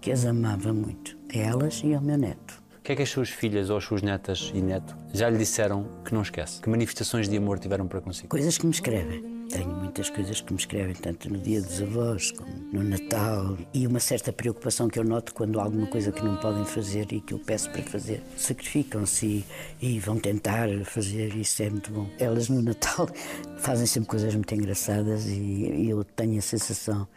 que 0.01 0.11
as 0.13 0.25
amava 0.25 0.73
muito, 0.73 1.19
a 1.35 1.39
elas 1.39 1.81
e 1.85 1.93
ao 1.95 2.01
meu 2.01 2.17
neto. 2.17 2.63
O 2.85 2.87
que 2.87 2.93
é 2.93 2.97
que 2.97 3.03
as 3.03 3.09
suas 3.09 3.31
filhas 3.31 3.71
ou 3.71 3.79
as 3.79 3.85
suas 3.85 4.03
netas 4.03 4.53
e 4.55 4.61
neto 4.61 4.95
já 5.11 5.31
lhe 5.31 5.39
disseram 5.39 5.89
que 6.05 6.13
não 6.13 6.21
esquece? 6.21 6.61
Que 6.61 6.69
manifestações 6.69 7.31
de 7.31 7.35
amor 7.39 7.59
tiveram 7.59 7.89
para 7.89 7.99
consigo? 7.99 8.29
Coisas 8.29 8.59
que 8.59 8.67
me 8.67 8.73
escrevem. 8.73 9.47
Tenho 9.49 9.71
muitas 9.71 10.11
coisas 10.11 10.43
que 10.43 10.53
me 10.53 10.59
escrevem, 10.59 10.95
tanto 10.95 11.33
no 11.33 11.39
dia 11.39 11.63
dos 11.63 11.81
avós 11.81 12.31
como 12.33 12.53
no 12.75 12.85
Natal. 12.85 13.57
E 13.73 13.87
uma 13.87 14.01
certa 14.01 14.35
preocupação 14.35 14.87
que 14.87 14.99
eu 14.99 15.03
noto 15.03 15.33
quando 15.33 15.59
há 15.59 15.63
alguma 15.63 15.87
coisa 15.87 16.13
que 16.13 16.23
não 16.23 16.37
podem 16.37 16.67
fazer 16.67 17.11
e 17.11 17.23
que 17.23 17.33
eu 17.33 17.39
peço 17.39 17.71
para 17.71 17.83
fazer. 17.85 18.23
Sacrificam-se 18.37 19.47
e, 19.81 19.99
vão 19.99 20.19
tentar 20.19 20.69
fazer, 20.85 21.35
isso 21.37 21.63
é 21.63 21.71
muito 21.71 21.91
bom. 21.91 22.07
Elas 22.19 22.51
no 22.51 22.61
Natal 22.61 23.09
fazem 23.57 23.87
sempre 23.87 24.11
coisas 24.11 24.35
muito 24.35 24.55
engraçadas 24.55 25.25
e 25.27 25.89
eu 25.89 26.05
tenho 26.05 26.37
a 26.39 26.43
sensação 26.43 27.09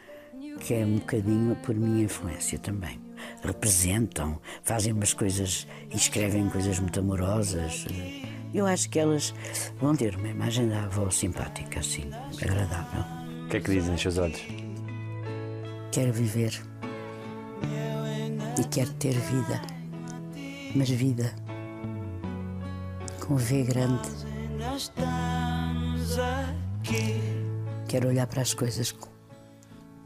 que 0.62 0.74
é 0.76 0.86
um 0.86 0.96
bocadinho 0.96 1.58
por 1.58 1.76
minha 1.76 2.06
influência 2.06 2.58
também. 2.58 3.07
Representam, 3.44 4.40
fazem 4.64 4.94
umas 4.94 5.14
coisas 5.14 5.68
e 5.92 5.96
escrevem 5.96 6.50
coisas 6.50 6.80
muito 6.80 7.00
amorosas. 7.00 7.86
Eu 8.54 8.66
acho 8.66 8.90
que 8.90 9.00
elas 9.00 9.34
vão 9.80 9.96
ter 9.96 10.16
uma 10.16 10.28
imagem 10.28 10.70
da 10.70 10.84
avó 10.84 11.10
simpática, 11.10 11.80
assim, 11.80 12.10
agradável. 12.42 13.04
O 13.46 13.50
que 13.50 13.58
é 13.58 13.60
que 13.60 13.72
dizem 13.72 13.96
os 13.96 14.02
seus 14.02 14.18
olhos? 14.18 14.42
Quero 15.92 16.14
viver 16.14 16.52
e 18.60 18.64
quero 18.66 18.92
ter 18.94 19.14
vida. 19.14 19.62
mas 20.76 20.90
vida. 20.90 21.34
Com 23.26 23.36
V 23.36 23.64
grande. 23.64 24.10
Quero 27.88 28.10
olhar 28.10 28.28
para 28.28 28.42
as 28.42 28.54
coisas 28.54 28.94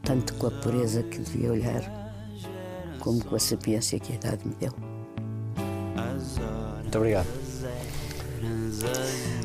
tanto 0.02 0.34
com 0.34 0.48
a 0.48 0.50
pureza 0.50 1.02
que 1.04 1.18
devia 1.18 1.52
olhar, 1.52 1.82
como 3.02 3.22
com 3.24 3.34
a 3.34 3.38
sapiência 3.38 3.98
que 3.98 4.12
a 4.12 4.14
idade 4.14 4.46
me 4.46 4.54
deu. 4.54 4.72
Muito 6.82 6.96
obrigado. 6.96 7.26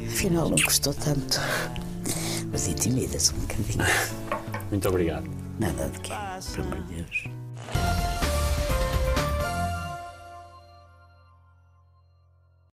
Afinal, 0.08 0.50
não 0.50 0.58
custou 0.58 0.94
tanto. 0.94 1.40
Mas 2.52 2.68
intimida-se 2.68 3.34
um 3.34 3.40
bocadinho. 3.40 3.86
Muito 4.70 4.88
obrigado. 4.88 5.28
Nada 5.60 5.90
de 5.90 6.00
quê, 6.02 6.14
pelo 6.54 6.68
amor 6.68 6.84
de 6.84 6.96
Deus. 6.96 8.07